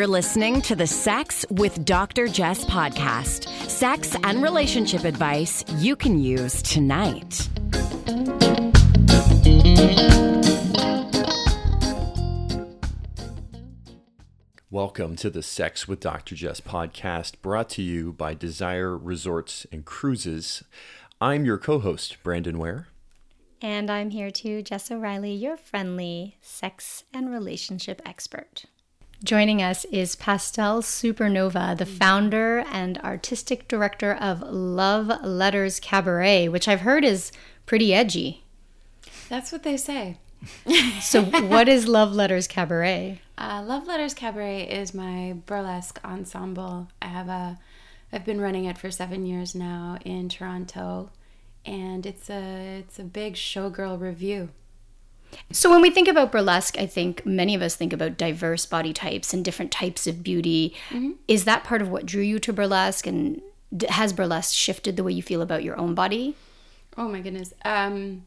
You're 0.00 0.06
listening 0.06 0.62
to 0.62 0.74
the 0.74 0.86
Sex 0.86 1.44
with 1.50 1.84
Dr. 1.84 2.26
Jess 2.26 2.64
podcast. 2.64 3.46
Sex 3.68 4.16
and 4.24 4.42
relationship 4.42 5.04
advice 5.04 5.62
you 5.76 5.94
can 5.94 6.18
use 6.18 6.62
tonight. 6.62 7.46
Welcome 14.70 15.16
to 15.16 15.28
the 15.28 15.42
Sex 15.42 15.86
with 15.86 16.00
Dr. 16.00 16.34
Jess 16.34 16.62
podcast 16.62 17.42
brought 17.42 17.68
to 17.68 17.82
you 17.82 18.14
by 18.14 18.32
Desire 18.32 18.96
Resorts 18.96 19.66
and 19.70 19.84
Cruises. 19.84 20.64
I'm 21.20 21.44
your 21.44 21.58
co 21.58 21.78
host, 21.78 22.16
Brandon 22.22 22.58
Ware. 22.58 22.88
And 23.60 23.90
I'm 23.90 24.08
here 24.08 24.30
too, 24.30 24.62
Jess 24.62 24.90
O'Reilly, 24.90 25.34
your 25.34 25.58
friendly 25.58 26.38
sex 26.40 27.04
and 27.12 27.30
relationship 27.30 28.00
expert. 28.06 28.64
Joining 29.22 29.60
us 29.60 29.84
is 29.86 30.16
Pastel 30.16 30.80
Supernova, 30.80 31.76
the 31.76 31.84
founder 31.84 32.64
and 32.72 32.96
artistic 32.98 33.68
director 33.68 34.14
of 34.14 34.40
Love 34.40 35.22
Letters 35.22 35.78
Cabaret, 35.78 36.48
which 36.48 36.66
I've 36.66 36.80
heard 36.80 37.04
is 37.04 37.30
pretty 37.66 37.92
edgy. 37.92 38.44
That's 39.28 39.52
what 39.52 39.62
they 39.62 39.76
say. 39.76 40.16
so, 41.02 41.22
what 41.22 41.68
is 41.68 41.86
Love 41.86 42.14
Letters 42.14 42.48
Cabaret? 42.48 43.20
Uh, 43.36 43.62
Love 43.62 43.86
Letters 43.86 44.14
Cabaret 44.14 44.62
is 44.62 44.94
my 44.94 45.36
burlesque 45.44 46.00
ensemble. 46.02 46.88
I 47.02 47.08
have 47.08 47.28
a, 47.28 47.58
I've 48.10 48.24
been 48.24 48.40
running 48.40 48.64
it 48.64 48.78
for 48.78 48.90
seven 48.90 49.26
years 49.26 49.54
now 49.54 49.98
in 50.02 50.30
Toronto, 50.30 51.10
and 51.66 52.06
it's 52.06 52.30
a 52.30 52.78
it's 52.78 52.98
a 52.98 53.04
big 53.04 53.34
showgirl 53.34 54.00
revue. 54.00 54.48
So 55.52 55.70
when 55.70 55.80
we 55.80 55.90
think 55.90 56.08
about 56.08 56.32
burlesque, 56.32 56.78
I 56.78 56.86
think 56.86 57.26
many 57.26 57.54
of 57.54 57.62
us 57.62 57.74
think 57.74 57.92
about 57.92 58.16
diverse 58.16 58.66
body 58.66 58.92
types 58.92 59.34
and 59.34 59.44
different 59.44 59.72
types 59.72 60.06
of 60.06 60.22
beauty. 60.22 60.74
Mm-hmm. 60.90 61.12
Is 61.26 61.44
that 61.44 61.64
part 61.64 61.82
of 61.82 61.88
what 61.88 62.06
drew 62.06 62.22
you 62.22 62.38
to 62.40 62.52
burlesque, 62.52 63.06
and 63.06 63.40
has 63.88 64.12
burlesque 64.12 64.54
shifted 64.54 64.96
the 64.96 65.04
way 65.04 65.12
you 65.12 65.22
feel 65.22 65.42
about 65.42 65.64
your 65.64 65.78
own 65.78 65.94
body? 65.94 66.36
Oh 66.96 67.08
my 67.08 67.20
goodness. 67.20 67.52
Um, 67.64 68.26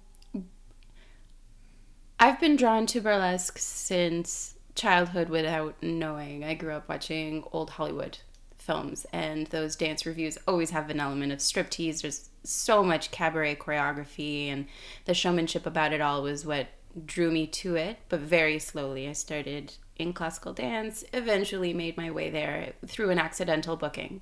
I've 2.19 2.39
been 2.39 2.55
drawn 2.55 2.85
to 2.87 3.01
burlesque 3.01 3.57
since 3.57 4.55
childhood 4.75 5.29
without 5.29 5.75
knowing. 5.81 6.43
I 6.43 6.53
grew 6.53 6.73
up 6.73 6.87
watching 6.89 7.43
old 7.51 7.71
Hollywood 7.71 8.19
films, 8.57 9.05
and 9.11 9.47
those 9.47 9.75
dance 9.75 10.05
revues 10.05 10.37
always 10.47 10.69
have 10.69 10.89
an 10.89 10.99
element 10.99 11.33
of 11.33 11.39
striptease. 11.39 12.01
There's 12.01 12.29
so 12.43 12.83
much 12.83 13.11
cabaret 13.11 13.55
choreography, 13.55 14.47
and 14.47 14.67
the 15.05 15.13
showmanship 15.13 15.65
about 15.65 15.93
it 15.93 16.01
all 16.01 16.23
was 16.23 16.45
what 16.45 16.67
drew 17.05 17.31
me 17.31 17.47
to 17.47 17.75
it, 17.75 17.97
but 18.09 18.19
very 18.19 18.59
slowly. 18.59 19.07
I 19.07 19.13
started 19.13 19.73
in 19.97 20.13
classical 20.13 20.53
dance, 20.53 21.03
eventually 21.13 21.73
made 21.73 21.97
my 21.97 22.11
way 22.11 22.29
there 22.29 22.73
through 22.85 23.09
an 23.09 23.19
accidental 23.19 23.75
booking. 23.75 24.21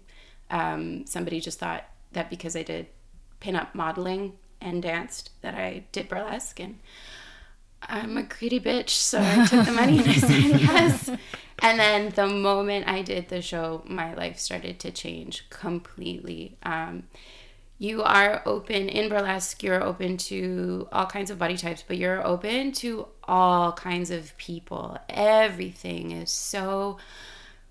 Um, 0.49 1.05
somebody 1.05 1.39
just 1.39 1.59
thought 1.59 1.85
that 2.11 2.29
because 2.29 2.55
I 2.55 2.63
did 2.63 2.87
pinup 3.41 3.73
modeling 3.73 4.33
and 4.59 4.83
danced, 4.83 5.31
that 5.41 5.55
I 5.55 5.85
did 5.91 6.09
burlesque. 6.09 6.59
And 6.59 6.79
I'm 7.81 8.17
a 8.17 8.23
greedy 8.23 8.59
bitch, 8.59 8.89
so 8.89 9.19
I 9.21 9.45
took 9.45 9.65
the 9.65 9.71
money 9.71 9.99
and 9.99 10.09
I 10.09 10.13
said 10.13 10.29
yes. 10.61 11.09
And 11.63 11.79
then 11.79 12.09
the 12.09 12.27
moment 12.27 12.87
I 12.87 13.01
did 13.01 13.29
the 13.29 13.41
show, 13.41 13.83
my 13.85 14.13
life 14.13 14.39
started 14.39 14.79
to 14.79 14.91
change 14.91 15.49
completely. 15.49 16.57
Um, 16.63 17.03
you 17.81 18.03
are 18.03 18.43
open 18.45 18.87
in 18.89 19.09
burlesque 19.09 19.63
you're 19.63 19.83
open 19.83 20.15
to 20.15 20.87
all 20.91 21.07
kinds 21.07 21.31
of 21.31 21.39
body 21.39 21.57
types 21.57 21.83
but 21.87 21.97
you're 21.97 22.25
open 22.25 22.71
to 22.71 23.07
all 23.31 23.71
kinds 23.71 24.11
of 24.11 24.35
people. 24.37 24.97
Everything 25.07 26.11
is 26.11 26.29
so 26.29 26.97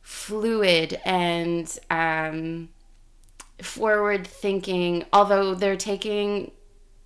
fluid 0.00 0.98
and 1.04 1.78
um, 1.90 2.70
forward 3.60 4.26
thinking 4.26 5.04
although 5.12 5.54
they're 5.54 5.76
taking 5.76 6.50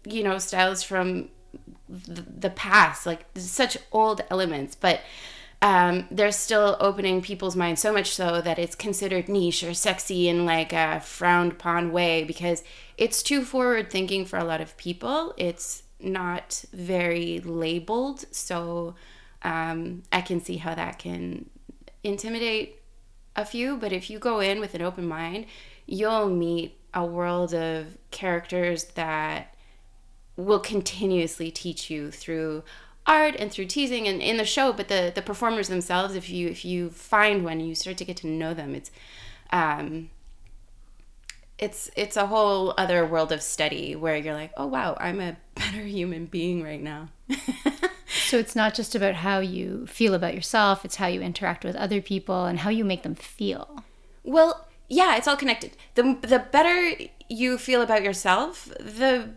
you 0.05 0.23
know 0.23 0.39
styles 0.39 0.85
from 0.85 1.29
the 1.89 2.51
past 2.51 3.07
like 3.07 3.27
such 3.35 3.77
old 3.91 4.23
elements 4.31 4.77
but 4.77 5.01
um, 5.65 6.07
they're 6.11 6.31
still 6.31 6.77
opening 6.79 7.23
people's 7.23 7.57
minds 7.57 7.81
so 7.81 7.91
much 7.91 8.15
so 8.15 8.43
that 8.43 8.59
it's 8.59 8.75
considered 8.75 9.31
niche 9.31 9.65
or 9.65 9.73
sexy 9.73 10.29
in 10.29 10.45
like 10.45 10.75
a 10.75 11.01
frowned 11.01 11.53
upon 11.53 11.91
way 11.91 12.23
because 12.23 12.63
it's 12.99 13.23
too 13.23 13.47
forward 13.47 13.91
thinking 13.91 14.27
for 14.27 14.39
a 14.39 14.45
lot 14.45 14.61
of 14.61 14.77
people. 14.77 15.33
It's 15.39 15.85
not 15.99 16.67
very 16.75 17.41
labeled, 17.41 18.27
so 18.31 18.95
um, 19.41 20.03
I 20.13 20.21
can 20.21 20.45
see 20.45 20.59
how 20.59 20.75
that 20.75 20.99
can 20.99 21.49
intimidate 22.03 22.83
a 23.35 23.47
few. 23.47 23.79
But 23.79 23.91
if 23.91 24.11
you 24.11 24.19
go 24.19 24.41
in 24.41 24.61
with 24.61 24.75
an 24.75 24.83
open 24.83 25.09
mind, 25.09 25.47
you'll 25.87 26.29
meet 26.29 26.79
a 26.93 27.07
world 27.07 27.55
of 27.55 27.97
characters 28.11 28.85
that 28.97 29.57
will 30.37 30.61
continuously 30.61 31.51
teach 31.51 31.89
you 31.89 32.11
through 32.11 32.65
art 33.07 33.35
and 33.39 33.51
through 33.51 33.67
teasing 33.67 34.09
and 34.09 34.23
in 34.23 34.37
the 34.37 34.45
show 34.45 34.73
but 34.73 34.89
the 34.89 35.13
the 35.15 35.23
performers 35.23 35.69
themselves 35.69 36.15
if 36.15 36.31
you 36.31 36.49
if 36.49 36.65
you 36.65 36.91
find 36.91 37.45
one 37.45 37.61
you 37.61 37.75
start 37.75 37.97
to 37.97 38.05
get 38.05 38.17
to 38.17 38.27
know 38.27 38.55
them 38.55 38.75
it's 38.75 38.91
um 39.51 40.09
it's 41.59 41.91
it's 41.97 42.17
a 42.17 42.27
whole 42.27 42.75
other 42.79 43.07
world 43.07 43.31
of 43.31 43.43
study 43.43 43.95
where 43.95 44.17
you're 44.17 44.35
like 44.35 44.53
oh 44.57 44.67
wow 44.67 44.97
i'm 44.99 45.21
a 45.21 45.37
better 45.55 45.83
human 45.83 46.27
being 46.27 46.63
right 46.63 46.83
now. 46.83 47.09
So 48.27 48.39
it's 48.39 48.57
not 48.57 48.75
just 48.75 48.95
about 48.95 49.17
how 49.17 49.41
you 49.41 49.87
feel 49.87 50.15
about 50.15 50.35
yourself 50.35 50.85
it's 50.85 50.97
how 50.97 51.07
you 51.07 51.21
interact 51.21 51.65
with 51.65 51.77
other 51.77 52.01
people 52.01 52.45
and 52.45 52.61
how 52.61 52.71
you 52.71 52.85
make 52.85 53.03
them 53.03 53.15
feel. 53.15 53.85
Well 54.23 54.67
yeah 54.89 55.17
it's 55.17 55.29
all 55.29 55.37
connected. 55.37 55.73
The 55.95 56.17
the 56.21 56.39
better 56.39 56.97
you 57.29 57.59
feel 57.59 57.83
about 57.83 58.03
yourself 58.03 58.67
the 58.79 59.31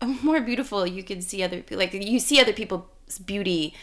more 0.22 0.40
beautiful 0.40 0.86
you 0.86 1.02
can 1.02 1.20
see 1.20 1.42
other 1.42 1.62
like 1.70 1.92
you 1.94 2.18
see 2.20 2.40
other 2.40 2.52
people's 2.52 3.18
beauty 3.24 3.74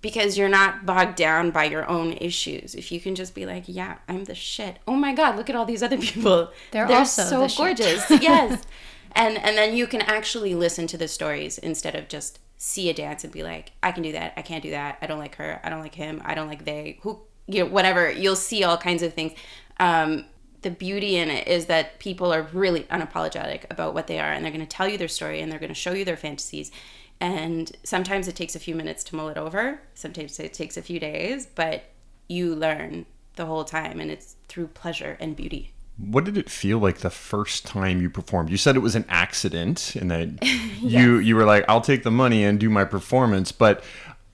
because 0.00 0.36
you're 0.38 0.48
not 0.48 0.86
bogged 0.86 1.16
down 1.16 1.50
by 1.50 1.64
your 1.64 1.88
own 1.88 2.12
issues. 2.12 2.74
If 2.74 2.92
you 2.92 3.00
can 3.00 3.14
just 3.14 3.34
be 3.34 3.46
like, 3.46 3.64
yeah, 3.66 3.96
I'm 4.08 4.24
the 4.24 4.34
shit. 4.34 4.78
Oh 4.86 4.94
my 4.94 5.14
god, 5.14 5.36
look 5.36 5.50
at 5.50 5.56
all 5.56 5.64
these 5.64 5.82
other 5.82 5.98
people. 6.10 6.50
They're, 6.70 6.86
They're 6.86 6.98
also 6.98 7.22
so 7.24 7.46
the 7.46 7.54
gorgeous. 7.56 8.08
yes. 8.10 8.62
And 9.12 9.38
and 9.38 9.56
then 9.56 9.74
you 9.74 9.86
can 9.86 10.02
actually 10.02 10.54
listen 10.54 10.86
to 10.88 10.98
the 10.98 11.08
stories 11.08 11.56
instead 11.56 11.94
of 11.94 12.06
just 12.06 12.38
see 12.58 12.90
a 12.90 12.92
dance 12.92 13.24
and 13.24 13.32
be 13.32 13.42
like, 13.42 13.72
I 13.82 13.90
can 13.90 14.02
do 14.02 14.12
that. 14.12 14.34
I 14.36 14.42
can't 14.42 14.62
do 14.62 14.72
that. 14.72 14.98
I 15.00 15.06
don't 15.06 15.18
like 15.18 15.36
her. 15.36 15.58
I 15.64 15.70
don't 15.70 15.80
like 15.80 15.94
him. 15.94 16.20
I 16.22 16.34
don't 16.34 16.48
like 16.48 16.66
they. 16.66 16.98
Who 17.00 17.22
you 17.46 17.64
know, 17.64 17.70
whatever. 17.70 18.10
You'll 18.10 18.36
see 18.36 18.62
all 18.62 18.76
kinds 18.76 19.02
of 19.02 19.14
things. 19.14 19.32
Um, 19.80 20.26
the 20.66 20.70
beauty 20.72 21.14
in 21.14 21.30
it 21.30 21.46
is 21.46 21.66
that 21.66 22.00
people 22.00 22.34
are 22.34 22.42
really 22.52 22.82
unapologetic 22.90 23.66
about 23.70 23.94
what 23.94 24.08
they 24.08 24.18
are 24.18 24.32
and 24.32 24.44
they're 24.44 24.50
going 24.50 24.66
to 24.66 24.66
tell 24.66 24.88
you 24.88 24.98
their 24.98 25.06
story 25.06 25.40
and 25.40 25.52
they're 25.52 25.60
going 25.60 25.68
to 25.68 25.76
show 25.76 25.92
you 25.92 26.04
their 26.04 26.16
fantasies. 26.16 26.72
And 27.20 27.70
sometimes 27.84 28.26
it 28.26 28.34
takes 28.34 28.56
a 28.56 28.58
few 28.58 28.74
minutes 28.74 29.04
to 29.04 29.14
mull 29.14 29.28
it 29.28 29.38
over 29.38 29.80
sometimes 29.94 30.40
it 30.40 30.52
takes 30.52 30.76
a 30.76 30.82
few 30.82 30.98
days 30.98 31.46
but 31.46 31.84
you 32.26 32.52
learn 32.52 33.06
the 33.36 33.46
whole 33.46 33.62
time 33.62 34.00
and 34.00 34.10
it's 34.10 34.34
through 34.48 34.66
pleasure 34.66 35.16
and 35.20 35.36
beauty. 35.36 35.70
What 35.98 36.24
did 36.24 36.36
it 36.36 36.50
feel 36.50 36.80
like 36.80 36.98
the 36.98 37.10
first 37.10 37.64
time 37.64 38.02
you 38.02 38.10
performed? 38.10 38.50
You 38.50 38.56
said 38.56 38.74
it 38.74 38.80
was 38.80 38.96
an 38.96 39.04
accident 39.08 39.94
and 39.94 40.10
that 40.10 40.30
yes. 40.42 40.82
you 40.82 41.18
you 41.18 41.36
were 41.36 41.44
like 41.44 41.64
i'll 41.68 41.80
take 41.80 42.02
the 42.02 42.10
money 42.10 42.42
and 42.42 42.58
do 42.58 42.68
my 42.68 42.84
performance 42.84 43.52
but 43.52 43.84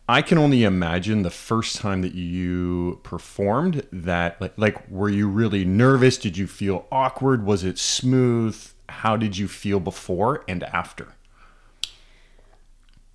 I 0.08 0.20
can 0.20 0.36
only 0.36 0.64
imagine 0.64 1.22
the 1.22 1.30
first 1.30 1.76
time 1.76 2.02
that 2.02 2.14
you 2.14 3.00
performed 3.02 3.86
that 3.92 4.40
like 4.40 4.52
like 4.56 4.90
were 4.90 5.08
you 5.08 5.28
really 5.28 5.64
nervous? 5.64 6.18
Did 6.18 6.36
you 6.36 6.46
feel 6.46 6.86
awkward? 6.90 7.44
Was 7.44 7.64
it 7.64 7.78
smooth? 7.78 8.60
How 8.88 9.16
did 9.16 9.38
you 9.38 9.48
feel 9.48 9.80
before 9.80 10.44
and 10.48 10.64
after? 10.64 11.14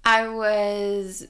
I 0.06 0.28
was 0.30 1.28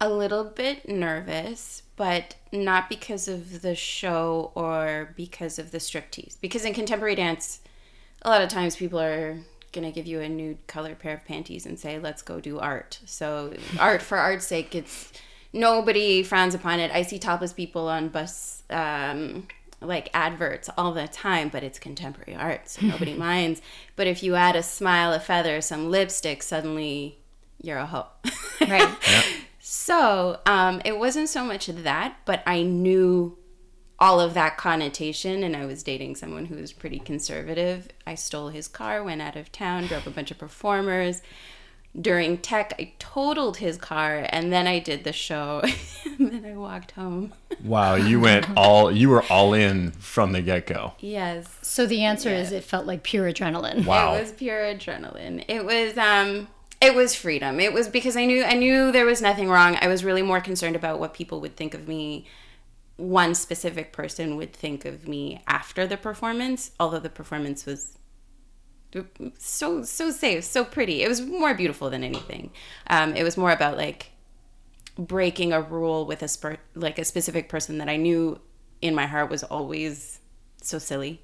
a 0.00 0.10
little 0.10 0.42
bit 0.42 0.88
nervous, 0.88 1.82
but 1.94 2.34
not 2.50 2.88
because 2.88 3.28
of 3.28 3.62
the 3.62 3.76
show 3.76 4.50
or 4.56 5.14
because 5.16 5.60
of 5.60 5.70
the 5.70 5.78
striptease. 5.78 6.36
Because 6.40 6.64
in 6.64 6.74
contemporary 6.74 7.14
dance, 7.14 7.60
a 8.22 8.28
lot 8.28 8.42
of 8.42 8.48
times 8.48 8.74
people 8.74 9.00
are 9.00 9.38
gonna 9.72 9.90
give 9.90 10.06
you 10.06 10.20
a 10.20 10.28
nude 10.28 10.66
colored 10.66 10.98
pair 10.98 11.14
of 11.14 11.24
panties 11.24 11.66
and 11.66 11.78
say, 11.78 11.98
"Let's 11.98 12.22
go 12.22 12.40
do 12.40 12.58
art." 12.58 13.00
So 13.06 13.54
art 13.78 14.02
for 14.02 14.18
art's 14.18 14.46
sake, 14.46 14.74
it's 14.74 15.12
nobody 15.52 16.22
frowns 16.22 16.54
upon 16.54 16.80
it. 16.80 16.90
I 16.92 17.02
see 17.02 17.18
topless 17.18 17.52
people 17.52 17.88
on 17.88 18.08
bus. 18.08 18.62
Um, 18.70 19.48
like 19.80 20.10
adverts 20.14 20.70
all 20.78 20.92
the 20.92 21.08
time, 21.08 21.48
but 21.48 21.64
it's 21.64 21.76
contemporary 21.80 22.36
art, 22.36 22.68
so 22.68 22.86
nobody 22.86 23.14
minds. 23.28 23.60
But 23.96 24.06
if 24.06 24.22
you 24.22 24.36
add 24.36 24.54
a 24.54 24.62
smile, 24.62 25.12
a 25.12 25.18
feather, 25.18 25.60
some 25.60 25.90
lipstick, 25.90 26.44
suddenly 26.44 27.18
you're 27.60 27.78
a 27.78 27.86
hoe. 27.86 28.06
right. 28.60 28.96
Yeah. 29.08 29.22
So 29.64 30.40
um, 30.44 30.82
it 30.84 30.98
wasn't 30.98 31.28
so 31.28 31.44
much 31.44 31.66
that, 31.68 32.16
but 32.24 32.42
I 32.46 32.62
knew 32.62 33.38
all 34.02 34.20
of 34.20 34.34
that 34.34 34.56
connotation 34.56 35.44
and 35.44 35.54
I 35.54 35.64
was 35.64 35.84
dating 35.84 36.16
someone 36.16 36.46
who 36.46 36.56
was 36.56 36.72
pretty 36.72 36.98
conservative. 36.98 37.86
I 38.04 38.16
stole 38.16 38.48
his 38.48 38.66
car, 38.66 39.00
went 39.00 39.22
out 39.22 39.36
of 39.36 39.52
town, 39.52 39.86
drove 39.86 40.08
a 40.08 40.10
bunch 40.10 40.32
of 40.32 40.38
performers. 40.38 41.22
During 41.98 42.38
tech, 42.38 42.74
I 42.80 42.94
totaled 42.98 43.58
his 43.58 43.76
car 43.76 44.26
and 44.30 44.52
then 44.52 44.66
I 44.66 44.80
did 44.80 45.04
the 45.04 45.12
show 45.12 45.62
and 46.04 46.32
then 46.32 46.44
I 46.44 46.56
walked 46.56 46.90
home. 46.90 47.32
Wow, 47.62 47.94
you 47.94 48.18
went 48.18 48.44
all 48.56 48.90
you 48.90 49.08
were 49.08 49.22
all 49.30 49.54
in 49.54 49.92
from 49.92 50.32
the 50.32 50.42
get 50.42 50.66
go. 50.66 50.94
Yes. 50.98 51.56
So 51.62 51.86
the 51.86 52.02
answer 52.02 52.30
is 52.30 52.50
it 52.50 52.64
felt 52.64 52.86
like 52.86 53.04
pure 53.04 53.32
adrenaline. 53.32 53.86
Wow. 53.86 54.14
It 54.14 54.22
was 54.22 54.32
pure 54.32 54.62
adrenaline. 54.62 55.44
It 55.46 55.64
was 55.64 55.96
um 55.96 56.48
it 56.80 56.96
was 56.96 57.14
freedom. 57.14 57.60
It 57.60 57.72
was 57.72 57.86
because 57.86 58.16
I 58.16 58.24
knew 58.24 58.42
I 58.42 58.54
knew 58.54 58.90
there 58.90 59.06
was 59.06 59.22
nothing 59.22 59.48
wrong. 59.48 59.78
I 59.80 59.86
was 59.86 60.02
really 60.02 60.22
more 60.22 60.40
concerned 60.40 60.74
about 60.74 60.98
what 60.98 61.14
people 61.14 61.40
would 61.40 61.54
think 61.54 61.72
of 61.72 61.86
me. 61.86 62.26
One 63.02 63.34
specific 63.34 63.92
person 63.92 64.36
would 64.36 64.52
think 64.52 64.84
of 64.84 65.08
me 65.08 65.42
after 65.48 65.86
the 65.86 65.96
performance, 65.96 66.70
although 66.78 67.00
the 67.00 67.10
performance 67.10 67.66
was 67.66 67.98
so 69.38 69.82
so 69.82 70.10
safe, 70.10 70.44
so 70.44 70.64
pretty. 70.64 71.02
It 71.02 71.08
was 71.08 71.20
more 71.20 71.54
beautiful 71.54 71.90
than 71.90 72.04
anything. 72.04 72.52
Um, 72.88 73.14
it 73.16 73.24
was 73.24 73.36
more 73.36 73.50
about 73.50 73.76
like 73.76 74.12
breaking 74.98 75.52
a 75.52 75.60
rule 75.60 76.06
with 76.06 76.22
a 76.22 76.28
sp- 76.28 76.62
like 76.74 76.98
a 76.98 77.04
specific 77.04 77.48
person 77.48 77.78
that 77.78 77.88
I 77.88 77.96
knew 77.96 78.40
in 78.80 78.94
my 78.94 79.06
heart 79.06 79.30
was 79.30 79.42
always 79.42 80.20
so 80.62 80.78
silly. 80.78 81.22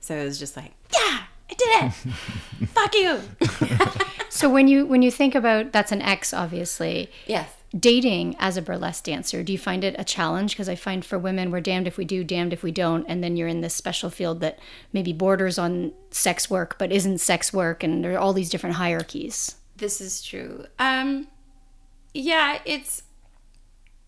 So 0.00 0.14
it 0.16 0.24
was 0.24 0.38
just 0.38 0.56
like, 0.56 0.72
yeah, 0.92 1.22
I 1.50 1.54
did 1.56 1.68
it. 1.84 1.92
Fuck 2.68 2.94
you. 2.94 3.20
So 4.32 4.48
when 4.48 4.68
you 4.68 4.86
when 4.86 5.02
you 5.02 5.10
think 5.10 5.34
about 5.34 5.72
that's 5.72 5.90
an 5.92 6.00
X 6.02 6.32
obviously. 6.32 7.10
yes. 7.26 7.52
Dating 7.78 8.34
as 8.40 8.56
a 8.56 8.62
burlesque 8.62 9.04
dancer, 9.04 9.44
do 9.44 9.52
you 9.52 9.58
find 9.58 9.84
it 9.84 9.94
a 9.96 10.02
challenge? 10.02 10.52
Because 10.52 10.68
I 10.68 10.74
find 10.74 11.04
for 11.04 11.18
women, 11.18 11.52
we're 11.52 11.60
damned 11.60 11.86
if 11.86 11.96
we 11.96 12.04
do, 12.04 12.24
damned 12.24 12.52
if 12.52 12.64
we 12.64 12.72
don't, 12.72 13.06
and 13.06 13.22
then 13.22 13.36
you're 13.36 13.46
in 13.46 13.60
this 13.60 13.74
special 13.74 14.10
field 14.10 14.40
that 14.40 14.58
maybe 14.92 15.12
borders 15.12 15.56
on 15.56 15.92
sex 16.10 16.50
work 16.50 16.78
but 16.78 16.90
isn't 16.90 17.18
sex 17.18 17.52
work, 17.52 17.84
and 17.84 18.02
there 18.02 18.14
are 18.14 18.18
all 18.18 18.32
these 18.32 18.50
different 18.50 18.76
hierarchies. 18.76 19.54
This 19.76 20.00
is 20.00 20.20
true. 20.20 20.66
Um 20.80 21.28
yeah, 22.12 22.58
it's 22.64 23.04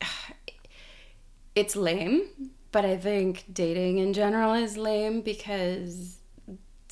it's 1.55 1.77
lame, 1.77 2.25
but 2.73 2.85
I 2.85 2.97
think 2.97 3.45
dating 3.53 3.99
in 3.99 4.13
general 4.13 4.55
is 4.55 4.77
lame 4.77 5.21
because 5.21 6.19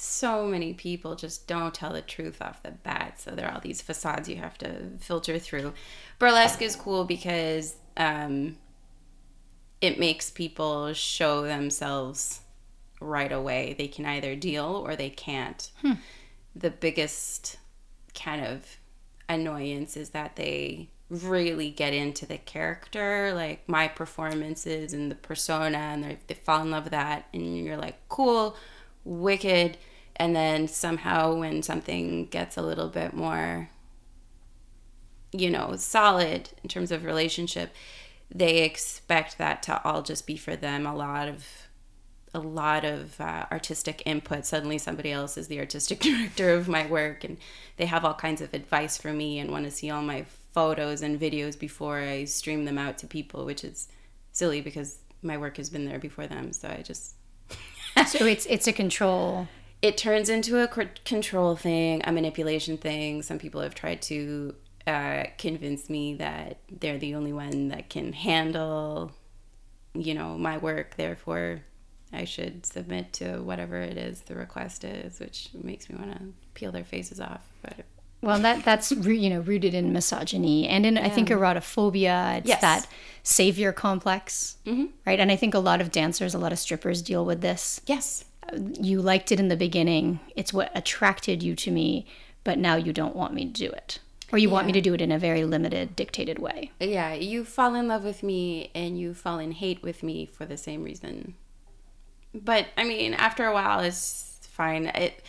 so 0.00 0.47
many 0.47 0.73
people 0.73 1.14
just 1.14 1.47
don't 1.47 1.75
tell 1.75 1.93
the 1.93 2.00
truth 2.00 2.41
off 2.41 2.62
the 2.62 2.70
bat. 2.70 3.20
So 3.20 3.32
there 3.32 3.47
are 3.47 3.55
all 3.55 3.61
these 3.61 3.82
facades 3.82 4.29
you 4.29 4.37
have 4.37 4.56
to 4.58 4.91
filter 4.99 5.38
through. 5.38 5.75
Burlesque 6.19 6.62
is 6.62 6.75
cool 6.75 7.05
because 7.05 7.76
um, 7.97 8.56
it 9.81 9.99
makes 9.99 10.31
people 10.31 10.93
show 10.94 11.43
themselves 11.43 12.41
right 13.00 13.31
away. 13.31 13.75
They 13.76 13.88
can 13.88 14.06
either 14.06 14.35
deal 14.37 14.82
or 14.87 14.97
they 14.97 15.11
can't. 15.11 15.70
The 16.56 16.70
biggest 16.70 17.58
kind 18.14 18.44
of 18.44 18.79
annoyance 19.29 19.96
is 19.96 20.11
that 20.11 20.37
they 20.37 20.91
really 21.11 21.70
get 21.70 21.93
into 21.93 22.25
the 22.25 22.38
character, 22.38 23.32
like 23.35 23.69
my 23.69 23.88
performances 23.88 24.93
and 24.93 25.11
the 25.11 25.17
persona, 25.17 25.79
and 25.79 26.05
they, 26.05 26.19
they 26.26 26.35
fall 26.35 26.62
in 26.62 26.70
love 26.70 26.85
with 26.85 26.93
that. 26.93 27.26
And 27.35 27.58
you're 27.58 27.76
like, 27.76 27.96
cool, 28.08 28.56
wicked. 29.05 29.76
And 30.20 30.37
then 30.37 30.69
somehow, 30.69 31.34
when 31.34 31.62
something 31.62 32.26
gets 32.26 32.58
a 32.58 32.62
little 32.62 32.88
bit 32.88 33.14
more, 33.14 33.70
you 35.32 35.49
know, 35.49 35.76
solid 35.76 36.50
in 36.62 36.69
terms 36.69 36.93
of 36.93 37.06
relationship, 37.06 37.75
they 38.31 38.58
expect 38.58 39.38
that 39.38 39.62
to 39.62 39.82
all 39.82 40.02
just 40.02 40.26
be 40.26 40.37
for 40.37 40.56
them. 40.56 40.84
A 40.84 40.94
lot 40.94 41.26
of 41.26 41.46
a 42.34 42.38
lot 42.38 42.84
of 42.84 43.19
uh, 43.19 43.46
artistic 43.50 44.02
input. 44.05 44.44
Suddenly, 44.44 44.76
somebody 44.76 45.11
else 45.11 45.38
is 45.38 45.49
the 45.49 45.58
artistic 45.58 46.00
director 46.00 46.50
of 46.50 46.69
my 46.69 46.87
work, 46.87 47.25
and 47.25 47.38
they 47.78 47.87
have 47.87 48.05
all 48.05 48.12
kinds 48.12 48.43
of 48.43 48.52
advice 48.52 48.99
for 48.99 49.14
me 49.14 49.38
and 49.38 49.50
want 49.50 49.64
to 49.64 49.70
see 49.70 49.88
all 49.88 50.02
my 50.02 50.26
photos 50.52 51.00
and 51.00 51.19
videos 51.19 51.58
before 51.58 52.00
I 52.00 52.25
stream 52.25 52.67
them 52.67 52.76
out 52.76 52.99
to 52.99 53.06
people, 53.06 53.46
which 53.46 53.64
is 53.64 53.88
silly 54.32 54.61
because 54.61 54.99
my 55.22 55.38
work 55.38 55.56
has 55.56 55.70
been 55.70 55.87
there 55.87 55.99
before 55.99 56.26
them. 56.26 56.52
So 56.52 56.69
I 56.69 56.82
just 56.82 57.14
So 58.06 58.26
it's 58.26 58.44
it's 58.46 58.67
a 58.67 58.72
control. 58.72 59.49
It 59.82 59.97
turns 59.97 60.29
into 60.29 60.62
a 60.62 60.69
control 61.05 61.56
thing, 61.56 62.03
a 62.05 62.12
manipulation 62.12 62.77
thing. 62.77 63.23
Some 63.23 63.38
people 63.38 63.61
have 63.61 63.75
tried 63.75 64.03
to 64.03 64.55
uh, 64.87 65.25
convince 65.38 65.88
me 65.88 66.15
that 66.15 66.59
they're 66.71 66.99
the 66.99 67.15
only 67.15 67.32
one 67.32 67.69
that 67.69 67.88
can 67.88 68.12
handle, 68.12 69.12
you 69.94 70.15
know, 70.15 70.37
my 70.37 70.59
work. 70.59 70.97
Therefore, 70.97 71.62
I 72.12 72.25
should 72.25 72.67
submit 72.67 73.12
to 73.15 73.38
whatever 73.38 73.77
it 73.81 73.97
is 73.97 74.23
the 74.23 74.35
request 74.35 74.85
is, 74.85 75.19
which 75.21 75.49
makes 75.62 75.88
me 75.88 75.97
want 75.97 76.12
to 76.12 76.21
peel 76.55 76.73
their 76.73 76.85
faces 76.85 77.21
off. 77.21 77.47
But 77.62 77.85
Well, 78.21 78.38
that 78.41 78.65
that's 78.65 78.91
you 78.91 79.31
know 79.31 79.41
rooted 79.41 79.73
in 79.75 79.93
misogyny 79.93 80.67
and 80.69 80.85
in 80.85 80.99
I 80.99 81.09
think 81.09 81.29
erotophobia. 81.29 82.38
It's 82.38 82.49
Yes. 82.49 82.61
that 82.61 82.87
savior 83.23 83.73
complex, 83.73 84.56
right? 85.06 85.21
And 85.21 85.31
I 85.31 85.37
think 85.37 85.55
a 85.55 85.59
lot 85.59 85.81
of 85.81 85.91
dancers, 85.93 86.35
a 86.35 86.38
lot 86.38 86.53
of 86.53 86.59
strippers 86.59 87.00
deal 87.00 87.25
with 87.25 87.41
this. 87.41 87.81
yes, 87.87 88.25
You 88.52 89.00
liked 89.00 89.32
it 89.32 89.41
in 89.41 89.49
the 89.49 89.56
beginning. 89.56 90.20
It's 90.37 90.52
what 90.52 90.70
attracted 90.75 91.43
you 91.43 91.55
to 91.56 91.70
me, 91.70 92.06
but 92.44 92.58
now 92.58 92.76
you 92.76 92.93
don't 92.93 93.17
want 93.17 93.35
me 93.35 93.47
to 93.47 93.52
do 93.52 93.70
it, 93.70 93.99
or 94.32 94.38
you 94.38 94.50
want 94.50 94.67
me 94.67 94.73
to 94.73 94.81
do 94.81 94.94
it 94.94 95.00
in 95.00 95.12
a 95.12 95.19
very 95.19 95.44
limited, 95.44 95.97
dictated 95.97 96.38
way. 96.38 96.73
yeah, 96.81 97.14
you 97.14 97.44
fall 97.44 97.75
in 97.75 97.88
love 97.88 98.05
with 98.05 98.23
me 98.23 98.70
and 98.75 98.99
you 98.99 99.14
fall 99.14 99.38
in 99.38 99.52
hate 99.52 99.82
with 99.82 100.02
me 100.02 100.26
for 100.26 100.47
the 100.47 100.56
same 100.56 100.82
reason. 100.82 101.35
But 102.35 102.67
I 102.76 102.85
mean, 102.85 103.14
after 103.14 103.47
a 103.47 103.52
while, 103.52 103.81
it's 103.81 104.41
fine. 104.43 104.87
It. 104.87 105.23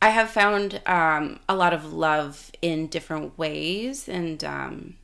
I 0.00 0.10
have 0.10 0.30
found 0.30 0.80
um, 0.86 1.40
a 1.48 1.56
lot 1.56 1.72
of 1.72 1.92
love 1.92 2.50
in 2.62 2.86
different 2.86 3.36
ways, 3.36 4.08
and 4.08 4.42
um, 4.44 4.94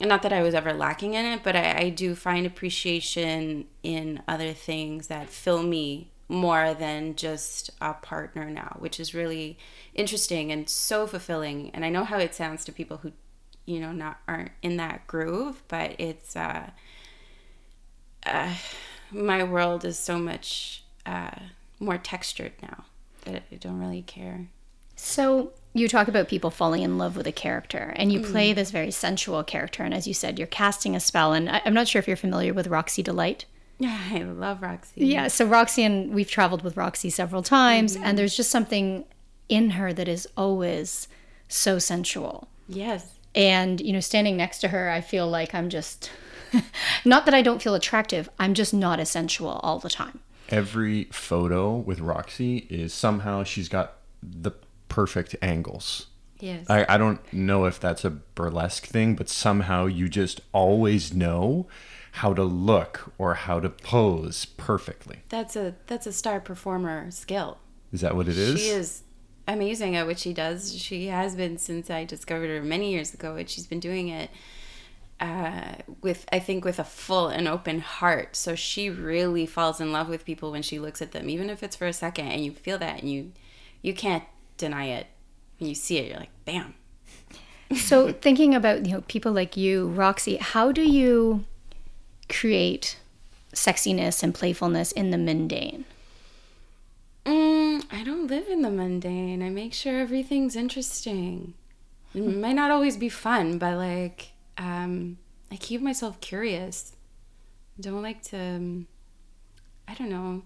and 0.00 0.08
not 0.08 0.22
that 0.22 0.32
I 0.32 0.42
was 0.42 0.54
ever 0.54 0.72
lacking 0.72 1.14
in 1.14 1.24
it, 1.24 1.42
but 1.42 1.56
I, 1.56 1.78
I 1.78 1.88
do 1.90 2.14
find 2.14 2.46
appreciation 2.46 3.66
in 3.82 4.22
other 4.28 4.52
things 4.52 5.08
that 5.08 5.28
fill 5.28 5.62
me 5.62 6.10
more 6.28 6.74
than 6.74 7.14
just 7.16 7.70
a 7.80 7.94
partner 7.94 8.50
now, 8.50 8.76
which 8.78 9.00
is 9.00 9.14
really 9.14 9.58
interesting 9.94 10.52
and 10.52 10.68
so 10.68 11.06
fulfilling. 11.06 11.70
And 11.72 11.84
I 11.84 11.88
know 11.88 12.04
how 12.04 12.18
it 12.18 12.34
sounds 12.34 12.64
to 12.66 12.72
people 12.72 12.98
who, 12.98 13.12
you 13.64 13.80
know, 13.80 13.92
not 13.92 14.18
aren't 14.28 14.52
in 14.62 14.76
that 14.76 15.06
groove, 15.06 15.62
but 15.68 15.94
it's 15.98 16.36
uh, 16.36 16.70
uh, 18.26 18.54
my 19.10 19.42
world 19.42 19.84
is 19.84 19.98
so 19.98 20.18
much 20.18 20.84
uh, 21.06 21.30
more 21.80 21.98
textured 21.98 22.52
now 22.62 22.84
that 23.24 23.44
I 23.50 23.56
don't 23.56 23.80
really 23.80 24.02
care. 24.02 24.48
So 24.96 25.52
you 25.74 25.88
talk 25.88 26.08
about 26.08 26.28
people 26.28 26.50
falling 26.50 26.82
in 26.82 26.98
love 26.98 27.16
with 27.16 27.26
a 27.26 27.32
character, 27.32 27.92
and 27.96 28.12
you 28.12 28.20
play 28.20 28.52
this 28.52 28.70
very 28.70 28.90
sensual 28.90 29.44
character. 29.44 29.82
And 29.84 29.94
as 29.94 30.06
you 30.06 30.14
said, 30.14 30.38
you're 30.38 30.48
casting 30.48 30.96
a 30.96 31.00
spell. 31.00 31.32
And 31.32 31.48
I, 31.48 31.62
I'm 31.64 31.74
not 31.74 31.88
sure 31.88 32.00
if 32.00 32.08
you're 32.08 32.16
familiar 32.16 32.52
with 32.52 32.66
Roxy 32.66 33.02
Delight. 33.02 33.44
Yeah, 33.78 33.98
I 34.12 34.22
love 34.22 34.62
Roxy. 34.62 35.06
Yeah, 35.06 35.28
so 35.28 35.46
Roxy 35.46 35.84
and 35.84 36.14
we've 36.14 36.30
traveled 36.30 36.62
with 36.62 36.76
Roxy 36.76 37.10
several 37.10 37.42
times, 37.42 37.94
and 37.94 38.04
mm-hmm. 38.04 38.16
there's 38.16 38.36
just 38.36 38.50
something 38.50 39.04
in 39.48 39.70
her 39.70 39.92
that 39.92 40.08
is 40.08 40.28
always 40.36 41.08
so 41.48 41.78
sensual. 41.78 42.48
Yes. 42.68 43.14
And, 43.34 43.80
you 43.80 43.92
know, 43.92 44.00
standing 44.00 44.36
next 44.36 44.58
to 44.60 44.68
her, 44.68 44.90
I 44.90 45.00
feel 45.00 45.28
like 45.28 45.54
I'm 45.54 45.68
just, 45.70 46.10
not 47.04 47.24
that 47.24 47.34
I 47.34 47.42
don't 47.42 47.62
feel 47.62 47.74
attractive, 47.74 48.28
I'm 48.38 48.54
just 48.54 48.74
not 48.74 49.00
as 49.00 49.10
sensual 49.10 49.60
all 49.62 49.78
the 49.78 49.90
time. 49.90 50.20
Every 50.50 51.04
photo 51.04 51.76
with 51.76 52.00
Roxy 52.00 52.66
is 52.70 52.92
somehow 52.92 53.44
she's 53.44 53.68
got 53.68 53.98
the 54.22 54.52
perfect 54.88 55.36
angles. 55.42 56.06
Yes. 56.40 56.66
I, 56.68 56.86
I 56.88 56.98
don't 56.98 57.20
know 57.32 57.64
if 57.64 57.80
that's 57.80 58.04
a 58.04 58.10
burlesque 58.10 58.86
thing, 58.86 59.14
but 59.14 59.28
somehow 59.28 59.86
you 59.86 60.08
just 60.08 60.40
always 60.52 61.12
know 61.12 61.66
how 62.18 62.34
to 62.34 62.42
look 62.42 63.12
or 63.16 63.34
how 63.34 63.60
to 63.60 63.68
pose 63.68 64.44
perfectly. 64.44 65.20
that's 65.28 65.54
a 65.54 65.74
that's 65.86 66.06
a 66.06 66.12
star 66.12 66.40
performer 66.40 67.10
skill. 67.10 67.58
Is 67.92 68.00
that 68.00 68.16
what 68.16 68.28
it 68.28 68.36
is? 68.36 68.60
She 68.60 68.68
is 68.68 69.02
amazing 69.46 69.94
at 69.94 70.06
what 70.06 70.18
she 70.18 70.32
does. 70.32 70.76
She 70.76 71.06
has 71.06 71.36
been 71.36 71.58
since 71.58 71.90
I 71.90 72.04
discovered 72.04 72.48
her 72.48 72.62
many 72.62 72.90
years 72.92 73.14
ago, 73.14 73.36
and 73.36 73.48
she's 73.48 73.68
been 73.68 73.78
doing 73.78 74.08
it 74.08 74.30
uh, 75.20 75.76
with 76.02 76.26
I 76.32 76.40
think 76.40 76.64
with 76.64 76.80
a 76.80 76.84
full 76.84 77.28
and 77.28 77.46
open 77.46 77.78
heart. 77.80 78.34
So 78.34 78.56
she 78.56 78.90
really 78.90 79.46
falls 79.46 79.80
in 79.80 79.92
love 79.92 80.08
with 80.08 80.24
people 80.24 80.50
when 80.50 80.62
she 80.62 80.80
looks 80.80 81.00
at 81.00 81.12
them, 81.12 81.30
even 81.30 81.48
if 81.48 81.62
it's 81.62 81.76
for 81.76 81.86
a 81.86 81.92
second, 81.92 82.26
and 82.26 82.44
you 82.44 82.50
feel 82.50 82.78
that, 82.78 83.00
and 83.00 83.10
you 83.10 83.32
you 83.80 83.94
can't 83.94 84.24
deny 84.56 84.86
it. 84.86 85.06
When 85.58 85.68
you 85.68 85.76
see 85.76 85.98
it, 85.98 86.08
you're 86.08 86.18
like, 86.18 86.44
bam. 86.44 86.74
So 87.76 88.12
thinking 88.12 88.54
about, 88.54 88.86
you 88.86 88.94
know, 88.94 89.02
people 89.02 89.32
like 89.32 89.56
you, 89.56 89.88
Roxy, 89.88 90.36
how 90.36 90.72
do 90.72 90.82
you 90.82 91.44
create 92.28 92.98
sexiness 93.54 94.22
and 94.22 94.34
playfulness 94.34 94.92
in 94.92 95.10
the 95.10 95.18
mundane? 95.18 95.84
Mm, 97.24 97.84
I 97.90 98.04
don't 98.04 98.26
live 98.26 98.48
in 98.48 98.62
the 98.62 98.70
mundane. 98.70 99.42
I 99.42 99.50
make 99.50 99.74
sure 99.74 99.98
everything's 99.98 100.56
interesting. 100.56 101.54
It 102.14 102.22
might 102.22 102.54
not 102.54 102.70
always 102.70 102.96
be 102.96 103.08
fun, 103.08 103.58
but 103.58 103.76
like, 103.76 104.32
um, 104.56 105.18
I 105.50 105.56
keep 105.56 105.80
myself 105.80 106.20
curious. 106.20 106.92
Don't 107.78 108.02
like 108.02 108.22
to. 108.24 108.38
um, 108.38 108.86
I 109.86 109.94
don't 109.94 110.10
know. 110.10 110.42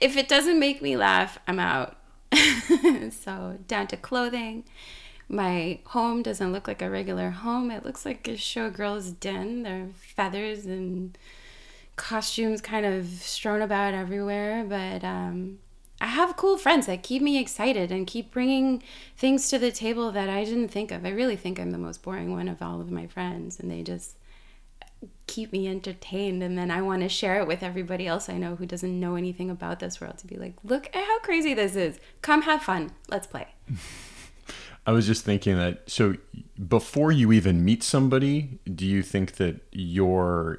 If 0.00 0.16
it 0.16 0.28
doesn't 0.28 0.58
make 0.58 0.82
me 0.82 0.96
laugh, 0.96 1.38
I'm 1.46 1.58
out. 1.58 1.96
so 3.10 3.58
down 3.66 3.86
to 3.88 3.96
clothing, 3.96 4.64
My 5.32 5.78
home 5.86 6.22
doesn't 6.22 6.52
look 6.52 6.66
like 6.66 6.82
a 6.82 6.90
regular 6.90 7.30
home. 7.30 7.70
It 7.70 7.84
looks 7.84 8.04
like 8.04 8.26
a 8.26 8.32
showgirl's 8.32 9.12
den. 9.12 9.62
There 9.62 9.82
are 9.82 9.88
feathers 10.16 10.66
and 10.66 11.16
costumes 11.94 12.60
kind 12.60 12.84
of 12.84 13.06
strewn 13.06 13.62
about 13.62 13.94
everywhere. 13.94 14.64
But 14.68 15.04
um, 15.04 15.60
I 16.00 16.06
have 16.06 16.36
cool 16.36 16.58
friends 16.58 16.86
that 16.86 17.04
keep 17.04 17.22
me 17.22 17.38
excited 17.38 17.92
and 17.92 18.08
keep 18.08 18.32
bringing 18.32 18.82
things 19.16 19.48
to 19.50 19.58
the 19.60 19.70
table 19.70 20.10
that 20.10 20.28
I 20.28 20.44
didn't 20.44 20.70
think 20.70 20.90
of. 20.90 21.06
I 21.06 21.10
really 21.10 21.36
think 21.36 21.60
I'm 21.60 21.70
the 21.70 21.78
most 21.78 22.02
boring 22.02 22.32
one 22.32 22.48
of 22.48 22.60
all 22.60 22.80
of 22.80 22.90
my 22.90 23.06
friends, 23.06 23.60
and 23.60 23.70
they 23.70 23.84
just 23.84 24.16
keep 25.26 25.52
me 25.52 25.68
entertained 25.68 26.42
and 26.42 26.58
then 26.58 26.70
I 26.70 26.82
want 26.82 27.02
to 27.02 27.08
share 27.08 27.40
it 27.40 27.46
with 27.46 27.62
everybody 27.62 28.06
else 28.06 28.28
I 28.28 28.36
know 28.36 28.56
who 28.56 28.66
doesn't 28.66 29.00
know 29.00 29.14
anything 29.14 29.48
about 29.48 29.78
this 29.78 29.98
world 30.00 30.18
to 30.18 30.26
be 30.26 30.36
like, 30.36 30.54
look 30.62 30.88
at 30.94 31.04
how 31.04 31.20
crazy 31.20 31.54
this 31.54 31.74
is. 31.76 31.98
Come 32.20 32.42
have 32.42 32.62
fun. 32.62 32.90
Let's 33.08 33.26
play. 33.26 33.46
I 34.90 34.92
was 34.92 35.06
just 35.06 35.24
thinking 35.24 35.56
that 35.56 35.88
so 35.88 36.16
before 36.66 37.12
you 37.12 37.30
even 37.30 37.64
meet 37.64 37.84
somebody, 37.84 38.58
do 38.74 38.84
you 38.84 39.04
think 39.04 39.36
that 39.36 39.60
your 39.70 40.58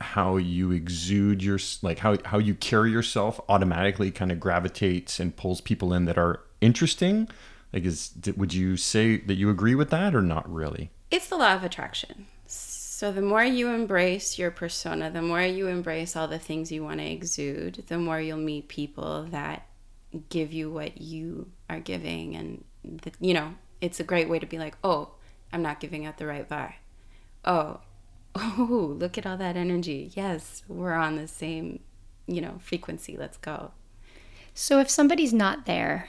how 0.00 0.36
you 0.36 0.72
exude 0.72 1.44
your 1.44 1.60
like 1.82 2.00
how 2.00 2.16
how 2.24 2.38
you 2.38 2.56
carry 2.56 2.90
yourself 2.90 3.40
automatically 3.48 4.10
kind 4.10 4.32
of 4.32 4.40
gravitates 4.40 5.20
and 5.20 5.36
pulls 5.36 5.60
people 5.60 5.92
in 5.92 6.06
that 6.06 6.18
are 6.18 6.40
interesting? 6.60 7.28
Like 7.72 7.84
is 7.84 8.10
would 8.36 8.52
you 8.52 8.76
say 8.76 9.18
that 9.18 9.34
you 9.34 9.48
agree 9.48 9.76
with 9.76 9.90
that 9.90 10.12
or 10.12 10.22
not 10.22 10.52
really? 10.52 10.90
It's 11.12 11.28
the 11.28 11.36
law 11.36 11.54
of 11.54 11.62
attraction. 11.62 12.26
So, 12.48 13.12
the 13.12 13.22
more 13.22 13.44
you 13.44 13.68
embrace 13.68 14.40
your 14.40 14.50
persona, 14.50 15.08
the 15.08 15.22
more 15.22 15.42
you 15.42 15.68
embrace 15.68 16.16
all 16.16 16.26
the 16.26 16.40
things 16.40 16.72
you 16.72 16.82
want 16.82 16.98
to 16.98 17.08
exude, 17.08 17.84
the 17.86 17.96
more 17.96 18.20
you'll 18.20 18.38
meet 18.38 18.66
people 18.66 19.28
that 19.30 19.68
give 20.30 20.52
you 20.52 20.68
what 20.68 21.00
you 21.00 21.52
are 21.70 21.78
giving. 21.78 22.34
And, 22.34 22.64
the, 22.82 23.12
you 23.20 23.34
know, 23.34 23.54
it's 23.80 24.00
a 24.00 24.04
great 24.04 24.28
way 24.28 24.38
to 24.38 24.46
be 24.46 24.58
like, 24.58 24.76
oh, 24.82 25.10
I'm 25.52 25.62
not 25.62 25.80
giving 25.80 26.06
out 26.06 26.18
the 26.18 26.26
right 26.26 26.48
vibe. 26.48 26.74
Oh, 27.44 27.80
oh, 28.34 28.94
look 28.98 29.18
at 29.18 29.26
all 29.26 29.36
that 29.36 29.56
energy. 29.56 30.10
Yes, 30.14 30.62
we're 30.68 30.92
on 30.92 31.16
the 31.16 31.28
same, 31.28 31.80
you 32.26 32.40
know, 32.40 32.58
frequency. 32.60 33.16
Let's 33.16 33.36
go. 33.36 33.72
So, 34.54 34.80
if 34.80 34.90
somebody's 34.90 35.32
not 35.32 35.66
there 35.66 36.08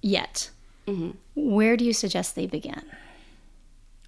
yet, 0.00 0.50
mm-hmm. 0.86 1.10
where 1.34 1.76
do 1.76 1.84
you 1.84 1.92
suggest 1.92 2.34
they 2.34 2.46
begin? 2.46 2.82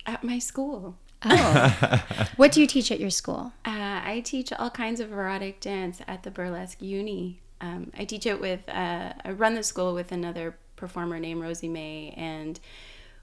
At 0.07 0.25
my 0.25 0.39
school. 0.39 0.97
Oh. 1.23 2.03
what 2.37 2.53
do 2.53 2.61
you 2.61 2.67
teach 2.67 2.91
at 2.91 3.01
your 3.01 3.11
school? 3.11 3.53
Uh, 3.65 4.01
I 4.05 4.23
teach 4.25 4.53
all 4.53 4.71
kinds 4.71 5.01
of 5.01 5.13
erotic 5.13 5.61
dance 5.61 6.01
at 6.07 6.23
the 6.23 6.31
Burlesque 6.31 6.81
Uni. 6.81 7.41
Um, 7.61 7.91
I 7.99 8.05
teach 8.05 8.25
it 8.25 8.41
with, 8.41 8.69
uh, 8.69 9.13
I 9.25 9.33
run 9.33 9.55
the 9.55 9.63
school 9.63 9.95
with 9.95 10.13
another 10.13 10.57
performer 10.79 11.19
named 11.19 11.43
Rosie 11.43 11.69
May, 11.69 12.15
and 12.17 12.59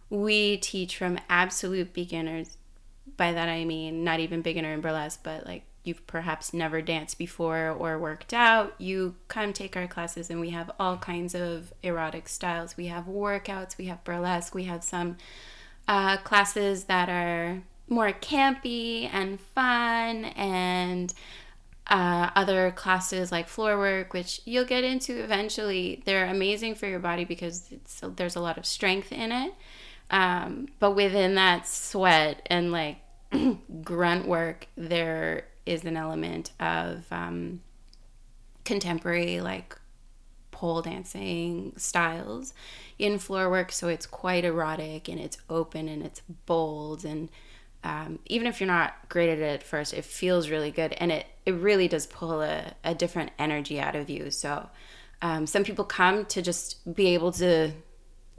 we 0.09 0.57
teach 0.57 0.97
from 0.97 1.19
absolute 1.29 1.93
beginners. 1.93 2.57
By 3.17 3.31
that 3.31 3.49
I 3.49 3.65
mean 3.65 4.03
not 4.03 4.19
even 4.19 4.41
beginner 4.41 4.73
in 4.73 4.81
burlesque, 4.81 5.21
but 5.23 5.45
like 5.45 5.63
you've 5.83 6.05
perhaps 6.07 6.53
never 6.53 6.81
danced 6.81 7.17
before 7.17 7.69
or 7.69 7.97
worked 7.97 8.33
out, 8.33 8.73
you 8.79 9.15
come 9.27 9.53
take 9.53 9.77
our 9.77 9.87
classes, 9.87 10.29
and 10.29 10.39
we 10.39 10.49
have 10.49 10.71
all 10.79 10.97
kinds 10.97 11.35
of 11.35 11.73
erotic 11.83 12.27
styles. 12.27 12.75
We 12.75 12.87
have 12.87 13.05
workouts, 13.05 13.77
we 13.77 13.85
have 13.85 14.03
burlesque, 14.03 14.53
we 14.53 14.63
have 14.65 14.83
some 14.83 15.17
uh, 15.87 16.17
classes 16.17 16.85
that 16.85 17.09
are 17.09 17.61
more 17.87 18.11
campy 18.11 19.07
and 19.13 19.39
fun 19.39 20.25
and 20.35 21.13
uh, 21.87 22.31
other 22.35 22.71
classes 22.71 23.31
like 23.31 23.47
floor 23.47 23.77
work, 23.77 24.13
which 24.13 24.41
you'll 24.45 24.65
get 24.65 24.83
into 24.83 25.23
eventually. 25.23 26.01
They're 26.05 26.25
amazing 26.25 26.75
for 26.75 26.87
your 26.87 26.99
body 26.99 27.25
because 27.25 27.71
it's 27.71 28.01
there's 28.15 28.35
a 28.35 28.41
lot 28.41 28.57
of 28.57 28.65
strength 28.65 29.11
in 29.11 29.31
it. 29.31 29.53
Um, 30.09 30.67
but 30.79 30.91
within 30.91 31.35
that 31.35 31.67
sweat 31.67 32.41
and 32.47 32.71
like 32.71 32.97
grunt 33.83 34.27
work, 34.27 34.67
there 34.75 35.45
is 35.65 35.83
an 35.83 35.97
element 35.97 36.51
of 36.59 37.05
um, 37.11 37.61
contemporary, 38.63 39.41
like 39.41 39.77
pole 40.51 40.81
dancing 40.81 41.73
styles 41.75 42.53
in 42.97 43.19
floor 43.19 43.49
work. 43.49 43.71
So 43.71 43.89
it's 43.89 44.05
quite 44.05 44.45
erotic 44.45 45.09
and 45.09 45.19
it's 45.19 45.37
open 45.49 45.87
and 45.87 46.03
it's 46.03 46.21
bold 46.45 47.03
and 47.03 47.29
um, 47.85 48.17
even 48.25 48.47
if 48.47 48.59
you're 48.59 48.67
not 48.67 48.95
great 49.09 49.29
at 49.29 49.37
it 49.37 49.43
at 49.43 49.63
first, 49.63 49.93
it 49.93 50.03
feels 50.03 50.49
really 50.49 50.71
good 50.71 50.93
and 50.93 51.11
it, 51.11 51.27
it 51.45 51.51
really 51.51 51.87
does 51.87 52.07
pull 52.07 52.41
a, 52.41 52.73
a 52.83 52.95
different 52.95 53.29
energy 53.37 53.79
out 53.79 53.95
of 53.95 54.09
you. 54.09 54.31
So, 54.31 54.67
um, 55.21 55.45
some 55.45 55.63
people 55.63 55.85
come 55.85 56.25
to 56.25 56.41
just 56.41 56.95
be 56.95 57.13
able 57.13 57.31
to 57.33 57.71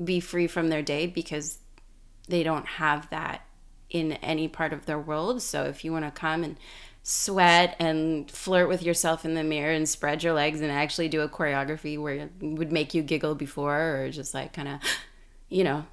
be 0.03 0.19
free 0.19 0.49
from 0.49 0.69
their 0.69 0.83
day 0.83 1.07
because 1.07 1.59
they 2.29 2.43
don't 2.43 2.67
have 2.67 3.09
that 3.11 3.47
in 3.89 4.15
any 4.15 4.49
part 4.49 4.73
of 4.73 4.85
their 4.85 4.99
world. 4.99 5.41
So, 5.43 5.63
if 5.63 5.85
you 5.85 5.93
want 5.93 6.05
to 6.05 6.11
come 6.11 6.43
and 6.43 6.57
sweat 7.05 7.77
and 7.79 8.29
flirt 8.29 8.69
with 8.69 8.83
yourself 8.83 9.25
in 9.25 9.35
the 9.35 9.45
mirror 9.45 9.71
and 9.71 9.89
spread 9.89 10.25
your 10.25 10.33
legs 10.33 10.61
and 10.61 10.73
actually 10.73 11.09
do 11.09 11.21
a 11.21 11.29
choreography 11.29 11.97
where 11.97 12.15
it 12.15 12.33
would 12.41 12.73
make 12.73 12.95
you 12.95 13.03
giggle 13.03 13.37
before 13.37 14.01
or 14.01 14.11
just 14.11 14.35
like 14.35 14.53
kind 14.53 14.67
of, 14.67 14.81
you 15.49 15.63
know, 15.63 15.87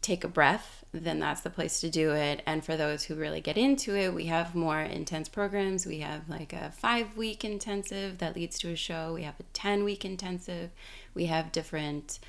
take 0.00 0.24
a 0.24 0.28
breath 0.28 0.83
then 1.02 1.18
that's 1.18 1.40
the 1.40 1.50
place 1.50 1.80
to 1.80 1.90
do 1.90 2.12
it. 2.12 2.42
And 2.46 2.64
for 2.64 2.76
those 2.76 3.04
who 3.04 3.16
really 3.16 3.40
get 3.40 3.58
into 3.58 3.96
it, 3.96 4.14
we 4.14 4.26
have 4.26 4.54
more 4.54 4.80
intense 4.80 5.28
programs. 5.28 5.86
We 5.86 5.98
have 6.00 6.28
like 6.28 6.52
a 6.52 6.70
five 6.70 7.16
week 7.16 7.44
intensive 7.44 8.18
that 8.18 8.36
leads 8.36 8.58
to 8.60 8.70
a 8.70 8.76
show, 8.76 9.12
we 9.14 9.22
have 9.22 9.38
a 9.40 9.44
10 9.52 9.84
week 9.84 10.04
intensive, 10.04 10.70
we 11.14 11.26
have 11.26 11.52
different 11.52 12.20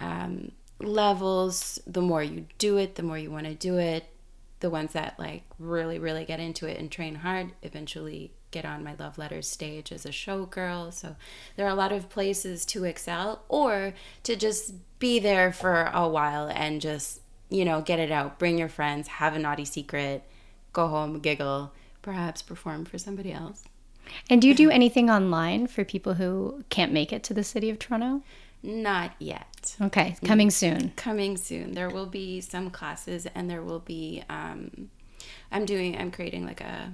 um, 0.00 0.52
levels. 0.78 1.80
The 1.86 2.02
more 2.02 2.22
you 2.22 2.46
do 2.58 2.76
it, 2.76 2.96
the 2.96 3.02
more 3.02 3.18
you 3.18 3.30
want 3.30 3.46
to 3.46 3.54
do 3.54 3.78
it. 3.78 4.04
The 4.60 4.70
ones 4.70 4.92
that 4.92 5.18
like 5.18 5.44
really, 5.58 5.98
really 5.98 6.26
get 6.26 6.40
into 6.40 6.66
it 6.66 6.78
and 6.78 6.90
train 6.90 7.16
hard 7.16 7.52
eventually 7.62 8.32
get 8.50 8.64
on 8.64 8.84
my 8.84 8.94
love 8.98 9.16
letters 9.16 9.48
stage 9.48 9.92
as 9.92 10.04
a 10.04 10.10
showgirl. 10.10 10.92
So 10.92 11.16
there 11.56 11.64
are 11.66 11.70
a 11.70 11.74
lot 11.74 11.92
of 11.92 12.10
places 12.10 12.66
to 12.66 12.84
excel 12.84 13.44
or 13.48 13.94
to 14.24 14.36
just 14.36 14.74
be 14.98 15.18
there 15.18 15.52
for 15.52 15.90
a 15.94 16.08
while 16.08 16.48
and 16.48 16.80
just 16.80 17.20
you 17.50 17.64
know, 17.64 17.82
get 17.82 17.98
it 17.98 18.10
out. 18.10 18.38
Bring 18.38 18.58
your 18.58 18.68
friends, 18.68 19.08
have 19.08 19.34
a 19.34 19.38
naughty 19.38 19.64
secret, 19.64 20.24
go 20.72 20.88
home, 20.88 21.20
giggle, 21.20 21.72
perhaps 22.02 22.42
perform 22.42 22.84
for 22.84 22.98
somebody 22.98 23.32
else. 23.32 23.64
And 24.28 24.40
do 24.40 24.48
you 24.48 24.54
do 24.54 24.70
anything 24.70 25.10
online 25.10 25.66
for 25.66 25.84
people 25.84 26.14
who 26.14 26.64
can't 26.68 26.92
make 26.92 27.12
it 27.12 27.22
to 27.24 27.34
the 27.34 27.44
city 27.44 27.70
of 27.70 27.78
Toronto? 27.78 28.22
Not 28.62 29.12
yet. 29.18 29.76
Okay, 29.80 30.16
coming 30.24 30.50
soon. 30.50 30.92
Coming 30.96 31.36
soon. 31.36 31.72
There 31.72 31.90
will 31.90 32.06
be 32.06 32.40
some 32.40 32.70
classes, 32.70 33.26
and 33.34 33.48
there 33.48 33.62
will 33.62 33.78
be. 33.80 34.22
Um, 34.28 34.90
I'm 35.50 35.64
doing. 35.64 35.96
I'm 35.96 36.10
creating 36.10 36.44
like 36.44 36.60
a 36.60 36.92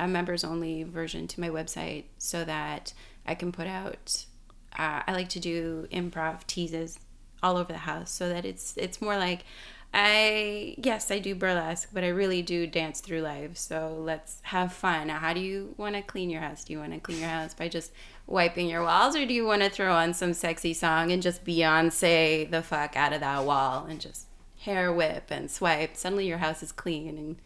a 0.00 0.08
members 0.08 0.42
only 0.42 0.82
version 0.82 1.28
to 1.28 1.40
my 1.40 1.48
website 1.48 2.04
so 2.18 2.44
that 2.44 2.92
I 3.26 3.34
can 3.34 3.52
put 3.52 3.66
out. 3.66 4.24
Uh, 4.76 5.02
I 5.06 5.12
like 5.12 5.28
to 5.30 5.40
do 5.40 5.86
improv 5.92 6.46
teases 6.46 6.98
all 7.42 7.56
over 7.56 7.72
the 7.72 7.80
house 7.80 8.10
so 8.10 8.28
that 8.28 8.44
it's 8.44 8.74
it's 8.76 9.00
more 9.02 9.16
like 9.16 9.44
I 9.94 10.74
yes, 10.78 11.10
I 11.10 11.18
do 11.18 11.34
burlesque, 11.34 11.90
but 11.92 12.02
I 12.02 12.08
really 12.08 12.40
do 12.40 12.66
dance 12.66 13.00
through 13.00 13.20
life. 13.20 13.58
So 13.58 13.96
let's 13.98 14.38
have 14.42 14.72
fun. 14.72 15.10
How 15.10 15.34
do 15.34 15.40
you 15.40 15.74
want 15.76 15.96
to 15.96 16.02
clean 16.02 16.30
your 16.30 16.40
house? 16.40 16.64
Do 16.64 16.72
you 16.72 16.78
want 16.78 16.94
to 16.94 17.00
clean 17.00 17.20
your 17.20 17.28
house 17.28 17.52
by 17.52 17.68
just 17.68 17.92
wiping 18.26 18.68
your 18.68 18.82
walls, 18.82 19.14
or 19.14 19.26
do 19.26 19.34
you 19.34 19.44
want 19.44 19.62
to 19.62 19.68
throw 19.68 19.92
on 19.92 20.14
some 20.14 20.32
sexy 20.32 20.72
song 20.72 21.12
and 21.12 21.22
just 21.22 21.44
Beyonce 21.44 22.50
the 22.50 22.62
fuck 22.62 22.96
out 22.96 23.12
of 23.12 23.20
that 23.20 23.44
wall 23.44 23.84
and 23.84 24.00
just 24.00 24.28
hair 24.60 24.92
whip 24.92 25.26
and 25.30 25.50
swipe? 25.50 25.96
Suddenly 25.96 26.26
your 26.26 26.38
house 26.38 26.62
is 26.62 26.72
clean 26.72 27.18
and 27.18 27.36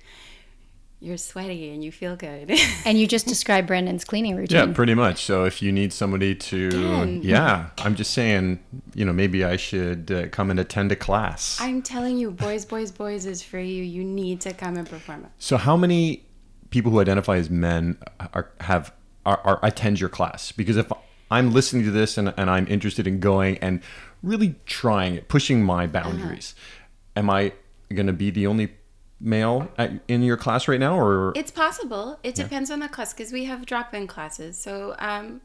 you're 1.00 1.18
sweaty 1.18 1.70
and 1.70 1.84
you 1.84 1.92
feel 1.92 2.16
good. 2.16 2.50
and 2.84 2.98
you 2.98 3.06
just 3.06 3.26
described 3.26 3.66
Brandon's 3.66 4.04
cleaning 4.04 4.34
routine. 4.36 4.68
Yeah, 4.68 4.74
pretty 4.74 4.94
much. 4.94 5.24
So 5.24 5.44
if 5.44 5.60
you 5.60 5.70
need 5.70 5.92
somebody 5.92 6.34
to, 6.34 6.68
Again. 6.68 7.20
yeah, 7.22 7.70
I'm 7.78 7.94
just 7.94 8.12
saying, 8.12 8.60
you 8.94 9.04
know, 9.04 9.12
maybe 9.12 9.44
I 9.44 9.56
should 9.56 10.10
uh, 10.10 10.28
come 10.28 10.50
and 10.50 10.58
attend 10.58 10.92
a 10.92 10.96
class. 10.96 11.58
I'm 11.60 11.82
telling 11.82 12.16
you, 12.16 12.30
boys, 12.30 12.64
boys, 12.64 12.90
boys 12.90 13.26
is 13.26 13.42
for 13.42 13.58
you. 13.58 13.82
You 13.82 14.04
need 14.04 14.40
to 14.42 14.54
come 14.54 14.76
and 14.76 14.88
perform. 14.88 15.26
So 15.38 15.56
how 15.56 15.76
many 15.76 16.24
people 16.70 16.90
who 16.90 17.00
identify 17.00 17.36
as 17.36 17.50
men 17.50 17.98
are 18.32 18.50
have 18.60 18.92
are, 19.24 19.40
are 19.44 19.60
attend 19.62 20.00
your 20.00 20.08
class? 20.08 20.50
Because 20.50 20.76
if 20.76 20.90
I'm 21.30 21.52
listening 21.52 21.84
to 21.84 21.90
this 21.90 22.16
and, 22.16 22.32
and 22.36 22.48
I'm 22.48 22.66
interested 22.68 23.06
in 23.06 23.20
going 23.20 23.58
and 23.58 23.82
really 24.22 24.54
trying 24.64 25.16
it, 25.16 25.28
pushing 25.28 25.62
my 25.62 25.86
boundaries, 25.86 26.54
uh-huh. 26.56 27.20
am 27.20 27.30
I 27.30 27.52
going 27.92 28.06
to 28.06 28.12
be 28.12 28.30
the 28.30 28.46
only 28.46 28.75
male 29.18 29.68
at, 29.78 29.92
in 30.08 30.22
your 30.22 30.36
class 30.36 30.68
right 30.68 30.80
now 30.80 30.98
or? 30.98 31.32
It's 31.34 31.50
possible. 31.50 32.18
It 32.22 32.34
depends 32.34 32.70
on 32.70 32.80
the 32.80 32.88
class 32.88 33.12
because 33.12 33.32
we 33.32 33.44
have 33.44 33.66
drop-in 33.66 34.06
classes. 34.06 34.58
So 34.58 34.94
um, 34.98 35.40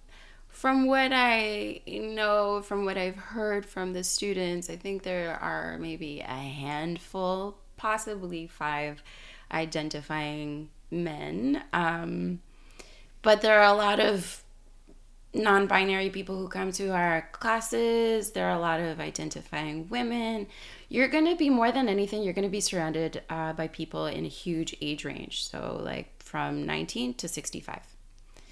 from 0.49 0.85
what 0.85 1.11
i 1.13 1.79
know 1.87 2.61
from 2.61 2.83
what 2.83 2.97
i've 2.97 3.15
heard 3.15 3.65
from 3.65 3.93
the 3.93 4.03
students 4.03 4.69
i 4.69 4.75
think 4.75 5.01
there 5.01 5.39
are 5.41 5.77
maybe 5.79 6.19
a 6.19 6.25
handful 6.25 7.57
possibly 7.77 8.47
five 8.47 9.01
identifying 9.51 10.69
men. 10.89 11.63
Um, 11.73 12.41
but 13.21 13.41
there 13.41 13.59
are 13.59 13.73
a 13.73 13.77
lot 13.77 13.99
of 13.99 14.43
non 15.33 15.67
binary 15.67 16.09
people 16.09 16.37
who 16.37 16.47
come 16.47 16.71
to 16.73 16.89
our 16.89 17.27
classes. 17.31 18.31
There 18.31 18.47
are 18.47 18.55
a 18.55 18.59
lot 18.59 18.79
of 18.79 18.99
identifying 18.99 19.87
women. 19.89 20.47
You're 20.89 21.07
going 21.07 21.25
to 21.25 21.35
be 21.35 21.49
more 21.49 21.71
than 21.71 21.87
anything, 21.87 22.23
you're 22.23 22.33
going 22.33 22.47
to 22.47 22.49
be 22.49 22.61
surrounded 22.61 23.23
uh, 23.29 23.53
by 23.53 23.67
people 23.67 24.05
in 24.07 24.25
a 24.25 24.29
huge 24.29 24.75
age 24.81 25.05
range. 25.05 25.47
So, 25.47 25.79
like 25.83 26.21
from 26.21 26.65
19 26.65 27.15
to 27.15 27.27
65. 27.27 27.79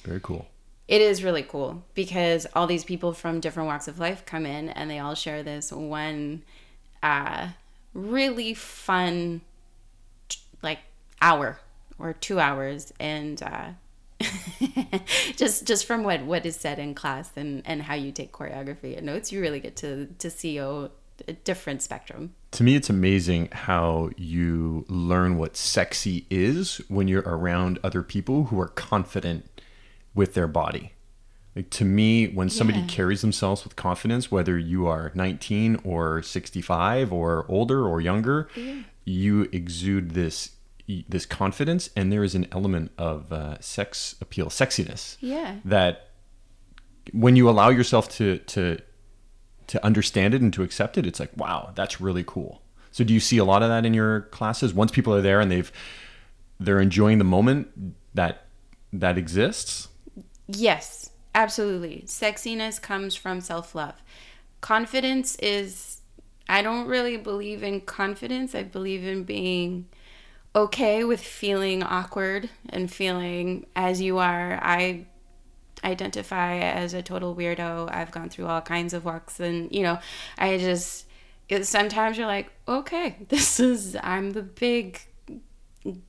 Very 0.04 0.20
cool. 0.22 0.48
It 0.88 1.02
is 1.02 1.24
really 1.24 1.44
cool 1.44 1.84
because 1.94 2.48
all 2.56 2.66
these 2.66 2.84
people 2.84 3.14
from 3.14 3.40
different 3.40 3.68
walks 3.68 3.88
of 3.88 4.00
life 4.00 4.26
come 4.26 4.46
in 4.46 4.70
and 4.70 4.90
they 4.90 5.00
all 5.00 5.14
share 5.14 5.44
this 5.44 5.72
one 5.72 6.44
uh, 7.04 7.50
really 7.94 8.54
fun, 8.54 9.42
like, 10.64 10.80
hour 11.22 11.60
or 12.00 12.14
two 12.14 12.40
hours. 12.40 12.92
And, 13.00 13.42
uh, 13.44 13.70
just 15.36 15.66
just 15.66 15.86
from 15.86 16.04
what 16.04 16.24
what 16.26 16.46
is 16.46 16.56
said 16.56 16.80
in 16.80 16.94
class 16.94 17.32
and 17.36 17.62
and 17.66 17.82
how 17.84 17.94
you 17.96 18.12
take 18.12 18.32
choreography 18.32 18.98
and 18.98 19.06
notes 19.06 19.32
you 19.32 19.40
really 19.42 19.60
get 19.60 19.76
to 19.78 20.08
to 20.20 20.30
see 20.30 20.58
a, 20.58 20.90
a 21.28 21.34
different 21.44 21.82
spectrum 21.82 22.34
To 22.52 22.64
me, 22.64 22.76
it's 22.76 22.90
amazing 22.90 23.50
how 23.52 24.10
you 24.18 24.86
learn 24.90 25.38
what 25.38 25.56
sexy 25.56 26.26
is 26.30 26.82
when 26.88 27.08
you're 27.08 27.22
around 27.38 27.78
other 27.84 28.02
people 28.04 28.46
who 28.46 28.60
are 28.60 28.68
confident 28.70 29.46
with 30.16 30.34
their 30.34 30.48
body. 30.48 30.94
Like 31.56 31.70
to 31.72 31.86
me, 31.86 32.28
when 32.28 32.50
somebody 32.50 32.80
Yeah. 32.80 32.88
carries 32.88 33.22
themselves 33.22 33.64
with 33.64 33.76
confidence, 33.76 34.32
whether 34.32 34.58
you 34.58 34.88
are 34.88 35.12
19 35.14 35.80
or 35.84 36.22
65 36.24 37.12
or 37.14 37.46
older 37.48 37.86
or 37.88 38.02
younger, 38.02 38.48
you 39.06 39.48
exude 39.52 40.12
this 40.12 40.52
this 41.08 41.26
confidence, 41.26 41.90
and 41.96 42.12
there 42.12 42.24
is 42.24 42.36
an 42.36 42.48
element 42.52 42.92
of 42.98 43.32
uh, 43.32 43.60
sex 43.60 44.16
appeal, 44.22 44.48
sexiness 44.48 45.18
yeah 45.20 45.56
that 45.64 46.10
when 47.14 47.36
you 47.36 47.50
allow 47.50 47.70
yourself 47.70 48.10
to 48.10 48.38
to 48.40 48.80
to 49.68 49.86
understand 49.86 50.34
it 50.34 50.42
and 50.42 50.52
to 50.52 50.64
accept 50.64 50.98
it, 50.98 51.06
it's 51.06 51.20
like, 51.20 51.30
wow, 51.38 51.72
that's 51.76 52.02
really 52.02 52.24
cool. 52.26 52.64
So 52.92 53.04
do 53.04 53.14
you 53.14 53.20
see 53.20 53.38
a 53.38 53.46
lot 53.46 53.62
of 53.62 53.70
that 53.70 53.86
in 53.86 53.94
your 53.94 54.22
classes? 54.22 54.74
Once 54.74 54.92
people 54.92 55.14
are 55.14 55.22
there 55.22 55.40
and 55.40 55.52
they've 55.52 55.72
they're 56.60 56.80
enjoying 56.80 57.20
the 57.20 57.24
moment 57.24 57.70
that 58.16 58.48
that 58.92 59.18
exists. 59.18 59.88
Yes, 60.48 61.12
absolutely. 61.36 62.04
Sexiness 62.08 62.82
comes 62.82 63.16
from 63.16 63.42
self 63.42 63.76
love. 63.76 64.02
Confidence 64.62 65.36
is, 65.36 66.02
I 66.50 66.62
don't 66.62 66.88
really 66.88 67.16
believe 67.16 67.64
in 67.64 67.82
confidence. 67.82 68.56
I 68.56 68.64
believe 68.64 69.06
in 69.06 69.24
being 69.24 69.88
okay 70.56 71.04
with 71.04 71.22
feeling 71.22 71.84
awkward 71.84 72.50
and 72.70 72.92
feeling 72.92 73.66
as 73.76 74.02
you 74.02 74.18
are. 74.18 74.60
I 74.62 75.06
identify 75.84 76.58
as 76.58 76.94
a 76.94 77.02
total 77.02 77.36
weirdo. 77.36 77.94
I've 77.94 78.12
gone 78.12 78.30
through 78.30 78.48
all 78.48 78.62
kinds 78.62 78.94
of 78.94 79.06
walks, 79.06 79.40
and, 79.40 79.72
you 79.72 79.84
know, 79.84 80.00
I 80.38 80.58
just, 80.58 81.06
it, 81.48 81.66
sometimes 81.66 82.18
you're 82.18 82.28
like, 82.28 82.52
okay, 82.68 83.18
this 83.30 83.60
is, 83.60 83.96
I'm 84.02 84.32
the 84.32 84.44
big 84.44 85.02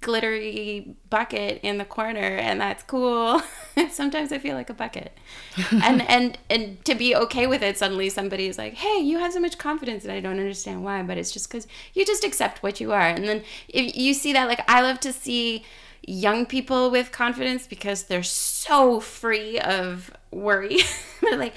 glittery 0.00 0.96
bucket 1.10 1.60
in 1.62 1.78
the 1.78 1.84
corner 1.84 2.18
and 2.18 2.60
that's 2.60 2.82
cool 2.82 3.40
sometimes 3.90 4.32
i 4.32 4.38
feel 4.38 4.56
like 4.56 4.68
a 4.68 4.74
bucket 4.74 5.16
and 5.70 6.02
and 6.02 6.36
and 6.50 6.84
to 6.84 6.94
be 6.94 7.14
okay 7.14 7.46
with 7.46 7.62
it 7.62 7.78
suddenly 7.78 8.08
somebody 8.08 8.46
is 8.46 8.58
like 8.58 8.74
hey 8.74 8.98
you 8.98 9.18
have 9.18 9.32
so 9.32 9.38
much 9.38 9.58
confidence 9.58 10.02
and 10.02 10.12
i 10.12 10.18
don't 10.18 10.40
understand 10.40 10.82
why 10.82 11.02
but 11.02 11.16
it's 11.16 11.30
just 11.30 11.48
because 11.48 11.68
you 11.94 12.04
just 12.04 12.24
accept 12.24 12.62
what 12.64 12.80
you 12.80 12.90
are 12.90 13.08
and 13.08 13.28
then 13.28 13.42
if 13.68 13.96
you 13.96 14.12
see 14.12 14.32
that 14.32 14.48
like 14.48 14.60
i 14.68 14.80
love 14.80 14.98
to 14.98 15.12
see 15.12 15.64
young 16.02 16.44
people 16.44 16.90
with 16.90 17.12
confidence 17.12 17.68
because 17.68 18.04
they're 18.04 18.24
so 18.24 18.98
free 18.98 19.56
of 19.60 20.10
worry 20.32 20.78
they're 21.20 21.38
like 21.38 21.54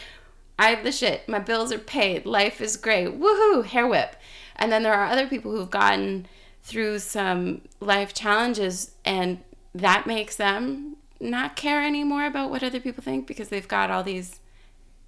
I 0.59 0.69
have 0.69 0.83
the 0.83 0.91
shit. 0.91 1.27
My 1.27 1.39
bills 1.39 1.71
are 1.71 1.79
paid. 1.79 2.27
Life 2.27 2.61
is 2.61 2.77
great. 2.77 3.19
Woohoo, 3.19 3.65
hair 3.65 3.87
whip. 3.87 4.15
And 4.55 4.71
then 4.71 4.83
there 4.83 4.93
are 4.93 5.07
other 5.07 5.27
people 5.27 5.51
who've 5.51 5.69
gotten 5.69 6.27
through 6.63 6.99
some 6.99 7.61
life 7.79 8.13
challenges 8.13 8.91
and 9.03 9.39
that 9.75 10.07
makes 10.07 10.35
them 10.35 10.97
not 11.19 11.55
care 11.55 11.83
anymore 11.83 12.25
about 12.25 12.49
what 12.49 12.63
other 12.63 12.79
people 12.79 13.03
think 13.03 13.27
because 13.27 13.49
they've 13.49 13.67
got 13.67 13.91
all 13.91 14.03
these 14.03 14.39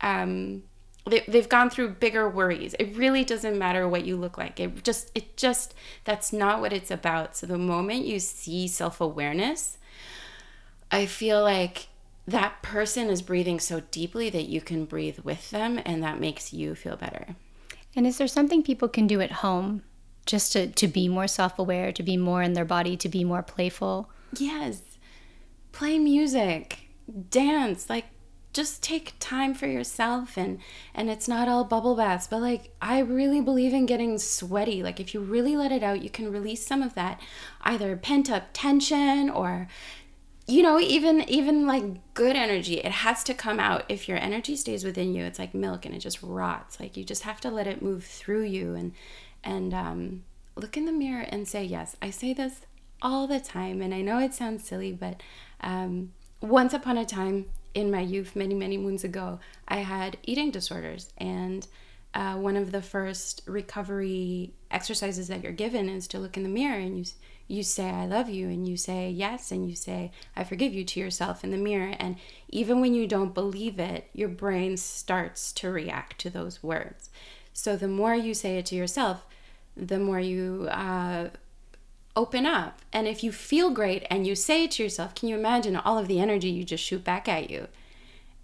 um 0.01 0.63
they, 1.07 1.23
they've 1.27 1.47
gone 1.47 1.69
through 1.69 1.89
bigger 1.89 2.27
worries. 2.27 2.73
It 2.79 2.97
really 2.97 3.23
doesn't 3.23 3.59
matter 3.59 3.87
what 3.87 4.05
you 4.05 4.17
look 4.17 4.39
like. 4.39 4.59
It 4.59 4.83
just 4.83 5.11
it 5.13 5.37
just 5.37 5.75
that's 6.03 6.33
not 6.33 6.61
what 6.61 6.73
it's 6.73 6.89
about. 6.89 7.35
So 7.35 7.45
the 7.45 7.59
moment 7.59 8.05
you 8.05 8.19
see 8.19 8.67
self-awareness 8.67 9.77
i 10.91 11.05
feel 11.05 11.41
like 11.41 11.87
that 12.27 12.61
person 12.61 13.09
is 13.09 13.21
breathing 13.21 13.59
so 13.59 13.81
deeply 13.91 14.29
that 14.31 14.47
you 14.49 14.59
can 14.59 14.85
breathe 14.85 15.19
with 15.19 15.51
them 15.51 15.79
and 15.85 16.01
that 16.01 16.19
makes 16.19 16.51
you 16.51 16.73
feel 16.73 16.95
better. 16.95 17.35
And 17.95 18.07
is 18.07 18.17
there 18.17 18.27
something 18.27 18.63
people 18.63 18.87
can 18.87 19.05
do 19.05 19.21
at 19.21 19.31
home 19.31 19.83
just 20.25 20.53
to, 20.53 20.67
to 20.67 20.88
be 20.88 21.07
more 21.07 21.27
self 21.27 21.59
aware, 21.59 21.91
to 21.91 22.03
be 22.03 22.17
more 22.17 22.41
in 22.41 22.53
their 22.53 22.65
body, 22.65 22.97
to 22.97 23.09
be 23.09 23.23
more 23.23 23.43
playful? 23.43 24.09
Yes. 24.38 24.81
Play 25.71 25.99
music, 25.99 26.89
dance, 27.29 27.89
like 27.89 28.05
just 28.55 28.81
take 28.81 29.13
time 29.19 29.53
for 29.53 29.67
yourself 29.67 30.38
and 30.38 30.59
and 30.93 31.09
it's 31.09 31.27
not 31.27 31.49
all 31.49 31.65
bubble 31.65 31.95
baths, 31.95 32.25
but 32.25 32.41
like 32.41 32.73
I 32.81 32.99
really 32.99 33.41
believe 33.41 33.73
in 33.73 33.85
getting 33.85 34.17
sweaty. 34.17 34.81
Like 34.81 34.99
if 35.01 35.13
you 35.13 35.19
really 35.19 35.57
let 35.57 35.73
it 35.73 35.83
out, 35.83 36.01
you 36.01 36.09
can 36.09 36.31
release 36.31 36.65
some 36.65 36.81
of 36.81 36.95
that 36.95 37.19
either 37.61 37.97
pent 37.97 38.31
up 38.31 38.45
tension 38.53 39.29
or 39.29 39.67
you 40.47 40.61
know, 40.61 40.79
even 40.79 41.27
even 41.29 41.67
like 41.67 41.83
good 42.13 42.38
energy, 42.38 42.75
it 42.75 42.91
has 42.91 43.25
to 43.25 43.33
come 43.33 43.59
out. 43.59 43.83
If 43.89 44.07
your 44.07 44.17
energy 44.19 44.55
stays 44.55 44.85
within 44.85 45.13
you, 45.13 45.25
it's 45.25 45.39
like 45.39 45.53
milk 45.53 45.85
and 45.85 45.93
it 45.93 45.99
just 45.99 46.23
rots. 46.23 46.79
Like 46.79 46.95
you 46.95 47.03
just 47.03 47.23
have 47.23 47.41
to 47.41 47.49
let 47.49 47.67
it 47.67 47.81
move 47.81 48.05
through 48.05 48.43
you 48.43 48.73
and 48.75 48.93
and 49.45 49.73
um, 49.73 50.23
look 50.55 50.75
in 50.75 50.86
the 50.86 50.91
mirror 50.91 51.25
and 51.29 51.47
say 51.47 51.63
yes. 51.63 51.95
I 52.01 52.10
say 52.10 52.34
this 52.34 52.62
all 53.01 53.27
the 53.27 53.39
time, 53.39 53.81
and 53.81 53.93
I 53.93 54.01
know 54.01 54.19
it 54.19 54.34
sounds 54.34 54.65
silly, 54.65 54.91
but 54.91 55.21
um, 55.62 56.12
once 56.41 56.73
upon 56.73 56.97
a 56.97 57.05
time 57.05 57.45
in 57.73 57.91
my 57.91 58.01
youth, 58.01 58.36
many 58.36 58.55
many 58.55 58.77
moons 58.77 59.03
ago, 59.03 59.39
I 59.67 59.77
had 59.77 60.17
eating 60.23 60.51
disorders, 60.51 61.13
and 61.17 61.67
uh, 62.15 62.36
one 62.36 62.55
of 62.55 62.71
the 62.71 62.81
first 62.81 63.41
recovery 63.45 64.53
exercises 64.71 65.27
that 65.27 65.43
you're 65.43 65.51
given 65.51 65.89
is 65.89 66.08
to 66.08 66.19
look 66.19 66.38
in 66.38 66.43
the 66.43 66.49
mirror 66.49 66.79
and 66.79 66.97
you 66.97 67.05
you 67.47 67.62
say 67.62 67.89
I 67.89 68.08
love 68.08 68.27
you 68.27 68.47
and 68.47 68.67
you 68.67 68.75
say 68.75 69.10
yes 69.10 69.51
and 69.51 69.69
you 69.69 69.75
say 69.75 70.12
I 70.36 70.43
forgive 70.43 70.73
you 70.73 70.84
to 70.84 70.99
yourself 70.99 71.43
in 71.43 71.51
the 71.51 71.58
mirror 71.58 71.93
and 71.99 72.15
even 72.49 72.81
when 72.81 72.95
you 72.95 73.05
don't 73.05 73.36
believe 73.36 73.79
it 73.79 74.10
your 74.13 74.29
brain 74.29 74.77
starts 74.77 75.51
to 75.53 75.69
react 75.69 76.19
to 76.21 76.29
those 76.31 76.63
words 76.63 77.10
so 77.53 77.75
the 77.77 77.88
more 77.88 78.15
you 78.15 78.34
say 78.34 78.58
it 78.58 78.65
to 78.67 78.75
yourself 78.75 79.27
the 79.75 79.99
more 79.99 80.19
you 80.19 80.67
uh, 80.71 81.29
open 82.15 82.45
up. 82.45 82.81
And 82.93 83.07
if 83.07 83.23
you 83.23 83.31
feel 83.31 83.71
great 83.71 84.05
and 84.09 84.25
you 84.25 84.35
say 84.35 84.63
it 84.65 84.71
to 84.71 84.83
yourself 84.83 85.15
can 85.15 85.29
you 85.29 85.35
imagine 85.38 85.75
all 85.75 85.97
of 85.97 86.07
the 86.07 86.19
energy 86.19 86.49
you 86.49 86.63
just 86.63 86.83
shoot 86.83 87.03
back 87.03 87.27
at 87.27 87.49
you? 87.49 87.67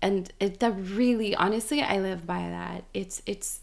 And 0.02 0.32
it, 0.39 0.60
that 0.60 0.72
really 0.72 1.36
honestly 1.36 1.82
i 1.82 1.98
live 1.98 2.26
by 2.26 2.39
that. 2.39 2.84
It's 2.94 3.22
it's 3.26 3.62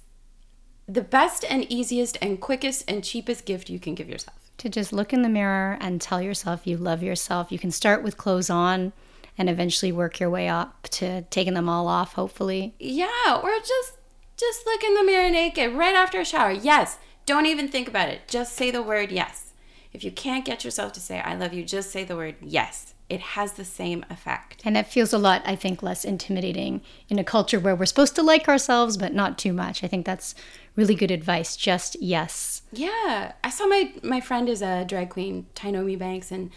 the 0.87 1.03
best 1.03 1.45
and 1.49 1.71
easiest 1.71 2.17
and 2.23 2.41
quickest 2.41 2.85
and 2.89 3.05
cheapest 3.05 3.45
gift 3.45 3.69
you 3.69 3.79
can 3.79 3.95
give 3.95 4.09
yourself. 4.09 4.37
To 4.59 4.69
just 4.69 4.93
look 4.93 5.13
in 5.13 5.23
the 5.23 5.29
mirror 5.29 5.77
and 5.81 6.01
tell 6.01 6.23
yourself 6.23 6.67
you 6.67 6.77
love 6.77 7.03
yourself. 7.03 7.53
You 7.53 7.59
can 7.59 7.71
start 7.71 8.03
with 8.03 8.17
clothes 8.17 8.51
on 8.51 8.93
and 9.37 9.49
eventually 9.49 9.93
work 9.93 10.19
your 10.19 10.31
way 10.31 10.49
up 10.49 10.89
to 10.91 11.23
taking 11.23 11.55
them 11.55 11.69
all 11.69 11.87
off, 11.87 12.15
hopefully. 12.15 12.75
yeah 12.79 13.41
or 13.43 13.51
just 13.59 13.95
just 14.37 14.65
look 14.67 14.85
in 14.85 14.95
the 14.95 15.03
mirror 15.03 15.29
naked 15.31 15.75
right 15.75 15.95
after 15.95 16.21
a 16.21 16.25
shower. 16.25 16.53
Yes 16.53 16.99
don't 17.29 17.47
even 17.47 17.69
think 17.69 17.87
about 17.89 18.09
it 18.09 18.21
just 18.27 18.55
say 18.55 18.71
the 18.71 18.83
word 18.83 19.13
yes 19.13 19.53
if 19.93 20.03
you 20.05 20.11
can't 20.11 20.45
get 20.45 20.65
yourself 20.65 20.93
to 20.93 21.01
say 21.01 21.21
i 21.21 21.35
love 21.35 21.53
you 21.53 21.65
just 21.65 21.91
say 21.91 22.03
the 22.05 22.17
word 22.17 22.35
yes 22.41 22.95
it 23.09 23.21
has 23.21 23.53
the 23.53 23.65
same 23.65 24.05
effect 24.11 24.61
And 24.65 24.77
it 24.77 24.87
feels 24.87 25.15
a 25.15 25.19
lot, 25.19 25.41
I 25.47 25.57
think, 25.57 25.83
less 25.83 26.05
intimidating 26.05 26.83
in 27.09 27.19
a 27.19 27.25
culture 27.25 27.59
where 27.59 27.75
we're 27.75 27.87
supposed 27.87 28.15
to 28.17 28.23
like 28.23 28.49
ourselves, 28.49 28.99
but 28.99 29.15
not 29.15 29.39
too 29.39 29.55
much. 29.55 29.83
I 29.83 29.87
think 29.89 30.05
that's 30.05 30.35
really 30.77 30.95
good 30.95 31.11
advice. 31.11 31.57
Just 31.57 31.97
yes. 32.03 32.63
Yeah, 32.71 33.33
I 33.43 33.51
saw 33.51 33.67
my 33.67 33.95
my 34.03 34.21
friend 34.21 34.47
is 34.49 34.61
a 34.61 34.85
drag 34.85 35.09
queen, 35.09 35.47
Tynomi 35.55 35.99
Banks, 35.99 36.31
and 36.31 36.51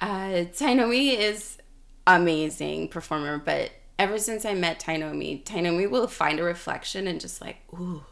uh, 0.00 0.48
Tynomi 0.58 1.14
is 1.14 1.58
amazing 2.06 2.88
performer. 2.88 3.36
But 3.36 3.72
ever 3.98 4.18
since 4.18 4.46
I 4.46 4.54
met 4.54 4.80
Tynomi, 4.80 5.44
Tynomi 5.44 5.86
will 5.90 6.08
find 6.08 6.40
a 6.40 6.42
reflection 6.42 7.06
and 7.06 7.20
just 7.20 7.42
like, 7.42 7.58
ooh, 7.74 8.04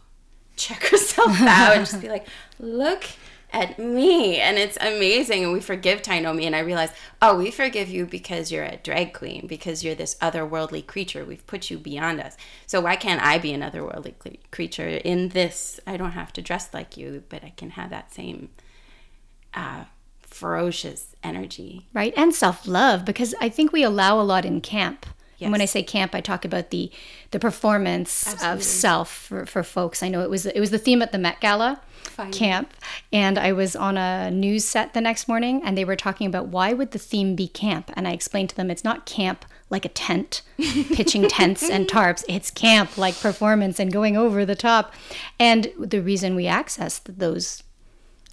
check 0.57 0.83
herself 0.85 1.40
out 1.42 1.77
and 1.77 1.87
just 1.87 2.01
be 2.01 2.09
like, 2.16 2.27
look 2.59 3.05
at 3.53 3.79
me, 3.79 4.38
and 4.38 4.59
it's 4.59 4.77
amazing. 4.81 5.45
And 5.45 5.53
we 5.53 5.61
forgive 5.61 6.03
Tynomi, 6.03 6.45
and 6.45 6.57
I 6.57 6.61
realize, 6.61 6.90
oh, 7.23 7.38
we 7.38 7.51
forgive 7.51 7.88
you 7.88 8.05
because 8.05 8.51
you're 8.51 8.64
a 8.64 8.79
drag 8.83 9.14
queen, 9.14 9.47
because 9.47 9.85
you're 9.85 9.95
this 9.95 10.16
otherworldly 10.16 10.87
creature. 10.87 11.25
We've 11.25 11.47
put 11.47 11.71
you 11.71 11.79
beyond 11.79 12.21
us. 12.21 12.37
So 12.66 12.81
why 12.81 12.97
can't 12.97 13.23
I 13.23 13.38
be 13.38 13.53
an 13.53 13.62
otherworldly 13.62 14.19
cre- 14.19 14.40
creature 14.51 14.88
in 14.88 15.31
this? 15.31 15.81
I 15.87 15.97
don't 15.97 16.11
have 16.12 16.33
to 16.35 16.42
dress 16.42 16.75
like 16.75 16.97
you, 16.97 17.23
but 17.29 17.45
I 17.45 17.51
can 17.57 17.71
have 17.71 17.90
that 17.90 18.12
same 18.12 18.51
uh, 19.55 19.85
ferocious 20.21 21.14
energy. 21.23 21.87
right? 21.95 22.12
And 22.16 22.35
self 22.35 22.66
love, 22.66 23.05
because 23.05 23.35
I 23.40 23.49
think 23.49 23.73
we 23.73 23.83
allow 23.83 24.21
a 24.21 24.23
lot 24.23 24.45
in 24.45 24.61
camp 24.61 25.07
And 25.40 25.53
when 25.53 25.61
I 25.61 25.66
say 25.66 25.83
camp, 25.83 26.14
I 26.14 26.20
talk 26.20 26.44
about 26.44 26.70
the 26.70 26.90
the 27.31 27.38
performance 27.38 28.27
Absolutely. 28.27 28.59
of 28.59 28.64
self 28.64 29.12
for, 29.12 29.46
for 29.46 29.62
folks. 29.62 30.03
I 30.03 30.09
know 30.09 30.22
it 30.22 30.31
was 30.31 30.46
it 30.46 30.61
was 30.61 30.70
the 30.70 30.79
theme 30.79 31.03
at 31.03 31.12
the 31.12 31.18
Met 31.18 31.40
Gala 31.40 31.81
Fine. 32.05 32.33
camp, 32.33 32.75
and 33.12 33.38
I 33.38 33.53
was 33.53 33.77
on 33.77 33.96
a 33.99 34.31
news 34.31 34.64
set 34.64 34.94
the 34.94 35.01
next 35.01 35.29
morning, 35.29 35.62
and 35.64 35.77
they 35.77 35.85
were 35.85 35.96
talking 35.96 36.27
about 36.27 36.49
why 36.49 36.72
would 36.72 36.92
the 36.92 36.99
theme 36.99 37.35
be 37.35 37.49
camp, 37.49 37.90
and 37.94 38.09
I 38.09 38.12
explained 38.12 38.51
to 38.51 38.57
them 38.57 38.70
it's 38.70 38.85
not 38.85 39.07
camp 39.07 39.44
like 39.68 39.85
a 39.85 39.90
tent, 39.90 40.42
pitching 40.59 41.29
tents 41.29 41.68
and 41.68 41.88
tarps. 41.88 42.25
It's 42.29 42.51
camp 42.51 42.96
like 42.96 43.18
performance 43.18 43.79
and 43.79 43.92
going 43.92 44.16
over 44.16 44.44
the 44.44 44.57
top, 44.57 44.94
and 45.38 45.70
the 45.79 46.01
reason 46.01 46.35
we 46.35 46.46
access 46.46 47.01
those 47.01 47.62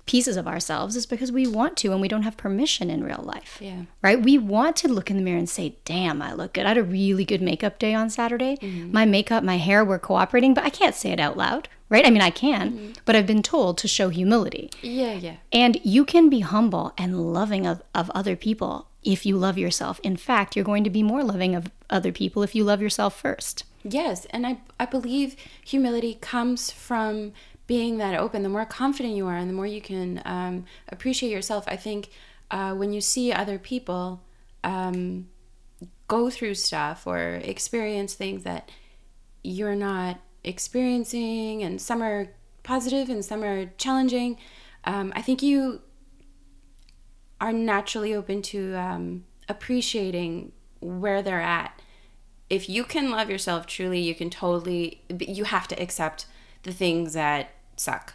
pieces 0.06 0.36
of 0.36 0.48
ourselves 0.48 0.96
is 0.96 1.06
because 1.06 1.32
we 1.32 1.48
want 1.48 1.78
to 1.78 1.92
and 1.92 2.02
we 2.02 2.08
don't 2.08 2.24
have 2.24 2.36
permission 2.36 2.90
in 2.90 3.04
real 3.04 3.24
life. 3.24 3.58
Yeah. 3.62 3.84
Right? 4.02 4.22
We 4.22 4.38
want 4.38 4.76
to 4.78 4.88
look 4.88 5.10
in 5.10 5.18
the 5.18 5.24
mirror 5.24 5.38
and 5.38 5.50
say, 5.50 5.78
damn, 5.86 6.22
I 6.22 6.34
look 6.34 6.54
good. 6.54 6.66
I 6.66 6.70
had 6.70 6.78
a 6.78 6.84
really 6.84 7.26
good 7.26 7.42
makeup 7.42 7.80
day 7.80 7.94
on 7.94 8.10
Saturday. 8.10 8.58
Mm-hmm. 8.58 8.92
My 8.92 9.06
makeup, 9.06 9.44
my 9.44 9.58
hair 9.58 9.84
were 9.84 10.00
cooperating, 10.00 10.54
but 10.54 10.66
I 10.66 10.70
can't 10.70 10.96
say 10.96 11.12
it 11.12 11.20
out 11.20 11.38
loud. 11.38 11.70
Right? 11.90 12.06
I 12.08 12.10
mean, 12.10 12.24
I 12.24 12.32
can, 12.32 12.72
mm-hmm. 12.72 12.92
but 13.06 13.16
I've 13.16 13.28
been 13.28 13.44
told 13.44 13.78
to 13.78 13.88
show 13.88 14.10
humility. 14.10 14.72
Yeah, 14.82 15.14
yeah. 15.14 15.36
And 15.52 15.80
you 15.84 16.06
can 16.06 16.28
be 16.28 16.40
humble 16.40 16.92
and 16.98 17.34
loving 17.34 17.68
of, 17.68 17.84
of 17.94 18.10
other 18.16 18.36
people 18.36 18.88
if 19.04 19.28
you 19.28 19.38
love 19.38 19.60
yourself. 19.60 20.00
In 20.02 20.18
fact, 20.18 20.56
you're 20.56 20.66
going 20.66 20.84
to 20.86 20.90
be 20.90 21.04
more 21.04 21.24
loving 21.24 21.54
of 21.54 21.70
other 21.92 22.12
people 22.12 22.42
if 22.42 22.56
you 22.56 22.64
love 22.64 22.82
yourself 22.82 23.20
first. 23.20 23.66
Yes, 23.84 24.26
and 24.30 24.48
I 24.48 24.60
I 24.80 24.86
believe 24.86 25.36
humility 25.64 26.18
comes 26.22 26.72
from 26.72 27.34
being 27.74 27.98
that 27.98 28.14
open. 28.14 28.44
The 28.44 28.50
more 28.50 28.66
confident 28.66 29.16
you 29.16 29.26
are, 29.26 29.36
and 29.36 29.50
the 29.50 29.54
more 29.54 29.66
you 29.66 29.82
can 29.82 30.22
um, 30.26 30.66
appreciate 30.90 31.32
yourself, 31.32 31.64
I 31.68 31.76
think 31.76 32.12
uh, 32.52 32.76
when 32.76 32.94
you 32.94 33.02
see 33.02 33.34
other 33.34 33.58
people 33.58 34.22
um, 34.64 35.28
go 36.08 36.30
through 36.30 36.54
stuff 36.54 37.08
or 37.08 37.42
experience 37.54 38.14
things 38.14 38.44
that 38.44 38.70
you're 39.44 39.74
not 39.92 40.20
experiencing, 40.44 41.64
and 41.64 41.82
some 41.82 42.04
are 42.04 42.28
positive 42.62 43.10
and 43.10 43.26
some 43.26 43.44
are 43.44 43.66
challenging, 43.80 44.38
um, 44.84 45.12
I 45.16 45.24
think 45.24 45.42
you 45.42 45.82
are 47.42 47.52
naturally 47.52 48.14
open 48.14 48.44
to 48.54 48.76
um, 48.76 49.24
appreciating 49.50 50.52
where 50.80 51.24
they're 51.24 51.42
at. 51.42 51.82
If 52.52 52.70
you 52.70 52.84
can 52.84 53.10
love 53.10 53.32
yourself 53.32 53.66
truly, 53.66 54.00
you 54.00 54.14
can 54.14 54.30
totally, 54.30 55.02
you 55.20 55.46
have 55.46 55.68
to 55.70 55.82
accept 55.82 56.28
the 56.62 56.72
things 56.72 57.14
that 57.14 57.50
suck. 57.80 58.14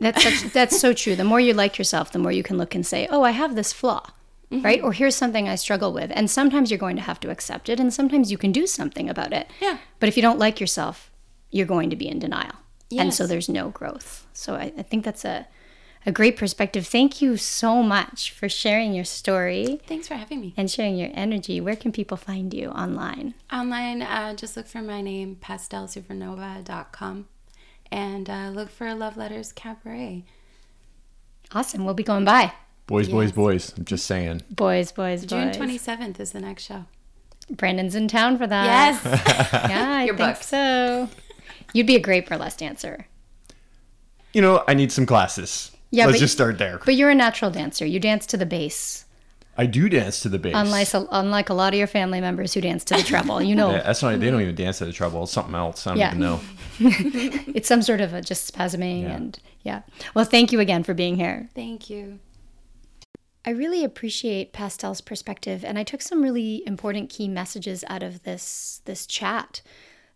That's 0.00 0.22
such, 0.22 0.52
that's 0.52 0.80
so 0.80 0.92
true. 0.92 1.14
The 1.16 1.24
more 1.24 1.40
you 1.40 1.52
like 1.54 1.78
yourself, 1.78 2.10
the 2.12 2.18
more 2.18 2.32
you 2.32 2.42
can 2.42 2.56
look 2.58 2.74
and 2.74 2.86
say, 2.86 3.06
"Oh, 3.10 3.22
I 3.22 3.32
have 3.32 3.54
this 3.54 3.72
flaw." 3.72 4.10
Right? 4.52 4.82
Or 4.82 4.92
here's 4.92 5.14
something 5.14 5.48
I 5.48 5.54
struggle 5.54 5.92
with. 5.92 6.10
And 6.12 6.28
sometimes 6.28 6.72
you're 6.72 6.78
going 6.78 6.96
to 6.96 7.02
have 7.02 7.20
to 7.20 7.30
accept 7.30 7.68
it 7.68 7.78
and 7.78 7.94
sometimes 7.94 8.32
you 8.32 8.36
can 8.36 8.50
do 8.50 8.66
something 8.66 9.08
about 9.08 9.32
it. 9.32 9.48
Yeah. 9.60 9.78
But 10.00 10.08
if 10.08 10.16
you 10.16 10.22
don't 10.22 10.40
like 10.40 10.58
yourself, 10.58 11.12
you're 11.52 11.66
going 11.66 11.88
to 11.90 11.94
be 11.94 12.08
in 12.08 12.18
denial. 12.18 12.56
And 12.98 13.14
so 13.14 13.28
there's 13.28 13.48
no 13.48 13.68
growth. 13.68 14.26
So 14.32 14.56
I, 14.56 14.72
I 14.76 14.82
think 14.82 15.04
that's 15.04 15.24
a 15.24 15.46
a 16.06 16.10
great 16.10 16.36
perspective. 16.36 16.86
Thank 16.86 17.22
you 17.22 17.36
so 17.36 17.80
much 17.82 18.32
for 18.32 18.48
sharing 18.48 18.92
your 18.94 19.04
story 19.04 19.80
Thanks 19.86 20.08
for 20.08 20.14
having 20.14 20.40
me. 20.40 20.54
and 20.56 20.68
sharing 20.68 20.96
your 20.96 21.10
energy. 21.14 21.60
Where 21.60 21.76
can 21.76 21.92
people 21.92 22.16
find 22.16 22.52
you 22.52 22.70
online? 22.70 23.34
Online, 23.52 24.02
uh, 24.02 24.34
just 24.34 24.56
look 24.56 24.66
for 24.66 24.80
my 24.82 25.00
name, 25.02 25.36
pastelsupernova.com, 25.40 27.28
and 27.90 28.28
uh, 28.30 28.50
look 28.54 28.70
for 28.70 28.92
Love 28.94 29.16
Letters 29.16 29.52
Cabaret. 29.52 30.24
Awesome. 31.52 31.84
We'll 31.84 31.94
be 31.94 32.02
going 32.02 32.24
by. 32.24 32.52
Boys, 32.86 33.08
boys, 33.08 33.28
Yes. 33.28 33.36
boys. 33.36 33.74
I'm 33.76 33.84
just 33.84 34.06
saying. 34.06 34.42
Boys, 34.50 34.92
boys, 34.92 35.24
June 35.24 35.48
boys. 35.48 35.56
27th 35.56 36.18
is 36.20 36.32
the 36.32 36.40
next 36.40 36.64
show. 36.64 36.86
Brandon's 37.50 37.94
in 37.94 38.08
town 38.08 38.38
for 38.38 38.46
that. 38.46 39.00
Yes. 39.04 39.50
Yeah, 39.70 39.90
I 39.90 40.04
You're 40.04 40.16
think 40.16 40.34
booked. 40.36 40.44
so. 40.44 41.08
You'd 41.72 41.86
be 41.86 41.96
a 41.96 42.00
great 42.00 42.28
burlesque 42.28 42.58
dancer. 42.58 43.06
You 44.32 44.42
know, 44.42 44.62
I 44.68 44.74
need 44.74 44.92
some 44.92 45.06
classes. 45.06 45.72
Yeah, 45.90 46.06
Let's 46.06 46.18
but- 46.18 46.20
just 46.20 46.34
start 46.34 46.58
there. 46.58 46.80
But 46.84 46.94
you're 46.94 47.10
a 47.10 47.14
natural 47.14 47.50
dancer. 47.50 47.84
You 47.84 47.98
dance 47.98 48.26
to 48.26 48.36
the 48.36 48.46
bass, 48.46 49.04
I 49.56 49.66
do 49.66 49.88
dance 49.88 50.20
to 50.20 50.28
the 50.28 50.38
bass. 50.38 50.54
unlike 50.56 50.88
unlike 51.10 51.48
a 51.50 51.54
lot 51.54 51.72
of 51.74 51.78
your 51.78 51.86
family 51.86 52.20
members 52.20 52.54
who 52.54 52.60
dance 52.60 52.84
to 52.84 52.94
the 52.94 53.02
treble. 53.02 53.42
You 53.42 53.54
know, 53.54 53.70
Yeah, 53.72 53.82
that's 53.82 54.02
not. 54.02 54.18
They 54.20 54.30
don't 54.30 54.40
even 54.40 54.54
dance 54.54 54.78
to 54.78 54.86
the 54.86 54.92
treble. 54.92 55.24
It's 55.24 55.32
something 55.32 55.54
else. 55.54 55.86
I 55.86 55.90
don't 55.90 55.98
Yeah. 55.98 56.08
even 56.08 56.20
know. 56.20 56.40
it's 56.80 57.68
some 57.68 57.82
sort 57.82 58.00
of 58.00 58.14
a 58.14 58.22
just 58.22 58.52
spasming 58.52 59.02
Yeah. 59.02 59.16
and 59.16 59.38
yeah. 59.62 59.82
Well, 60.14 60.24
thank 60.24 60.52
you 60.52 60.60
again 60.60 60.82
for 60.84 60.94
being 60.94 61.16
here. 61.16 61.48
Thank 61.54 61.90
you. 61.90 62.20
I 63.44 63.50
really 63.50 63.84
appreciate 63.84 64.52
Pastel's 64.52 65.00
perspective, 65.00 65.64
and 65.64 65.78
I 65.78 65.82
took 65.82 66.02
some 66.02 66.22
really 66.22 66.62
important 66.66 67.08
key 67.08 67.26
messages 67.28 67.84
out 67.88 68.02
of 68.02 68.22
this 68.22 68.82
this 68.84 69.06
chat. 69.06 69.62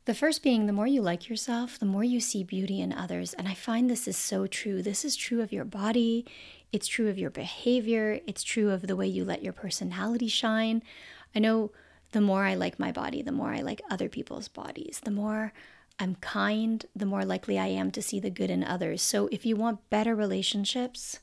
The 0.05 0.15
first 0.15 0.43
being 0.43 0.67
the 0.67 0.73
more 0.75 0.87
you 0.87 1.01
like 1.01 1.31
yourself, 1.31 1.79
the 1.79 1.87
more 1.87 2.05
you 2.05 2.21
see 2.21 2.45
beauty 2.45 2.83
in 2.83 2.93
others. 2.93 3.33
And 3.33 3.49
I 3.49 3.55
find 3.55 3.89
this 3.89 4.07
is 4.07 4.19
so 4.19 4.47
true. 4.47 4.83
This 4.83 5.03
is 5.03 5.17
true 5.17 5.41
of 5.41 5.51
your 5.53 5.65
body, 5.65 6.27
it's 6.75 6.89
true 6.89 7.09
of 7.09 7.17
your 7.17 7.31
behavior, 7.31 8.19
it's 8.27 8.43
true 8.43 8.71
of 8.71 8.89
the 8.89 8.97
way 8.97 9.07
you 9.07 9.25
let 9.25 9.45
your 9.45 9.53
personality 9.53 10.27
shine. 10.27 10.83
I 11.33 11.39
know 11.39 11.71
the 12.11 12.21
more 12.21 12.45
I 12.45 12.55
like 12.57 12.81
my 12.81 12.91
body, 12.91 13.23
the 13.23 13.31
more 13.31 13.55
I 13.55 13.61
like 13.61 13.81
other 13.89 14.09
people's 14.09 14.49
bodies, 14.49 15.01
the 15.05 15.13
more 15.13 15.53
I'm 16.01 16.17
kind, 16.17 16.85
the 16.95 17.07
more 17.07 17.25
likely 17.25 17.61
I 17.61 17.69
am 17.69 17.93
to 17.93 18.03
see 18.03 18.19
the 18.19 18.29
good 18.29 18.51
in 18.51 18.65
others. 18.65 19.03
So 19.03 19.29
if 19.31 19.47
you 19.47 19.55
want 19.55 19.89
better 19.89 20.17
relationships, 20.17 21.21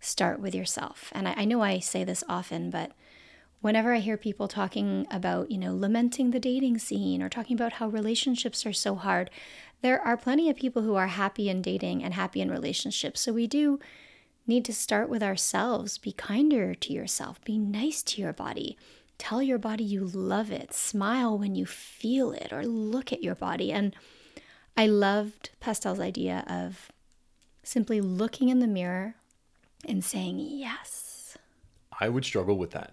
start 0.00 0.40
with 0.40 0.54
yourself. 0.54 1.12
And 1.12 1.28
I, 1.28 1.34
I 1.36 1.44
know 1.44 1.60
I 1.60 1.78
say 1.78 2.02
this 2.02 2.24
often, 2.26 2.70
but 2.70 2.92
whenever 3.60 3.92
I 3.92 3.98
hear 3.98 4.16
people 4.16 4.48
talking 4.48 5.06
about, 5.10 5.50
you 5.50 5.58
know, 5.58 5.76
lamenting 5.76 6.30
the 6.30 6.40
dating 6.40 6.78
scene 6.78 7.22
or 7.22 7.28
talking 7.28 7.54
about 7.54 7.74
how 7.74 7.88
relationships 7.88 8.64
are 8.64 8.72
so 8.72 8.94
hard, 8.94 9.28
there 9.82 10.00
are 10.00 10.16
plenty 10.16 10.48
of 10.48 10.56
people 10.56 10.80
who 10.80 10.94
are 10.94 11.08
happy 11.08 11.50
in 11.50 11.60
dating 11.60 12.02
and 12.02 12.14
happy 12.14 12.40
in 12.40 12.50
relationships. 12.50 13.20
So 13.20 13.34
we 13.34 13.46
do 13.46 13.78
need 14.46 14.64
to 14.66 14.72
start 14.72 15.08
with 15.08 15.22
ourselves. 15.22 15.98
Be 15.98 16.12
kinder 16.12 16.74
to 16.74 16.92
yourself, 16.92 17.42
be 17.44 17.58
nice 17.58 18.02
to 18.04 18.22
your 18.22 18.32
body. 18.32 18.76
Tell 19.18 19.42
your 19.42 19.58
body 19.58 19.84
you 19.84 20.04
love 20.04 20.50
it. 20.50 20.74
Smile 20.74 21.38
when 21.38 21.54
you 21.54 21.64
feel 21.64 22.32
it 22.32 22.52
or 22.52 22.66
look 22.66 23.12
at 23.12 23.22
your 23.22 23.34
body. 23.34 23.72
And 23.72 23.96
I 24.76 24.86
loved 24.86 25.50
Pastel's 25.60 26.00
idea 26.00 26.44
of 26.48 26.92
simply 27.62 28.00
looking 28.00 28.50
in 28.50 28.60
the 28.60 28.66
mirror 28.66 29.14
and 29.86 30.04
saying 30.04 30.38
yes. 30.38 31.38
I 31.98 32.08
would 32.08 32.24
struggle 32.24 32.58
with 32.58 32.72
that. 32.72 32.92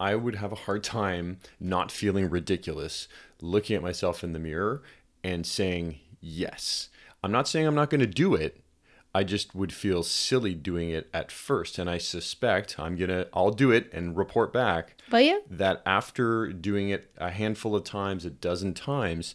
I 0.00 0.14
would 0.14 0.36
have 0.36 0.52
a 0.52 0.56
hard 0.56 0.84
time 0.84 1.38
not 1.58 1.90
feeling 1.90 2.30
ridiculous 2.30 3.08
looking 3.40 3.74
at 3.74 3.82
myself 3.82 4.22
in 4.22 4.32
the 4.32 4.38
mirror 4.38 4.82
and 5.24 5.44
saying 5.44 5.98
yes. 6.20 6.88
I'm 7.24 7.32
not 7.32 7.48
saying 7.48 7.66
I'm 7.66 7.74
not 7.74 7.90
going 7.90 8.00
to 8.00 8.06
do 8.06 8.34
it. 8.34 8.60
I 9.18 9.24
just 9.24 9.52
would 9.52 9.72
feel 9.72 10.04
silly 10.04 10.54
doing 10.54 10.90
it 10.90 11.10
at 11.12 11.32
first 11.32 11.76
and 11.76 11.90
I 11.90 11.98
suspect 11.98 12.78
I'm 12.78 12.94
going 12.94 13.10
to 13.10 13.26
I'll 13.32 13.50
do 13.50 13.72
it 13.72 13.92
and 13.92 14.16
report 14.16 14.52
back 14.52 14.94
Will 15.10 15.20
you? 15.20 15.42
that 15.50 15.82
after 15.84 16.52
doing 16.52 16.90
it 16.90 17.10
a 17.16 17.30
handful 17.30 17.74
of 17.74 17.82
times, 17.82 18.24
a 18.24 18.30
dozen 18.30 18.74
times, 18.74 19.34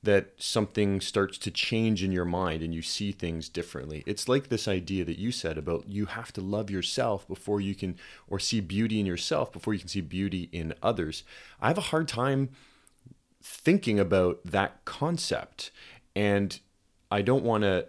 that 0.00 0.30
something 0.38 1.00
starts 1.00 1.38
to 1.38 1.50
change 1.50 2.04
in 2.04 2.12
your 2.12 2.24
mind 2.24 2.62
and 2.62 2.72
you 2.72 2.82
see 2.82 3.10
things 3.10 3.48
differently. 3.48 4.04
It's 4.06 4.28
like 4.28 4.48
this 4.48 4.68
idea 4.68 5.04
that 5.04 5.18
you 5.18 5.32
said 5.32 5.58
about 5.58 5.88
you 5.88 6.06
have 6.06 6.32
to 6.34 6.40
love 6.40 6.70
yourself 6.70 7.26
before 7.26 7.60
you 7.60 7.74
can, 7.74 7.96
or 8.28 8.38
see 8.38 8.60
beauty 8.60 9.00
in 9.00 9.06
yourself 9.06 9.52
before 9.52 9.74
you 9.74 9.80
can 9.80 9.88
see 9.88 10.02
beauty 10.02 10.48
in 10.52 10.72
others. 10.84 11.24
I 11.60 11.66
have 11.66 11.78
a 11.78 11.90
hard 11.92 12.06
time 12.06 12.50
thinking 13.42 13.98
about 13.98 14.44
that 14.44 14.84
concept. 14.84 15.72
And 16.14 16.60
I 17.10 17.22
don't 17.22 17.44
want 17.44 17.64
to 17.64 17.86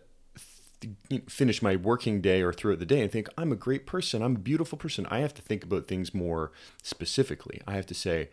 finish 1.27 1.61
my 1.61 1.75
working 1.75 2.21
day 2.21 2.41
or 2.41 2.53
throughout 2.53 2.79
the 2.79 2.85
day 2.85 3.01
and 3.01 3.11
think 3.11 3.29
I'm 3.37 3.51
a 3.51 3.55
great 3.55 3.85
person, 3.85 4.21
I'm 4.21 4.35
a 4.35 4.39
beautiful 4.39 4.77
person. 4.77 5.07
I 5.09 5.19
have 5.19 5.33
to 5.35 5.41
think 5.41 5.63
about 5.63 5.87
things 5.87 6.13
more 6.13 6.51
specifically. 6.83 7.61
I 7.67 7.73
have 7.73 7.85
to 7.87 7.93
say 7.93 8.29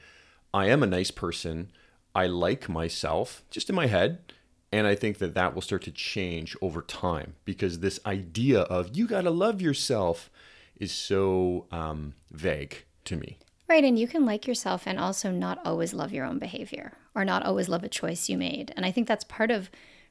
I 0.53 0.67
am 0.67 0.83
a 0.83 0.87
nice 0.87 1.11
person. 1.11 1.71
I 2.15 2.27
like 2.27 2.69
myself 2.69 3.45
just 3.51 3.69
in 3.69 3.77
my 3.77 3.87
head. 3.87 4.33
And 4.71 4.87
I 4.87 4.97
think 4.97 5.19
that 5.19 5.35
that 5.35 5.55
will 5.55 5.63
start 5.63 5.83
to 5.83 5.93
change 5.93 6.57
over 6.61 6.83
time 6.83 7.35
because 7.45 7.79
this 7.79 8.01
idea 8.05 8.63
of 8.63 8.97
you 8.97 9.07
got 9.07 9.23
to 9.23 9.31
love 9.31 9.63
yourself 9.63 10.31
is 10.77 10.91
so 10.91 11.67
um, 11.71 12.15
vague 12.33 12.85
to 13.05 13.17
me. 13.17 13.39
Right, 13.69 13.85
and 13.85 13.99
you 13.99 14.09
can 14.09 14.27
like 14.27 14.47
yourself 14.47 14.83
and 14.87 14.99
also 14.99 15.31
not 15.31 15.65
always 15.65 15.95
love 15.95 16.13
your 16.13 16.27
own 16.27 16.39
behavior 16.39 16.93
or 17.15 17.25
not 17.25 17.45
always 17.45 17.69
love 17.69 17.85
a 17.85 17.89
choice 17.89 18.29
you 18.29 18.37
made. 18.37 18.73
And 18.77 18.85
I 18.85 18.91
think 18.91 19.09
that's 19.09 19.25
part 19.25 19.51
of 19.51 19.71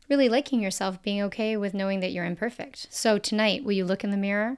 really 0.10 0.30
liking 0.30 0.62
yourself, 0.62 1.02
being 1.02 1.22
okay 1.24 1.58
with 1.58 1.74
knowing 1.74 2.00
that 2.02 2.12
you're 2.12 2.26
imperfect. 2.26 2.88
So 2.90 3.18
tonight, 3.18 3.64
will 3.64 3.74
you 3.74 3.86
look 3.86 4.04
in 4.04 4.12
the 4.12 4.18
mirror 4.18 4.58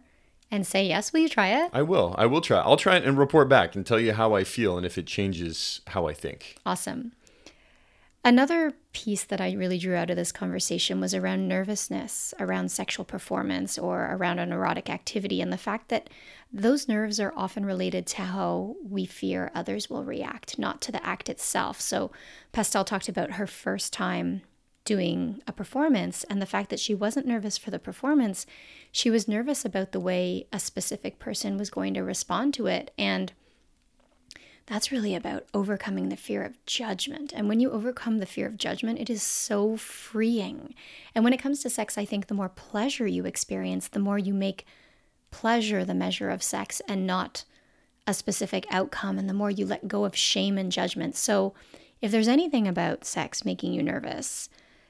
and 0.51 0.65
say 0.65 0.87
yes? 0.87 1.13
Will 1.13 1.21
you 1.21 1.29
try 1.29 1.49
it? 1.49 1.69
I 1.73 1.81
will. 1.81 2.15
I 2.17 2.25
will 2.25 2.41
try. 2.41 2.59
I'll 2.59 2.77
try 2.77 2.97
it 2.97 3.03
and 3.03 3.17
report 3.17 3.49
back 3.49 3.75
and 3.75 3.85
tell 3.85 3.99
you 3.99 4.13
how 4.13 4.33
I 4.33 4.43
feel 4.43 4.77
and 4.77 4.85
if 4.85 4.97
it 4.97 5.07
changes 5.07 5.81
how 5.87 6.07
I 6.07 6.13
think. 6.13 6.57
Awesome. 6.65 7.13
Another 8.23 8.73
piece 8.91 9.23
that 9.23 9.39
I 9.39 9.51
really 9.51 9.77
drew 9.77 9.93
out 9.93 10.09
of 10.09 10.15
this 10.15 10.31
conversation 10.31 10.99
was 10.99 11.13
around 11.13 11.47
nervousness, 11.47 12.33
around 12.39 12.71
sexual 12.71 13.05
performance, 13.05 13.77
or 13.77 14.09
around 14.11 14.39
an 14.39 14.51
erotic 14.51 14.89
activity, 14.89 15.41
and 15.41 15.53
the 15.53 15.59
fact 15.59 15.89
that 15.89 16.09
those 16.51 16.87
nerves 16.87 17.19
are 17.19 17.33
often 17.37 17.67
related 17.67 18.07
to 18.07 18.23
how 18.23 18.77
we 18.83 19.05
fear 19.05 19.51
others 19.53 19.91
will 19.91 20.03
react, 20.03 20.57
not 20.57 20.81
to 20.81 20.91
the 20.91 21.05
act 21.05 21.29
itself. 21.29 21.79
So, 21.79 22.11
Pastel 22.51 22.83
talked 22.83 23.07
about 23.07 23.33
her 23.33 23.45
first 23.45 23.93
time 23.93 24.41
doing 24.85 25.41
a 25.47 25.51
performance 25.51 26.23
and 26.25 26.41
the 26.41 26.45
fact 26.45 26.69
that 26.69 26.79
she 26.79 26.95
wasn't 26.95 27.25
nervous 27.25 27.57
for 27.57 27.71
the 27.71 27.79
performance, 27.79 28.45
she 28.91 29.09
was 29.09 29.27
nervous 29.27 29.65
about 29.65 29.91
the 29.91 29.99
way 29.99 30.47
a 30.53 30.59
specific 30.59 31.19
person 31.19 31.57
was 31.57 31.69
going 31.69 31.93
to 31.95 32.01
respond 32.01 32.53
to 32.53 32.67
it. 32.67 32.91
And 32.97 33.33
that's 34.67 34.91
really 34.91 35.13
about 35.13 35.45
overcoming 35.53 36.09
the 36.09 36.15
fear 36.15 36.43
of 36.43 36.63
judgment. 36.65 37.33
And 37.35 37.47
when 37.47 37.59
you 37.59 37.71
overcome 37.71 38.19
the 38.19 38.25
fear 38.25 38.47
of 38.47 38.57
judgment, 38.57 38.99
it 38.99 39.09
is 39.09 39.21
so 39.21 39.75
freeing. 39.75 40.73
And 41.13 41.23
when 41.23 41.33
it 41.33 41.41
comes 41.41 41.61
to 41.61 41.69
sex, 41.69 41.97
I 41.97 42.05
think 42.05 42.27
the 42.27 42.33
more 42.33 42.49
pleasure 42.49 43.05
you 43.05 43.25
experience, 43.25 43.87
the 43.87 43.99
more 43.99 44.17
you 44.17 44.33
make 44.33 44.65
pleasure 45.29 45.83
the 45.83 45.93
measure 45.93 46.29
of 46.29 46.41
sex 46.41 46.81
and 46.87 47.05
not 47.05 47.43
a 48.07 48.13
specific 48.13 48.65
outcome, 48.69 49.17
and 49.17 49.27
the 49.27 49.33
more 49.33 49.49
you 49.49 49.65
let 49.65 49.87
go 49.87 50.05
of 50.05 50.15
shame 50.15 50.57
and 50.57 50.71
judgment. 50.71 51.15
So, 51.15 51.53
if 52.01 52.11
there's 52.11 52.27
anything 52.27 52.67
about 52.67 53.03
sex 53.03 53.43
making 53.43 53.73
you 53.73 53.81
nervous, 53.81 54.47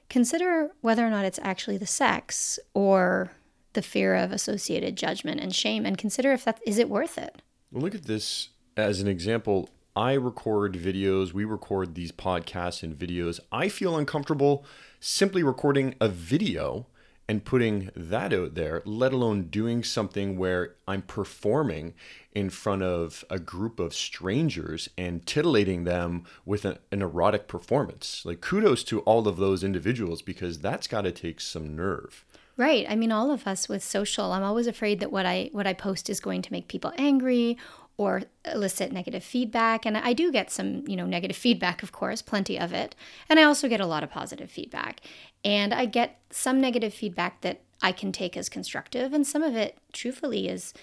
consider 0.10 0.70
whether 0.82 1.06
or 1.06 1.10
not 1.10 1.26
it's 1.26 1.40
actually 1.42 1.78
the 1.78 1.88
sex 1.88 2.60
or 2.74 3.32
the 3.74 3.82
fear 3.82 4.16
of 4.16 4.32
associated 4.32 4.96
judgment 4.96 5.42
and 5.42 5.54
shame 5.54 5.86
and 5.86 5.98
consider 5.98 6.32
if 6.32 6.46
that 6.46 6.60
is 6.66 6.78
it 6.78 6.90
worth 6.90 7.18
it. 7.18 7.42
Look 7.72 7.94
at 7.94 8.06
this 8.06 8.50
as 8.78 9.00
an 9.00 9.08
example, 9.08 9.70
I 9.96 10.14
record 10.14 10.74
videos, 10.74 11.34
we 11.34 11.46
record 11.46 11.96
these 11.96 12.12
podcasts 12.12 12.84
and 12.84 12.98
videos. 12.98 13.40
I 13.52 13.70
feel 13.70 13.98
uncomfortable 13.98 14.66
simply 15.00 15.44
recording 15.44 15.96
a 16.02 16.10
video 16.10 16.88
and 17.28 17.44
putting 17.44 17.90
that 17.96 18.34
out 18.34 18.56
there, 18.56 18.82
let 18.86 19.12
alone 19.12 19.44
doing 19.44 19.84
something 19.84 20.38
where 20.38 20.76
I'm 20.88 21.02
performing 21.02 21.94
in 22.34 22.50
front 22.50 22.84
of 22.84 23.26
a 23.30 23.40
group 23.40 23.80
of 23.80 23.94
strangers 23.94 24.90
and 24.98 25.26
titillating 25.26 25.86
them 25.86 26.26
with 26.46 26.66
an, 26.66 26.78
an 26.92 27.02
erotic 27.02 27.48
performance. 27.48 28.24
Like, 28.26 28.42
kudos 28.42 28.84
to 28.86 29.00
all 29.02 29.28
of 29.28 29.38
those 29.38 29.64
individuals 29.64 30.22
because 30.22 30.60
that's 30.60 30.88
got 30.88 31.02
to 31.02 31.12
take 31.12 31.42
some 31.42 31.76
nerve. 31.76 32.26
Right. 32.58 32.86
I 32.88 32.96
mean, 32.96 33.12
all 33.12 33.32
of 33.32 33.48
us 33.48 33.68
with 33.68 33.84
social, 33.84 34.32
I'm 34.32 34.44
always 34.44 34.68
afraid 34.68 35.02
that 35.02 35.12
what 35.12 35.26
I 35.26 35.50
what 35.52 35.68
I 35.68 35.74
post 35.74 36.10
is 36.10 36.22
going 36.22 36.42
to 36.42 36.54
make 36.54 36.70
people 36.70 36.94
angry 36.98 37.58
or 37.98 38.24
elicit 38.46 38.92
negative 38.92 39.24
feedback. 39.24 39.86
And 39.86 39.98
i 39.98 40.14
do 40.14 40.32
get 40.32 40.52
some 40.52 40.88
you 40.88 40.96
know 40.96 41.06
negative 41.06 41.38
feedback 41.38 41.84
of 41.84 41.92
course 41.92 42.22
plenty 42.22 42.60
of 42.60 42.74
it. 42.74 42.96
And 43.30 43.40
i 43.40 43.44
also 43.44 43.68
get 43.68 43.80
a 43.80 43.86
lot 43.86 44.04
of 44.04 44.12
positive 44.12 44.52
feedback. 44.52 45.02
And 45.44 45.74
i 45.74 45.86
get 45.86 46.20
some 46.30 46.60
negative 46.60 46.94
feedback 46.94 47.42
that 47.42 47.62
i 47.82 47.92
can 47.92 48.12
take 48.12 48.36
as 48.38 48.50
constructive. 48.50 49.14
And 49.14 49.26
some 49.26 49.44
of 49.44 49.56
it 49.56 49.78
truthfully 49.94 50.48
is 50.48 50.74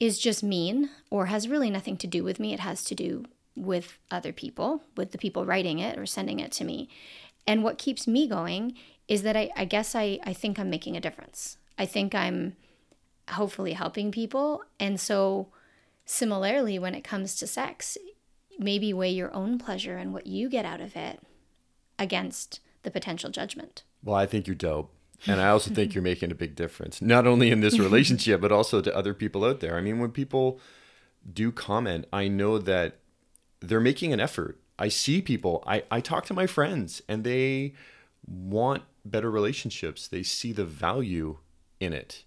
is 0.00 0.18
just 0.18 0.42
mean 0.42 0.90
or 1.10 1.26
has 1.26 1.48
really 1.48 1.70
nothing 1.70 1.96
to 1.96 2.06
do 2.06 2.24
with 2.24 2.40
me. 2.40 2.52
It 2.52 2.60
has 2.60 2.82
to 2.84 2.94
do 2.94 3.24
with 3.54 3.98
other 4.10 4.32
people 4.32 4.82
with 4.96 5.12
the 5.12 5.18
people 5.18 5.44
writing 5.44 5.78
it 5.78 5.98
or 5.98 6.06
sending 6.06 6.40
it 6.40 6.52
to 6.52 6.64
me. 6.64 6.88
And 7.46 7.62
what 7.62 7.78
keeps 7.78 8.06
me 8.06 8.26
going 8.26 8.74
is 9.08 9.22
that 9.22 9.36
i, 9.36 9.50
I 9.56 9.64
guess 9.64 9.94
I, 9.94 10.18
I 10.24 10.32
think 10.32 10.58
i'm 10.58 10.70
making 10.70 10.96
a 10.96 11.00
difference. 11.00 11.56
I 11.78 11.86
think 11.86 12.14
i'm 12.14 12.56
hopefully 13.30 13.72
helping 13.72 14.10
people. 14.10 14.62
And 14.80 15.00
so 15.00 15.48
Similarly, 16.12 16.78
when 16.78 16.94
it 16.94 17.04
comes 17.04 17.36
to 17.36 17.46
sex, 17.46 17.96
maybe 18.58 18.92
weigh 18.92 19.12
your 19.12 19.34
own 19.34 19.58
pleasure 19.58 19.96
and 19.96 20.12
what 20.12 20.26
you 20.26 20.50
get 20.50 20.66
out 20.66 20.82
of 20.82 20.94
it 20.94 21.20
against 21.98 22.60
the 22.82 22.90
potential 22.90 23.30
judgment. 23.30 23.82
Well, 24.04 24.14
I 24.14 24.26
think 24.26 24.46
you're 24.46 24.54
dope. 24.54 24.92
And 25.26 25.40
I 25.40 25.48
also 25.48 25.72
think 25.72 25.94
you're 25.94 26.02
making 26.02 26.30
a 26.30 26.34
big 26.34 26.54
difference, 26.54 27.00
not 27.00 27.26
only 27.26 27.50
in 27.50 27.60
this 27.60 27.78
relationship, 27.78 28.42
but 28.42 28.52
also 28.52 28.82
to 28.82 28.94
other 28.94 29.14
people 29.14 29.42
out 29.42 29.60
there. 29.60 29.78
I 29.78 29.80
mean, 29.80 30.00
when 30.00 30.10
people 30.10 30.60
do 31.32 31.50
comment, 31.50 32.04
I 32.12 32.28
know 32.28 32.58
that 32.58 32.98
they're 33.60 33.80
making 33.80 34.12
an 34.12 34.20
effort. 34.20 34.60
I 34.78 34.88
see 34.88 35.22
people, 35.22 35.64
I, 35.66 35.84
I 35.90 36.02
talk 36.02 36.26
to 36.26 36.34
my 36.34 36.46
friends, 36.46 37.00
and 37.08 37.24
they 37.24 37.72
want 38.26 38.82
better 39.02 39.30
relationships. 39.30 40.08
They 40.08 40.22
see 40.22 40.52
the 40.52 40.66
value 40.66 41.38
in 41.80 41.94
it. 41.94 42.24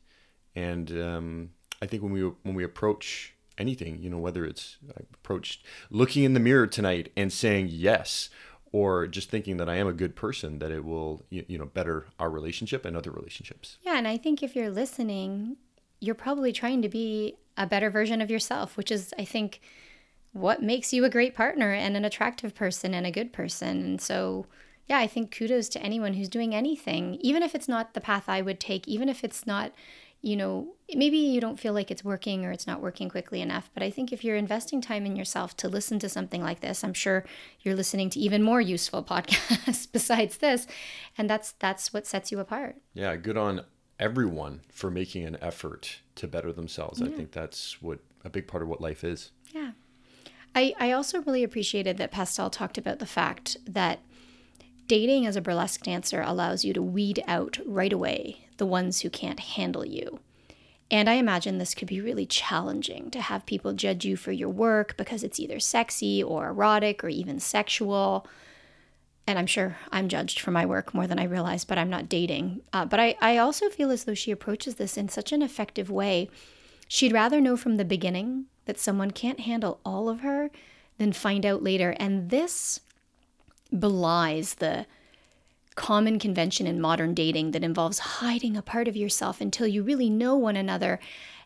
And 0.55 0.89
um, 0.91 1.49
I 1.83 1.85
think 1.85 2.01
when 2.01 2.13
we 2.13 2.21
when 2.41 2.55
we 2.55 2.63
approach 2.63 3.34
anything, 3.57 4.01
you 4.01 4.09
know, 4.09 4.17
whether 4.17 4.45
it's 4.45 4.77
I 4.89 5.01
approached 5.13 5.65
looking 5.89 6.23
in 6.23 6.33
the 6.33 6.39
mirror 6.39 6.67
tonight 6.67 7.11
and 7.15 7.31
saying 7.31 7.67
yes, 7.69 8.29
or 8.71 9.07
just 9.07 9.29
thinking 9.29 9.57
that 9.57 9.69
I 9.69 9.75
am 9.75 9.87
a 9.87 9.93
good 9.93 10.15
person, 10.15 10.59
that 10.59 10.71
it 10.71 10.83
will, 10.83 11.23
you 11.29 11.57
know, 11.57 11.65
better 11.65 12.07
our 12.19 12.29
relationship 12.29 12.83
and 12.83 12.97
other 12.97 13.11
relationships. 13.11 13.77
Yeah. 13.83 13.97
And 13.97 14.07
I 14.07 14.17
think 14.17 14.43
if 14.43 14.55
you're 14.55 14.69
listening, 14.69 15.57
you're 16.01 16.15
probably 16.15 16.51
trying 16.51 16.81
to 16.81 16.89
be 16.89 17.37
a 17.55 17.65
better 17.65 17.89
version 17.89 18.21
of 18.21 18.29
yourself, 18.29 18.75
which 18.75 18.91
is, 18.91 19.13
I 19.17 19.23
think, 19.23 19.61
what 20.33 20.61
makes 20.61 20.91
you 20.91 21.05
a 21.05 21.09
great 21.09 21.33
partner 21.33 21.71
and 21.71 21.95
an 21.95 22.03
attractive 22.03 22.53
person 22.53 22.93
and 22.93 23.05
a 23.05 23.11
good 23.11 23.31
person. 23.31 23.81
And 23.85 24.01
so, 24.01 24.45
yeah, 24.87 24.97
I 24.97 25.07
think 25.07 25.31
kudos 25.35 25.69
to 25.69 25.81
anyone 25.81 26.15
who's 26.15 26.27
doing 26.27 26.53
anything, 26.53 27.15
even 27.21 27.41
if 27.41 27.55
it's 27.55 27.69
not 27.69 27.93
the 27.93 28.01
path 28.01 28.27
I 28.27 28.41
would 28.41 28.59
take, 28.59 28.85
even 28.89 29.07
if 29.07 29.23
it's 29.23 29.47
not 29.47 29.71
you 30.25 30.35
know, 30.35 30.73
maybe 30.95 31.17
you 31.17 31.39
don't 31.39 31.59
feel 31.59 31.71
like 31.71 31.91
it's 31.91 32.03
working 32.03 32.45
or 32.45 32.51
it's 32.51 32.65
not 32.65 32.81
working 32.81 33.09
quickly 33.09 33.41
enough. 33.41 33.69
But 33.75 33.83
I 33.83 33.91
think 33.91 34.11
if 34.11 34.23
you're 34.23 34.35
investing 34.35 34.81
time 34.81 35.05
in 35.05 35.15
yourself 35.15 35.55
to 35.57 35.69
listen 35.69 35.99
to 35.99 36.09
something 36.09 36.41
like 36.41 36.61
this, 36.61 36.83
I'm 36.83 36.95
sure 36.95 37.25
you're 37.59 37.75
listening 37.75 38.09
to 38.09 38.19
even 38.19 38.41
more 38.41 38.59
useful 38.59 39.03
podcasts 39.11 39.87
besides 39.89 40.37
this. 40.37 40.65
And 41.15 41.29
that's 41.29 41.51
that's 41.53 41.93
what 41.93 42.07
sets 42.07 42.31
you 42.31 42.39
apart. 42.39 42.77
Yeah, 42.95 43.15
good 43.17 43.37
on 43.37 43.65
everyone 43.99 44.61
for 44.71 44.89
making 44.89 45.25
an 45.25 45.37
effort 45.41 45.99
to 46.15 46.27
better 46.27 46.51
themselves. 46.51 46.99
Yeah. 46.99 47.07
I 47.07 47.11
think 47.11 47.31
that's 47.31 47.79
what 47.79 47.99
a 48.23 48.29
big 48.31 48.47
part 48.47 48.63
of 48.63 48.67
what 48.67 48.81
life 48.81 49.03
is. 49.03 49.31
Yeah. 49.53 49.71
I, 50.55 50.73
I 50.79 50.91
also 50.91 51.21
really 51.21 51.43
appreciated 51.43 51.97
that 51.97 52.11
Pastel 52.11 52.49
talked 52.49 52.79
about 52.79 52.97
the 52.97 53.05
fact 53.05 53.57
that 53.67 53.99
dating 54.87 55.27
as 55.27 55.35
a 55.35 55.41
burlesque 55.41 55.83
dancer 55.83 56.21
allows 56.21 56.65
you 56.65 56.73
to 56.73 56.81
weed 56.81 57.23
out 57.27 57.59
right 57.65 57.93
away 57.93 58.44
the 58.57 58.65
ones 58.65 59.01
who 59.01 59.09
can't 59.09 59.39
handle 59.39 59.85
you. 59.85 60.19
And 60.91 61.09
I 61.09 61.13
imagine 61.13 61.57
this 61.57 61.73
could 61.73 61.87
be 61.87 61.99
really 61.99 62.25
challenging 62.25 63.09
to 63.11 63.21
have 63.21 63.45
people 63.45 63.73
judge 63.73 64.05
you 64.05 64.15
for 64.15 64.31
your 64.31 64.49
work 64.49 64.95
because 64.97 65.23
it's 65.23 65.39
either 65.39 65.59
sexy 65.59 66.21
or 66.21 66.47
erotic 66.47 67.03
or 67.03 67.09
even 67.09 67.39
sexual. 67.39 68.27
And 69.25 69.39
I'm 69.39 69.47
sure 69.47 69.77
I'm 69.91 70.07
judged 70.07 70.39
for 70.39 70.51
my 70.51 70.65
work 70.65 70.93
more 70.93 71.07
than 71.07 71.17
I 71.17 71.23
realize, 71.23 71.65
but 71.65 71.79
I'm 71.79 71.89
not 71.89 72.07
dating. 72.07 72.61
Uh, 72.71 72.85
but 72.85 72.99
I, 72.99 73.15
I 73.19 73.37
also 73.37 73.69
feel 73.69 73.89
as 73.89 74.03
though 74.03 74.13
she 74.13 74.29
approaches 74.29 74.75
this 74.75 74.97
in 74.97 75.09
such 75.09 75.31
an 75.31 75.41
effective 75.41 75.89
way. 75.89 76.29
She'd 76.87 77.13
rather 77.13 77.41
know 77.41 77.57
from 77.57 77.77
the 77.77 77.85
beginning 77.85 78.45
that 78.65 78.79
someone 78.79 79.09
can't 79.09 79.39
handle 79.39 79.79
all 79.83 80.07
of 80.07 80.19
her 80.19 80.51
than 80.99 81.13
find 81.13 81.45
out 81.45 81.63
later. 81.63 81.95
And 81.99 82.29
this 82.29 82.81
belies 83.77 84.55
the 84.55 84.85
common 85.75 86.19
convention 86.19 86.65
in 86.67 86.81
modern 86.81 87.13
dating 87.13 87.51
that 87.51 87.63
involves 87.63 87.99
hiding 87.99 88.57
a 88.57 88.61
part 88.61 88.87
of 88.87 88.95
yourself 88.95 89.41
until 89.41 89.67
you 89.67 89.83
really 89.83 90.09
know 90.09 90.35
one 90.35 90.55
another 90.55 90.99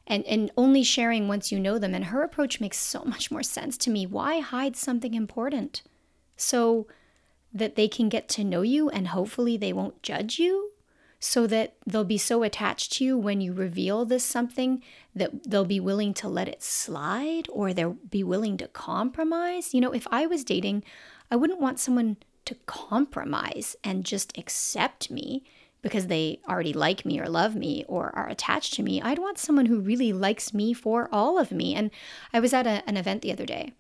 and, 0.08 0.26
and 0.26 0.52
only 0.58 0.84
sharing 0.84 1.28
once 1.28 1.52
you 1.52 1.60
know 1.60 1.78
them. 1.78 1.94
And 1.94 2.06
her 2.06 2.24
approach 2.24 2.60
makes 2.60 2.80
so 2.80 3.04
much 3.04 3.32
more 3.32 3.44
sense 3.44 3.78
to 3.80 3.90
me. 3.90 4.06
Why 4.06 4.40
hide 4.40 4.76
something 4.76 5.14
important? 5.14 5.84
So 6.36 6.88
that 7.54 7.76
they 7.76 7.88
can 7.88 8.10
get 8.10 8.30
to 8.30 8.44
know 8.44 8.62
you 8.62 8.90
and 8.90 9.10
hopefully 9.10 9.58
they 9.58 9.74
won't 9.74 10.04
judge 10.04 10.40
you 10.40 10.72
so 11.20 11.46
that 11.48 11.76
they'll 11.86 12.06
be 12.06 12.18
so 12.18 12.44
attached 12.44 12.94
to 12.94 13.04
you 13.04 13.18
when 13.18 13.42
you 13.42 13.52
reveal 13.52 14.06
this 14.06 14.24
something 14.24 14.82
that 15.14 15.50
they'll 15.50 15.66
be 15.66 15.80
willing 15.80 16.14
to 16.14 16.30
let 16.30 16.48
it 16.48 16.64
slide 16.64 17.48
or 17.52 17.74
they'll 17.74 17.98
be 18.10 18.24
willing 18.24 18.56
to 18.58 18.68
compromise. 18.70 19.74
You 19.74 19.82
know, 19.82 19.92
if 19.92 20.08
I 20.12 20.26
was 20.26 20.46
dating, 20.46 20.84
I 21.30 21.36
wouldn't 21.36 21.60
want 21.60 21.80
someone 21.80 22.18
to 22.46 22.56
compromise 22.66 23.76
and 23.84 24.06
just 24.06 24.38
accept 24.38 25.12
me 25.12 25.44
because 25.82 26.08
they 26.08 26.40
already 26.50 26.74
like 26.74 27.06
me 27.06 27.20
or 27.20 27.28
love 27.30 27.56
me 27.56 27.86
or 27.88 28.14
are 28.16 28.28
attached 28.28 28.74
to 28.74 28.84
me. 28.84 29.02
I'd 29.02 29.20
want 29.20 29.38
someone 29.38 29.68
who 29.68 29.80
really 29.80 30.12
likes 30.12 30.54
me 30.54 30.74
for 30.74 31.08
all 31.12 31.38
of 31.38 31.52
me. 31.52 31.74
And 31.74 31.92
I 32.34 32.40
was 32.40 32.54
at 32.54 32.68
a, 32.68 32.84
an 32.88 32.98
event 32.98 33.22
the 33.22 33.32
other 33.32 33.46
day 33.46 33.74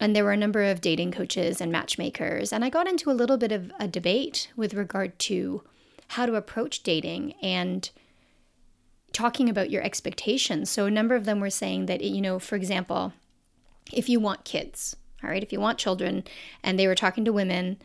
and 0.00 0.14
there 0.14 0.24
were 0.24 0.32
a 0.32 0.36
number 0.36 0.62
of 0.62 0.80
dating 0.80 1.12
coaches 1.12 1.60
and 1.60 1.72
matchmakers. 1.72 2.52
And 2.52 2.64
I 2.64 2.70
got 2.70 2.88
into 2.88 3.10
a 3.10 3.12
little 3.12 3.36
bit 3.36 3.52
of 3.52 3.72
a 3.78 3.88
debate 3.88 4.50
with 4.56 4.74
regard 4.74 5.18
to 5.20 5.62
how 6.08 6.26
to 6.26 6.36
approach 6.36 6.82
dating 6.82 7.34
and 7.42 7.90
talking 9.12 9.48
about 9.48 9.70
your 9.70 9.82
expectations. 9.82 10.70
So 10.70 10.86
a 10.86 10.90
number 10.90 11.14
of 11.14 11.24
them 11.24 11.40
were 11.40 11.50
saying 11.50 11.86
that, 11.86 12.02
you 12.02 12.20
know, 12.20 12.38
for 12.38 12.56
example, 12.56 13.12
if 13.92 14.08
you 14.08 14.20
want 14.20 14.44
kids, 14.44 14.96
all 15.22 15.30
right, 15.30 15.42
if 15.42 15.52
you 15.52 15.60
want 15.60 15.78
children, 15.78 16.24
and 16.62 16.78
they 16.78 16.86
were 16.86 16.94
talking 16.94 17.24
to 17.24 17.32
women, 17.32 17.78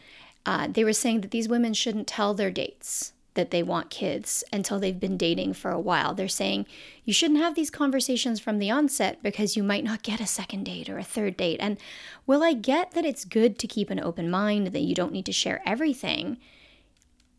uh, 0.46 0.68
they 0.68 0.84
were 0.84 0.94
saying 0.94 1.22
that 1.22 1.32
these 1.32 1.50
women 1.50 1.74
shouldn't 1.74 2.08
tell 2.08 2.34
their 2.34 2.52
dates 2.52 3.14
that 3.34 3.52
they 3.52 3.64
want 3.64 3.90
kids 3.90 4.44
until 4.54 4.80
they've 4.80 5.00
been 5.00 5.18
dating 5.18 5.54
for 5.54 5.72
a 5.72 5.80
while. 5.80 6.14
They're 6.14 6.28
saying 6.28 6.68
you 7.04 7.14
shouldn't 7.14 7.40
have 7.40 7.56
these 7.56 7.70
conversations 7.70 8.40
from 8.40 8.60
the 8.60 8.70
onset 8.70 9.24
because 9.24 9.58
you 9.58 9.64
might 9.64 9.84
not 9.84 10.04
get 10.04 10.20
a 10.20 10.28
second 10.28 10.66
date 10.66 10.90
or 10.90 11.00
a 11.00 11.04
third 11.04 11.38
date. 11.38 11.58
And 11.60 11.78
while 12.26 12.44
I 12.44 12.54
get 12.54 12.92
that 12.92 13.06
it's 13.06 13.26
good 13.26 13.58
to 13.60 13.68
keep 13.68 13.90
an 13.90 14.00
open 14.00 14.30
mind, 14.30 14.68
that 14.68 14.82
you 14.82 14.94
don't 14.94 15.12
need 15.12 15.26
to 15.26 15.32
share 15.32 15.62
everything, 15.66 16.38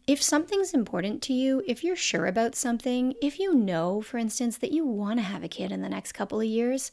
if 0.07 0.23
something's 0.23 0.75
important 0.75 1.23
to 1.23 1.33
you, 1.33 1.63
if 1.67 1.83
you're 1.83 1.97
sure 1.97 2.27
about 2.27 2.55
something, 2.55 3.15
if 3.23 3.39
you 3.39 3.55
know, 3.55 4.03
for 4.03 4.19
instance, 4.19 4.59
that 4.59 4.73
you 4.73 4.85
want 4.85 5.19
to 5.19 5.25
have 5.25 5.43
a 5.43 5.49
kid 5.49 5.73
in 5.73 5.81
the 5.81 5.89
next 5.89 6.13
couple 6.13 6.41
of 6.41 6.47
years, 6.47 6.93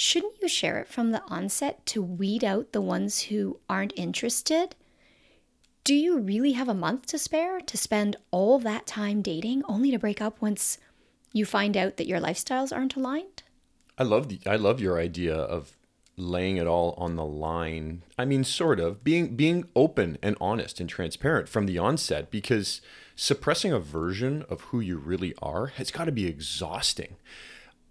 shouldn't 0.00 0.40
you 0.40 0.48
share 0.48 0.78
it 0.78 0.88
from 0.88 1.10
the 1.10 1.22
onset 1.28 1.84
to 1.84 2.02
weed 2.02 2.42
out 2.42 2.72
the 2.72 2.80
ones 2.80 3.20
who 3.20 3.60
aren't 3.68 3.92
interested? 3.96 4.74
Do 5.84 5.94
you 5.94 6.18
really 6.18 6.52
have 6.52 6.70
a 6.70 6.74
month 6.74 7.04
to 7.08 7.18
spare 7.18 7.60
to 7.60 7.76
spend 7.76 8.16
all 8.30 8.58
that 8.60 8.86
time 8.86 9.20
dating 9.20 9.62
only 9.68 9.90
to 9.90 9.98
break 9.98 10.22
up 10.22 10.40
once 10.40 10.78
you 11.34 11.44
find 11.44 11.76
out 11.76 11.98
that 11.98 12.06
your 12.06 12.18
lifestyles 12.18 12.74
aren't 12.74 12.96
aligned? 12.96 13.42
I 13.98 14.04
love 14.04 14.30
the 14.30 14.40
I 14.46 14.56
love 14.56 14.80
your 14.80 14.98
idea 14.98 15.34
of 15.34 15.76
laying 16.16 16.56
it 16.56 16.66
all 16.66 16.94
on 16.96 17.16
the 17.16 17.24
line. 17.24 18.02
I 18.16 18.24
mean 18.24 18.42
sort 18.42 18.80
of 18.80 19.04
being 19.04 19.36
being 19.36 19.68
open 19.76 20.16
and 20.22 20.34
honest 20.40 20.80
and 20.80 20.88
transparent 20.88 21.46
from 21.46 21.66
the 21.66 21.76
onset 21.76 22.30
because 22.30 22.80
suppressing 23.16 23.72
a 23.72 23.78
version 23.78 24.46
of 24.48 24.62
who 24.62 24.80
you 24.80 24.96
really 24.96 25.34
are 25.42 25.66
has 25.66 25.90
got 25.90 26.06
to 26.06 26.12
be 26.12 26.26
exhausting. 26.26 27.16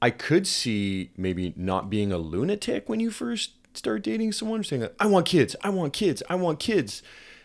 I 0.01 0.11
could 0.11 0.47
see 0.47 1.11
maybe 1.17 1.53
not 1.55 1.89
being 1.89 2.11
a 2.11 2.17
lunatic 2.17 2.87
when 2.87 2.99
you 2.99 3.11
first 3.11 3.51
start 3.73 4.03
dating 4.03 4.31
someone 4.31 4.63
saying 4.63 4.87
I 4.99 5.05
want 5.07 5.25
kids, 5.25 5.55
I 5.61 5.69
want 5.69 5.93
kids, 5.93 6.23
I 6.29 6.35
want 6.35 6.59
kids 6.59 7.03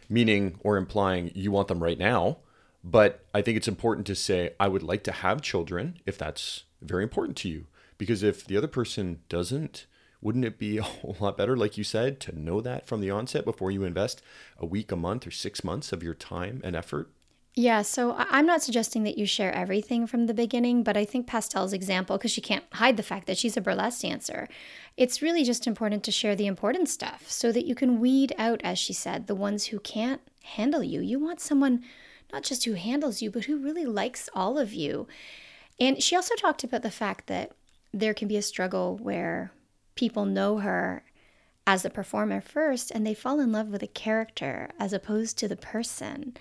meaning 0.08 0.58
or 0.60 0.76
implying 0.76 1.30
you 1.34 1.50
want 1.50 1.68
them 1.68 1.82
right 1.82 1.98
now. 1.98 2.38
But 2.82 3.24
I 3.32 3.40
think 3.40 3.56
it's 3.56 3.68
important 3.68 4.06
to 4.08 4.14
say, 4.14 4.50
I 4.60 4.68
would 4.68 4.82
like 4.82 5.02
to 5.04 5.12
have 5.12 5.40
children 5.40 5.98
if 6.04 6.18
that's 6.18 6.64
very 6.82 7.02
important 7.02 7.36
to 7.38 7.48
you. 7.48 7.66
Because 7.96 8.22
if 8.22 8.44
the 8.44 8.56
other 8.56 8.68
person 8.68 9.20
doesn't, 9.28 9.86
wouldn't 10.20 10.44
it 10.44 10.58
be 10.58 10.76
a 10.78 10.82
whole 10.82 11.16
lot 11.18 11.38
better, 11.38 11.56
like 11.56 11.78
you 11.78 11.84
said, 11.84 12.20
to 12.20 12.38
know 12.38 12.60
that 12.60 12.86
from 12.86 13.00
the 13.00 13.10
onset 13.10 13.44
before 13.44 13.70
you 13.70 13.84
invest 13.84 14.22
a 14.58 14.66
week, 14.66 14.92
a 14.92 14.96
month, 14.96 15.26
or 15.26 15.30
six 15.30 15.64
months 15.64 15.92
of 15.92 16.02
your 16.02 16.14
time 16.14 16.60
and 16.62 16.76
effort? 16.76 17.10
Yeah, 17.56 17.82
so 17.82 18.16
I'm 18.18 18.46
not 18.46 18.62
suggesting 18.62 19.04
that 19.04 19.16
you 19.16 19.26
share 19.26 19.54
everything 19.54 20.08
from 20.08 20.26
the 20.26 20.34
beginning, 20.34 20.82
but 20.82 20.96
I 20.96 21.04
think 21.04 21.28
Pastel's 21.28 21.72
example, 21.72 22.18
because 22.18 22.32
she 22.32 22.40
can't 22.40 22.64
hide 22.72 22.96
the 22.96 23.02
fact 23.04 23.28
that 23.28 23.38
she's 23.38 23.56
a 23.56 23.60
burlesque 23.60 24.02
dancer, 24.02 24.48
it's 24.96 25.22
really 25.22 25.44
just 25.44 25.68
important 25.68 26.02
to 26.04 26.10
share 26.10 26.34
the 26.34 26.48
important 26.48 26.88
stuff 26.88 27.30
so 27.30 27.52
that 27.52 27.64
you 27.64 27.76
can 27.76 28.00
weed 28.00 28.34
out, 28.38 28.60
as 28.64 28.76
she 28.76 28.92
said, 28.92 29.28
the 29.28 29.36
ones 29.36 29.66
who 29.66 29.78
can't 29.78 30.20
handle 30.42 30.82
you. 30.82 31.00
You 31.00 31.20
want 31.20 31.40
someone 31.40 31.84
not 32.32 32.42
just 32.42 32.64
who 32.64 32.72
handles 32.72 33.22
you, 33.22 33.30
but 33.30 33.44
who 33.44 33.58
really 33.58 33.86
likes 33.86 34.28
all 34.34 34.58
of 34.58 34.72
you. 34.72 35.06
And 35.78 36.02
she 36.02 36.16
also 36.16 36.34
talked 36.34 36.64
about 36.64 36.82
the 36.82 36.90
fact 36.90 37.28
that 37.28 37.52
there 37.92 38.14
can 38.14 38.26
be 38.26 38.36
a 38.36 38.42
struggle 38.42 38.96
where 38.96 39.52
people 39.94 40.24
know 40.24 40.58
her 40.58 41.04
as 41.68 41.84
a 41.84 41.90
performer 41.90 42.40
first 42.40 42.90
and 42.90 43.06
they 43.06 43.14
fall 43.14 43.38
in 43.38 43.52
love 43.52 43.68
with 43.68 43.84
a 43.84 43.88
character 43.88 44.70
as 44.80 44.92
opposed 44.92 45.38
to 45.38 45.46
the 45.46 45.56
person. 45.56 46.36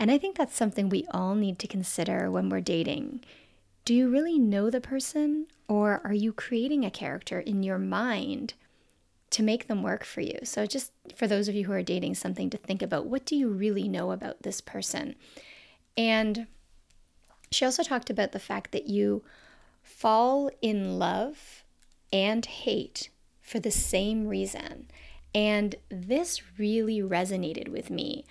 And 0.00 0.10
I 0.10 0.16
think 0.16 0.38
that's 0.38 0.56
something 0.56 0.88
we 0.88 1.06
all 1.10 1.34
need 1.34 1.58
to 1.58 1.66
consider 1.66 2.30
when 2.30 2.48
we're 2.48 2.62
dating. 2.62 3.20
Do 3.84 3.94
you 3.94 4.08
really 4.08 4.38
know 4.38 4.70
the 4.70 4.80
person, 4.80 5.46
or 5.68 6.00
are 6.04 6.14
you 6.14 6.32
creating 6.32 6.86
a 6.86 6.90
character 6.90 7.38
in 7.38 7.62
your 7.62 7.78
mind 7.78 8.54
to 9.28 9.42
make 9.42 9.68
them 9.68 9.82
work 9.82 10.04
for 10.04 10.22
you? 10.22 10.38
So, 10.42 10.64
just 10.64 10.92
for 11.14 11.26
those 11.26 11.48
of 11.48 11.54
you 11.54 11.66
who 11.66 11.72
are 11.72 11.82
dating, 11.82 12.14
something 12.14 12.48
to 12.48 12.56
think 12.56 12.80
about 12.80 13.06
what 13.06 13.26
do 13.26 13.36
you 13.36 13.50
really 13.50 13.88
know 13.88 14.10
about 14.10 14.42
this 14.42 14.62
person? 14.62 15.16
And 15.98 16.46
she 17.50 17.66
also 17.66 17.82
talked 17.82 18.08
about 18.08 18.32
the 18.32 18.38
fact 18.38 18.72
that 18.72 18.86
you 18.86 19.22
fall 19.82 20.50
in 20.62 20.98
love 20.98 21.62
and 22.10 22.46
hate 22.46 23.10
for 23.42 23.58
the 23.58 23.70
same 23.70 24.26
reason. 24.26 24.86
And 25.34 25.74
this 25.90 26.58
really 26.58 27.00
resonated 27.00 27.68
with 27.68 27.90
me. 27.90 28.24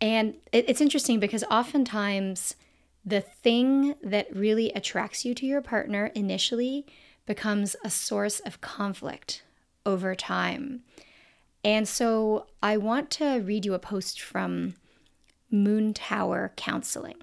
And 0.00 0.34
it's 0.52 0.80
interesting 0.80 1.20
because 1.20 1.44
oftentimes 1.44 2.56
the 3.04 3.20
thing 3.20 3.94
that 4.02 4.34
really 4.34 4.70
attracts 4.72 5.24
you 5.24 5.34
to 5.34 5.46
your 5.46 5.60
partner 5.60 6.06
initially 6.14 6.86
becomes 7.26 7.76
a 7.84 7.90
source 7.90 8.40
of 8.40 8.60
conflict 8.60 9.42
over 9.84 10.14
time. 10.14 10.82
And 11.62 11.86
so 11.86 12.46
I 12.62 12.76
want 12.76 13.10
to 13.12 13.40
read 13.40 13.66
you 13.66 13.74
a 13.74 13.78
post 13.78 14.20
from 14.20 14.74
Moon 15.50 15.92
Tower 15.92 16.52
Counseling. 16.56 17.16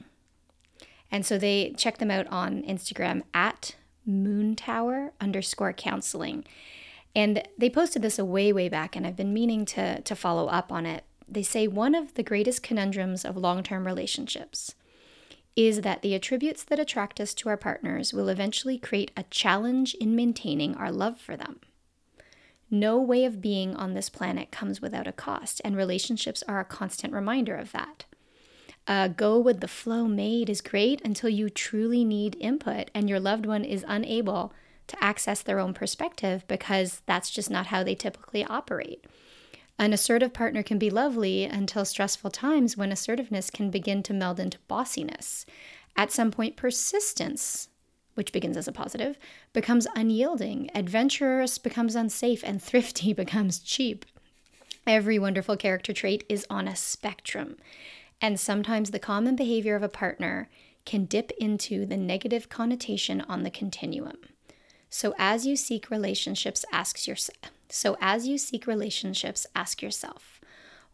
And 1.12 1.26
so 1.26 1.38
they 1.38 1.74
check 1.78 1.98
them 1.98 2.12
out 2.12 2.28
on 2.28 2.64
Instagram 2.64 3.24
at 3.34 3.76
Moon 4.06 4.56
Tower 4.56 5.14
underscore 5.20 5.74
counseling. 5.74 6.46
And 7.16 7.44
they 7.58 7.70
posted 7.70 8.02
this 8.02 8.20
a 8.20 8.26
way, 8.26 8.54
way 8.54 8.70
back, 8.70 8.96
and 8.96 9.08
I've 9.08 9.16
been 9.16 9.34
meaning 9.34 9.66
to, 9.68 10.02
to 10.02 10.16
follow 10.16 10.48
up 10.48 10.72
on 10.72 10.86
it 10.86 11.04
they 11.28 11.44
say 11.44 11.68
one 11.68 11.96
of 11.96 12.14
the 12.14 12.24
greatest 12.24 12.64
conundrums 12.64 13.26
of 13.26 13.38
long 13.38 13.64
term 13.64 13.86
relationships 13.86 14.76
is 15.56 15.82
that 15.82 16.04
the 16.04 16.14
attributes 16.14 16.64
that 16.64 16.80
attract 16.80 17.20
us 17.20 17.34
to 17.34 17.50
our 17.50 17.58
partners 17.58 18.14
will 18.14 18.30
eventually 18.30 18.78
create 18.78 19.12
a 19.18 19.24
challenge 19.24 19.96
in 19.96 20.16
maintaining 20.16 20.76
our 20.76 20.92
love 20.92 21.20
for 21.20 21.36
them. 21.36 21.60
No 22.70 23.02
way 23.02 23.26
of 23.26 23.42
being 23.42 23.76
on 23.76 23.94
this 23.94 24.10
planet 24.10 24.52
comes 24.52 24.82
without 24.82 25.08
a 25.08 25.12
cost, 25.12 25.62
and 25.66 25.76
relationships 25.76 26.44
are 26.48 26.60
a 26.60 26.66
constant 26.66 27.14
reminder 27.14 27.56
of 27.56 27.72
that. 27.72 28.06
A 28.88 29.10
go 29.10 29.40
with 29.40 29.60
the 29.60 29.68
flow 29.68 30.06
made 30.06 30.50
is 30.50 30.62
great 30.62 31.02
until 31.04 31.30
you 31.30 31.50
truly 31.50 32.06
need 32.06 32.38
input 32.40 32.92
and 32.94 33.10
your 33.10 33.20
loved 33.20 33.46
one 33.46 33.66
is 33.66 33.84
unable 33.88 34.54
to 34.88 35.04
access 35.04 35.42
their 35.42 35.60
own 35.60 35.74
perspective 35.74 36.46
because 36.48 37.02
that's 37.06 37.30
just 37.30 37.50
not 37.50 37.68
how 37.68 37.84
they 37.84 37.96
typically 37.96 38.46
operate. 38.46 39.06
An 39.80 39.94
assertive 39.94 40.34
partner 40.34 40.64
can 40.64 40.80
be 40.80 40.90
lovely 40.90 41.44
until 41.44 41.86
stressful 41.86 42.32
times 42.32 42.76
when 42.76 42.92
assertiveness 42.92 43.52
can 43.52 43.70
begin 43.70 44.02
to 44.04 44.14
meld 44.14 44.40
into 44.40 44.58
bossiness. 44.68 45.46
At 45.96 46.12
some 46.12 46.32
point, 46.32 46.56
persistence, 46.56 47.70
which 48.16 48.32
begins 48.32 48.58
as 48.58 48.68
a 48.68 48.72
positive, 48.72 49.18
becomes 49.54 49.88
unyielding, 49.96 50.72
adventurous 50.74 51.60
becomes 51.60 51.96
unsafe, 51.96 52.44
and 52.44 52.62
thrifty 52.62 53.14
becomes 53.24 53.60
cheap. 53.60 54.06
Every 54.88 55.20
wonderful 55.20 55.58
character 55.58 55.94
trait 55.94 56.24
is 56.28 56.48
on 56.50 56.68
a 56.68 56.76
spectrum, 56.76 57.58
and 58.20 58.40
sometimes 58.40 58.90
the 58.90 59.00
common 59.00 59.36
behavior 59.36 59.76
of 59.76 59.84
a 59.84 59.90
partner 59.90 60.50
can 60.86 61.06
dip 61.06 61.32
into 61.38 61.86
the 61.86 61.98
negative 61.98 62.50
connotation 62.50 63.22
on 63.22 63.44
the 63.44 63.52
continuum. 63.52 64.18
So, 64.90 65.14
as 65.20 65.46
you 65.46 65.56
seek 65.56 65.92
relationships, 65.92 66.66
ask 66.72 67.06
yourself 67.06 67.52
so, 67.70 67.98
as 68.00 68.28
you 68.28 68.38
seek 68.38 68.68
relationships, 68.68 69.46
ask 69.56 69.82
yourself 69.82 70.40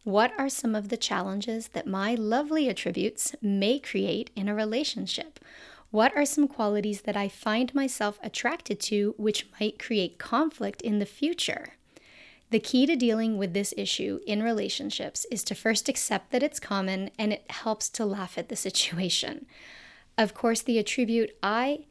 what 0.03 0.33
are 0.37 0.49
some 0.49 0.75
of 0.75 0.89
the 0.89 0.97
challenges 0.97 1.69
that 1.69 1.87
my 1.87 2.13
lovely 2.13 2.67
attributes 2.67 3.35
may 3.41 3.79
create 3.79 4.31
in 4.35 4.49
a 4.49 4.55
relationship? 4.55 5.39
What 5.91 6.13
are 6.17 6.25
some 6.25 6.49
qualities 6.49 7.01
that 7.01 7.15
I 7.15 7.29
find 7.29 7.73
myself 7.73 8.19
attracted 8.21 8.81
to 8.81 9.15
which 9.17 9.47
might 9.61 9.79
create 9.79 10.17
conflict 10.17 10.81
in 10.81 10.99
the 10.99 11.05
future? 11.05 11.75
The 12.49 12.59
key 12.59 12.85
to 12.85 12.97
dealing 12.97 13.37
with 13.37 13.53
this 13.53 13.73
issue 13.77 14.19
in 14.27 14.43
relationships 14.43 15.25
is 15.31 15.43
to 15.45 15.55
first 15.55 15.87
accept 15.87 16.31
that 16.31 16.43
it's 16.43 16.59
common 16.59 17.09
and 17.17 17.31
it 17.31 17.49
helps 17.49 17.89
to 17.91 18.05
laugh 18.05 18.37
at 18.37 18.49
the 18.49 18.55
situation. 18.57 19.45
Of 20.17 20.33
course, 20.33 20.61
the 20.61 20.79
attribute 20.79 21.31
I 21.41 21.85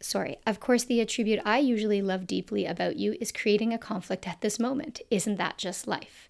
sorry, 0.00 0.38
of 0.46 0.60
course, 0.60 0.84
the 0.84 1.00
attribute 1.00 1.40
I 1.44 1.58
usually 1.58 2.02
love 2.02 2.26
deeply 2.26 2.66
about 2.66 2.96
you 2.96 3.16
is 3.20 3.32
creating 3.32 3.72
a 3.72 3.78
conflict 3.78 4.26
at 4.26 4.40
this 4.40 4.58
moment. 4.58 5.00
Isn't 5.10 5.36
that 5.36 5.58
just 5.58 5.86
life? 5.86 6.28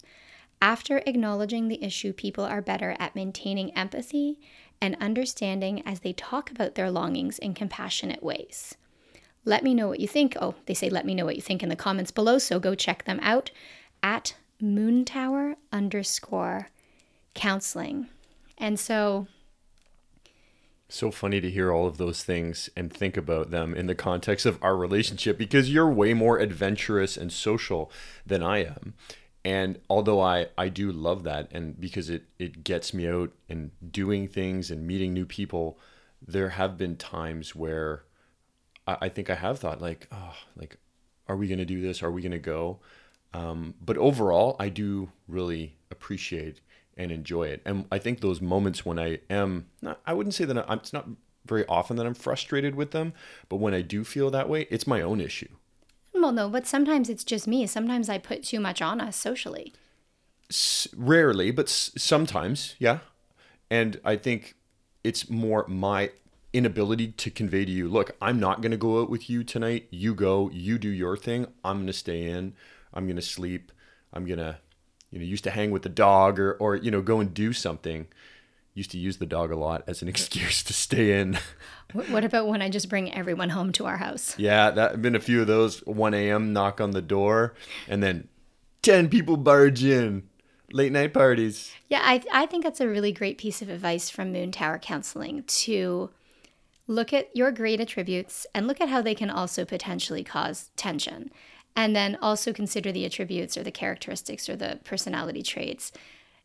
After 0.61 1.03
acknowledging 1.05 1.67
the 1.67 1.83
issue, 1.83 2.13
people 2.13 2.43
are 2.43 2.61
better 2.61 2.95
at 2.99 3.15
maintaining 3.15 3.75
empathy 3.77 4.39
and 4.81 4.97
understanding 4.99 5.83
as 5.85 5.99
they 5.99 6.13
talk 6.13 6.49
about 6.49 6.75
their 6.75 6.89
longings 6.89 7.37
in 7.39 7.53
compassionate 7.53 8.23
ways. 8.23 8.75
Let 9.45 9.63
me 9.63 9.73
know 9.73 9.87
what 9.87 9.99
you 9.99 10.07
think. 10.07 10.35
Oh, 10.41 10.55
they 10.65 10.73
say 10.73 10.89
let 10.89 11.05
me 11.05 11.15
know 11.15 11.25
what 11.25 11.35
you 11.35 11.41
think 11.41 11.63
in 11.63 11.69
the 11.69 11.75
comments 11.75 12.11
below, 12.11 12.37
so 12.37 12.59
go 12.59 12.75
check 12.75 13.05
them 13.05 13.19
out 13.21 13.51
at 14.03 14.35
moontower 14.61 15.55
underscore 15.71 16.69
counseling. 17.33 18.07
And 18.57 18.79
so 18.79 19.27
so 20.89 21.11
funny 21.11 21.41
to 21.41 21.49
hear 21.51 21.71
all 21.71 21.85
of 21.85 21.97
those 21.97 22.23
things 22.23 22.69
and 22.75 22.91
think 22.91 23.17
about 23.17 23.51
them 23.51 23.75
in 23.75 23.87
the 23.87 23.95
context 23.95 24.45
of 24.45 24.61
our 24.63 24.75
relationship 24.75 25.37
because 25.37 25.71
you're 25.71 25.89
way 25.89 26.13
more 26.13 26.39
adventurous 26.39 27.17
and 27.17 27.31
social 27.31 27.91
than 28.25 28.41
I 28.41 28.63
am. 28.63 28.93
And 29.43 29.79
although 29.89 30.21
I, 30.21 30.47
I 30.57 30.69
do 30.69 30.91
love 30.91 31.23
that 31.23 31.49
and 31.51 31.79
because 31.79 32.09
it, 32.09 32.23
it 32.39 32.63
gets 32.63 32.93
me 32.93 33.07
out 33.07 33.31
and 33.49 33.71
doing 33.91 34.27
things 34.27 34.71
and 34.71 34.87
meeting 34.87 35.13
new 35.13 35.25
people, 35.25 35.77
there 36.25 36.49
have 36.49 36.77
been 36.77 36.95
times 36.95 37.55
where 37.55 38.03
I, 38.85 38.97
I 39.01 39.09
think 39.09 39.29
I 39.29 39.35
have 39.35 39.59
thought 39.59 39.81
like, 39.81 40.07
oh, 40.11 40.35
like, 40.55 40.77
are 41.27 41.35
we 41.35 41.47
going 41.47 41.59
to 41.59 41.65
do 41.65 41.81
this? 41.81 42.01
Are 42.01 42.11
we 42.11 42.21
going 42.21 42.31
to 42.31 42.39
go? 42.39 42.79
Um, 43.33 43.75
but 43.81 43.97
overall, 43.97 44.55
I 44.59 44.69
do 44.69 45.11
really 45.27 45.75
appreciate 45.91 46.61
and 46.97 47.11
enjoy 47.11 47.43
it. 47.43 47.61
And 47.65 47.85
I 47.91 47.99
think 47.99 48.21
those 48.21 48.41
moments 48.41 48.85
when 48.85 48.99
I 48.99 49.19
am, 49.29 49.67
not, 49.81 49.99
I 50.05 50.13
wouldn't 50.13 50.33
say 50.33 50.45
that 50.45 50.69
I'm, 50.69 50.79
it's 50.79 50.93
not 50.93 51.07
very 51.45 51.65
often 51.67 51.97
that 51.97 52.05
I'm 52.05 52.13
frustrated 52.13 52.75
with 52.75 52.91
them, 52.91 53.13
but 53.49 53.57
when 53.57 53.73
I 53.73 53.81
do 53.81 54.03
feel 54.03 54.29
that 54.31 54.49
way, 54.49 54.67
it's 54.69 54.87
my 54.87 55.01
own 55.01 55.21
issue. 55.21 55.49
Well, 56.13 56.31
no, 56.31 56.49
but 56.49 56.67
sometimes 56.67 57.09
it's 57.09 57.23
just 57.23 57.47
me. 57.47 57.67
Sometimes 57.67 58.09
I 58.09 58.17
put 58.17 58.43
too 58.43 58.59
much 58.59 58.81
on 58.81 58.99
us 58.99 59.15
socially. 59.15 59.73
S- 60.49 60.87
rarely, 60.95 61.51
but 61.51 61.67
s- 61.67 61.91
sometimes, 61.97 62.75
yeah. 62.79 62.99
And 63.69 63.99
I 64.03 64.15
think 64.15 64.55
it's 65.03 65.29
more 65.29 65.65
my 65.67 66.11
inability 66.53 67.09
to 67.09 67.29
convey 67.29 67.65
to 67.65 67.71
you 67.71 67.87
look, 67.87 68.15
I'm 68.21 68.39
not 68.39 68.61
going 68.61 68.71
to 68.71 68.77
go 68.77 69.01
out 69.01 69.09
with 69.09 69.29
you 69.29 69.43
tonight. 69.43 69.87
You 69.91 70.15
go, 70.15 70.49
you 70.51 70.77
do 70.77 70.89
your 70.89 71.15
thing. 71.15 71.47
I'm 71.63 71.77
going 71.77 71.87
to 71.87 71.93
stay 71.93 72.25
in. 72.25 72.53
I'm 72.93 73.05
going 73.05 73.17
to 73.17 73.21
sleep. 73.21 73.71
I'm 74.13 74.25
going 74.25 74.39
to, 74.39 74.57
you 75.11 75.19
know, 75.19 75.25
used 75.25 75.43
to 75.45 75.51
hang 75.51 75.71
with 75.71 75.83
the 75.83 75.89
dog 75.89 76.39
or, 76.39 76.53
or, 76.53 76.75
you 76.75 76.91
know, 76.91 77.01
go 77.01 77.19
and 77.19 77.33
do 77.33 77.53
something. 77.53 78.07
Used 78.73 78.91
to 78.91 78.97
use 78.97 79.17
the 79.17 79.25
dog 79.25 79.51
a 79.51 79.55
lot 79.55 79.83
as 79.87 80.01
an 80.01 80.07
excuse 80.13 80.63
to 80.63 80.73
stay 80.73 81.19
in. 81.19 81.37
What 81.93 82.23
about 82.23 82.47
when 82.47 82.61
I 82.61 82.69
just 82.69 82.89
bring 82.89 83.13
everyone 83.13 83.49
home 83.49 83.71
to 83.73 83.85
our 83.85 83.97
house? 83.97 84.37
Yeah, 84.37 84.71
that 84.71 85.01
been 85.01 85.15
a 85.15 85.19
few 85.19 85.41
of 85.41 85.47
those 85.47 85.79
1 85.85 86.13
a.m. 86.13 86.53
knock 86.53 86.81
on 86.81 86.91
the 86.91 87.01
door 87.01 87.55
and 87.87 88.03
then 88.03 88.27
10 88.81 89.09
people 89.09 89.37
barge 89.37 89.83
in. 89.83 90.29
Late 90.73 90.91
night 90.91 91.13
parties. 91.13 91.71
Yeah, 91.87 92.01
I, 92.03 92.21
I 92.29 92.45
think 92.45 92.65
that's 92.65 92.81
a 92.81 92.89
really 92.89 93.13
great 93.13 93.37
piece 93.37 93.61
of 93.61 93.69
advice 93.69 94.09
from 94.09 94.33
Moon 94.33 94.51
Tower 94.51 94.77
Counseling 94.77 95.43
to 95.43 96.09
look 96.87 97.13
at 97.13 97.33
your 97.35 97.51
great 97.51 97.79
attributes 97.79 98.45
and 98.53 98.67
look 98.67 98.81
at 98.81 98.89
how 98.89 99.01
they 99.01 99.15
can 99.15 99.29
also 99.29 99.63
potentially 99.63 100.25
cause 100.25 100.71
tension. 100.75 101.31
And 101.77 101.95
then 101.95 102.17
also 102.23 102.51
consider 102.51 102.91
the 102.91 103.05
attributes 103.05 103.55
or 103.55 103.61
the 103.61 103.71
characteristics 103.71 104.49
or 104.49 104.55
the 104.55 104.79
personality 104.83 105.43
traits 105.43 105.91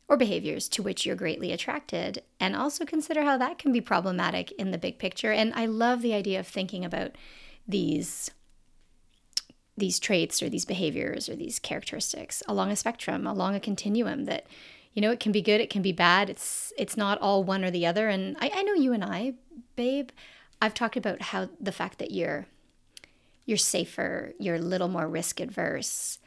or 0.07 0.19
behaviors 0.19 0.69
to 0.69 0.83
which 0.83 1.07
you're 1.07 1.17
greatly 1.17 1.53
attracted. 1.53 2.23
And 2.39 2.55
also 2.55 2.85
consider 2.85 3.23
how 3.23 3.39
that 3.39 3.59
can 3.59 3.73
be 3.73 3.81
problematic 3.81 4.53
in 4.53 4.73
the 4.73 4.79
big 4.79 4.99
picture. 4.99 5.33
And 5.33 5.55
I 5.55 5.65
love 5.65 6.03
the 6.03 6.13
idea 6.13 6.39
of 6.39 6.47
thinking 6.47 6.85
about 6.85 7.17
these 7.67 8.31
these 9.75 9.99
traits 9.99 10.43
or 10.43 10.51
these 10.51 10.67
behaviors 10.67 11.31
or 11.31 11.35
these 11.35 11.59
characteristics 11.59 12.43
along 12.47 12.71
a 12.71 12.77
spectrum, 12.77 13.27
along 13.27 13.55
a 13.55 13.61
continuum 13.61 14.27
that 14.27 14.47
you 14.93 15.01
know 15.01 15.11
it 15.11 15.19
can 15.19 15.33
be 15.33 15.41
good, 15.41 15.63
it 15.63 15.71
can 15.71 15.81
be 15.81 15.93
bad. 15.93 16.29
It's 16.29 16.75
it's 16.77 16.97
not 16.97 17.19
all 17.23 17.43
one 17.43 17.65
or 17.65 17.71
the 17.71 17.87
other. 17.87 18.11
And 18.11 18.37
I, 18.39 18.51
I 18.55 18.63
know 18.65 18.75
you 18.75 18.93
and 18.93 19.03
I, 19.03 19.33
babe, 19.77 20.11
I've 20.61 20.75
talked 20.75 20.99
about 20.99 21.23
how 21.23 21.49
the 21.59 21.73
fact 21.73 21.99
that 22.01 22.11
you're 22.11 22.47
you're 23.45 23.57
safer, 23.59 24.33
you're 24.39 24.57
a 24.57 24.61
little 24.61 24.89
more 24.89 25.09
risk 25.09 25.41
adverse, 25.41 26.19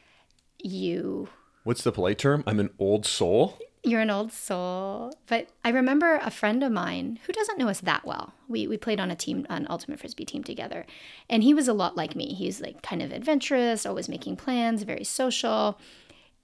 you 0.59 1.29
What's 1.63 1.83
the 1.83 1.91
polite 1.91 2.19
term? 2.19 2.43
I'm 2.45 2.59
an 2.59 2.69
old 2.77 3.05
soul. 3.07 3.57
you're 3.83 4.01
an 4.01 4.11
old 4.11 4.31
soul. 4.31 5.13
But 5.27 5.49
I 5.63 5.69
remember 5.69 6.19
a 6.21 6.29
friend 6.29 6.63
of 6.63 6.71
mine 6.71 7.19
who 7.25 7.33
doesn't 7.33 7.57
know 7.57 7.69
us 7.69 7.79
that 7.81 8.05
well. 8.05 8.33
We, 8.47 8.67
we 8.67 8.77
played 8.77 8.99
on 8.99 9.09
a 9.09 9.15
team, 9.15 9.47
an 9.49 9.65
ultimate 9.69 9.99
frisbee 9.99 10.25
team 10.25 10.43
together. 10.43 10.85
And 11.29 11.41
he 11.43 11.53
was 11.53 11.67
a 11.67 11.73
lot 11.73 11.97
like 11.97 12.15
me. 12.15 12.33
He's 12.33 12.61
like 12.61 12.81
kind 12.83 13.01
of 13.01 13.11
adventurous, 13.11 13.85
always 13.85 14.07
making 14.07 14.35
plans, 14.35 14.83
very 14.83 15.03
social. 15.03 15.79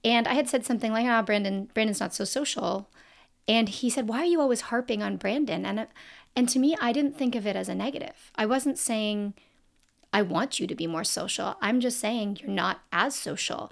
And 0.04 0.28
I 0.28 0.34
had 0.34 0.50
said 0.50 0.66
something 0.66 0.92
like, 0.92 1.06
ah, 1.06 1.22
Brandon, 1.22 1.70
Brandon's 1.74 2.00
not 2.00 2.16
so 2.16 2.24
social. 2.24 2.90
And 3.48 3.70
he 3.70 3.90
said, 3.92 4.08
why 4.08 4.20
are 4.22 4.26
you 4.26 4.42
always 4.42 4.62
harping 4.62 5.04
on 5.04 5.18
Brandon? 5.18 5.66
And, 5.66 5.88
and 6.36 6.50
to 6.50 6.58
me, 6.58 6.76
I 6.82 6.92
didn't 6.92 7.18
think 7.18 7.36
of 7.36 7.46
it 7.46 7.56
as 7.56 7.70
a 7.70 7.76
negative. 7.76 8.32
I 8.36 8.48
wasn't 8.48 8.80
saying, 8.80 9.36
I 10.14 10.22
want 10.22 10.60
you 10.60 10.68
to 10.68 10.76
be 10.76 10.88
more 10.88 11.04
social. 11.04 11.56
I'm 11.62 11.80
just 11.80 12.00
saying 12.00 12.40
you're 12.42 12.50
not 12.50 12.82
as 12.92 13.16
social. 13.16 13.72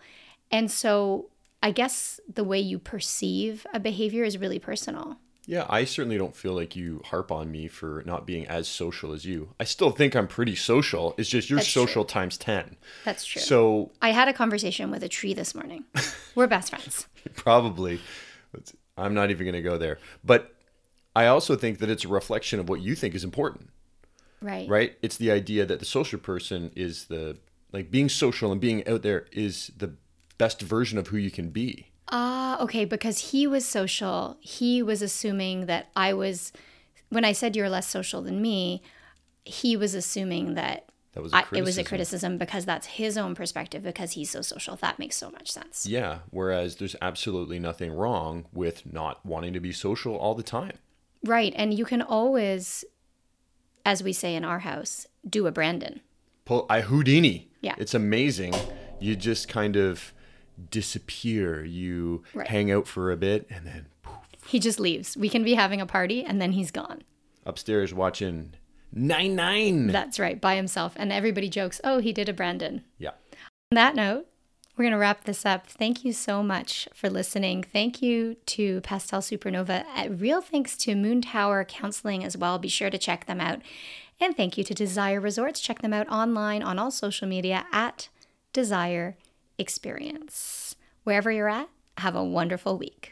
And 0.52 0.72
so 0.72 1.30
I 1.62 1.72
guess 1.72 2.20
the 2.34 2.44
way 2.44 2.60
you 2.60 2.80
perceive 2.80 3.68
a 3.74 3.80
behavior 3.80 4.24
is 4.24 4.38
really 4.38 4.60
personal. 4.60 5.18
Yeah, 5.46 5.66
I 5.68 5.84
certainly 5.84 6.18
don't 6.18 6.36
feel 6.36 6.54
like 6.54 6.76
you 6.76 7.02
harp 7.06 7.32
on 7.32 7.52
me 7.52 7.68
for 7.68 8.04
not 8.06 8.28
being 8.28 8.46
as 8.48 8.68
social 8.68 9.14
as 9.14 9.26
you. 9.26 9.56
I 9.60 9.64
still 9.64 9.90
think 9.90 10.16
I'm 10.16 10.28
pretty 10.28 10.56
social. 10.56 11.16
It's 11.18 11.28
just 11.28 11.50
you're 11.50 11.58
That's 11.58 11.72
true. 11.72 11.88
social 11.88 12.06
times 12.06 12.38
10. 12.38 12.78
That's 13.04 13.26
true. 13.26 13.42
So 13.42 13.92
I 14.00 14.12
had 14.12 14.28
a 14.28 14.34
conversation 14.34 14.92
with 14.92 15.04
a 15.04 15.10
tree 15.10 15.34
this 15.34 15.56
morning. 15.56 15.86
We're 16.36 16.46
best 16.46 16.70
friends. 16.70 17.08
probably, 17.36 18.00
I'm 18.96 19.16
not 19.16 19.32
even 19.32 19.44
going 19.46 19.56
to 19.56 19.68
go 19.68 19.80
there. 19.80 19.98
But 20.24 20.54
I 21.16 21.26
also 21.26 21.56
think 21.56 21.80
that 21.80 21.90
it's 21.90 22.06
a 22.06 22.10
reflection 22.10 22.60
of 22.60 22.70
what 22.70 22.82
you 22.82 22.94
think 22.94 23.16
is 23.16 23.24
important, 23.24 23.72
Right. 24.42 24.68
right? 24.70 24.98
It's 25.02 25.18
the 25.18 25.32
idea 25.32 25.66
that 25.66 25.80
the 25.80 25.86
social 25.86 26.20
person 26.20 26.72
is 26.76 27.06
the, 27.06 27.38
like 27.72 27.92
being 27.92 28.10
social 28.10 28.52
and 28.52 28.62
being 28.62 28.88
out 28.88 29.02
there 29.02 29.28
is 29.32 29.72
the 29.78 29.94
best 30.38 30.62
version 30.62 30.98
of 30.98 31.08
who 31.08 31.18
you 31.18 31.32
can 31.32 31.50
be. 31.50 31.88
Ah, 32.12 32.60
okay. 32.62 32.86
Because 32.86 33.32
he 33.32 33.46
was 33.46 33.66
social, 33.66 34.38
he 34.40 34.82
was 34.82 35.02
assuming 35.02 35.66
that 35.68 35.90
I 35.96 36.14
was, 36.14 36.52
when 37.10 37.26
I 37.26 37.34
said 37.34 37.56
you're 37.56 37.70
less 37.70 37.88
social 37.88 38.22
than 38.22 38.42
me, 38.42 38.82
he 39.46 39.76
was 39.76 39.94
assuming 39.94 40.56
that. 40.56 40.86
That 41.14 41.24
was 41.24 41.34
I, 41.34 41.44
it 41.54 41.64
was 41.64 41.78
a 41.80 41.84
criticism 41.84 42.38
because 42.38 42.66
that's 42.66 42.86
his 42.86 43.18
own 43.18 43.34
perspective 43.34 43.82
because 43.82 44.12
he's 44.12 44.30
so 44.30 44.42
social. 44.42 44.76
That 44.76 45.00
makes 45.00 45.18
so 45.18 45.32
much 45.32 45.52
sense. 45.52 45.88
Yeah. 45.88 46.20
Whereas 46.30 46.76
there's 46.76 46.96
absolutely 47.02 47.58
nothing 47.58 47.92
wrong 47.92 48.46
with 48.54 48.92
not 48.92 49.26
wanting 49.26 49.54
to 49.54 49.60
be 49.60 49.72
social 49.72 50.16
all 50.16 50.36
the 50.36 50.44
time. 50.44 50.78
Right. 51.26 51.52
And 51.56 51.74
you 51.74 51.84
can 51.84 52.04
always, 52.04 52.86
as 53.90 54.04
we 54.04 54.14
say 54.14 54.36
in 54.36 54.46
our 54.46 54.60
house, 54.60 55.08
do 55.28 55.48
a 55.48 55.52
Brandon. 55.52 56.00
pull 56.46 56.66
I 56.70 56.82
Houdini. 56.82 57.48
Yeah. 57.62 57.74
It's 57.80 57.94
amazing. 57.96 58.54
You 59.00 59.16
just 59.16 59.48
kind 59.48 59.76
of 59.76 60.14
disappear. 60.70 61.64
You 61.64 62.24
Right. 62.36 62.48
hang 62.48 62.72
out 62.72 62.88
for 62.88 63.12
a 63.12 63.18
bit 63.18 63.48
and 63.50 63.66
then 63.66 63.88
poof, 64.04 64.16
He 64.46 64.60
just 64.60 64.80
leaves. 64.80 65.18
We 65.18 65.28
can 65.30 65.44
be 65.44 65.56
having 65.56 65.82
a 65.82 65.86
party 65.88 66.24
and 66.24 66.40
then 66.42 66.52
he's 66.54 66.72
gone. 66.72 67.02
upstairs 67.46 67.94
watching 67.96 68.54
Nine 68.94 69.36
Nine. 69.36 69.88
That's 69.88 70.20
right, 70.20 70.40
by 70.40 70.56
himself. 70.56 70.94
And 70.98 71.12
everybody 71.12 71.50
jokes, 71.50 71.82
oh, 71.84 71.98
he 72.00 72.14
did 72.14 72.30
a 72.30 72.34
Brandon. 72.34 72.84
yeah. 73.00 73.12
On 73.72 73.76
that 73.76 73.96
note, 73.96 74.28
we're 74.80 74.84
going 74.84 74.94
to 74.94 74.98
wrap 74.98 75.26
this 75.26 75.46
up. 75.46 75.68
Thank 75.68 76.06
you 76.06 76.14
so 76.14 76.42
much 76.42 76.88
for 76.94 77.10
listening. 77.10 77.64
Thank 77.64 78.02
you 78.02 78.38
to 78.46 78.80
Pastel 78.80 79.20
Supernova. 79.20 79.84
Real 80.22 80.40
thanks 80.40 80.78
to 80.78 80.96
Moon 80.96 81.22
Tower 81.22 81.66
Counseling 81.66 82.24
as 82.24 82.38
well. 82.38 82.58
Be 82.58 82.70
sure 82.70 82.90
to 82.90 82.98
check 82.98 83.26
them 83.26 83.42
out. 83.42 83.62
And 84.22 84.38
thank 84.38 84.58
you 84.58 84.64
to 84.64 84.74
Desire 84.74 85.20
Resorts. 85.20 85.60
Check 85.60 85.82
them 85.82 85.92
out 85.92 86.08
online 86.08 86.64
on 86.64 86.80
all 86.80 86.92
social 86.92 87.28
media 87.28 87.66
at 87.74 88.08
Desire 88.54 89.18
Experience. 89.58 90.78
Wherever 91.04 91.30
you're 91.30 91.50
at, 91.50 91.68
have 91.98 92.16
a 92.16 92.24
wonderful 92.24 92.78
week. 92.78 93.12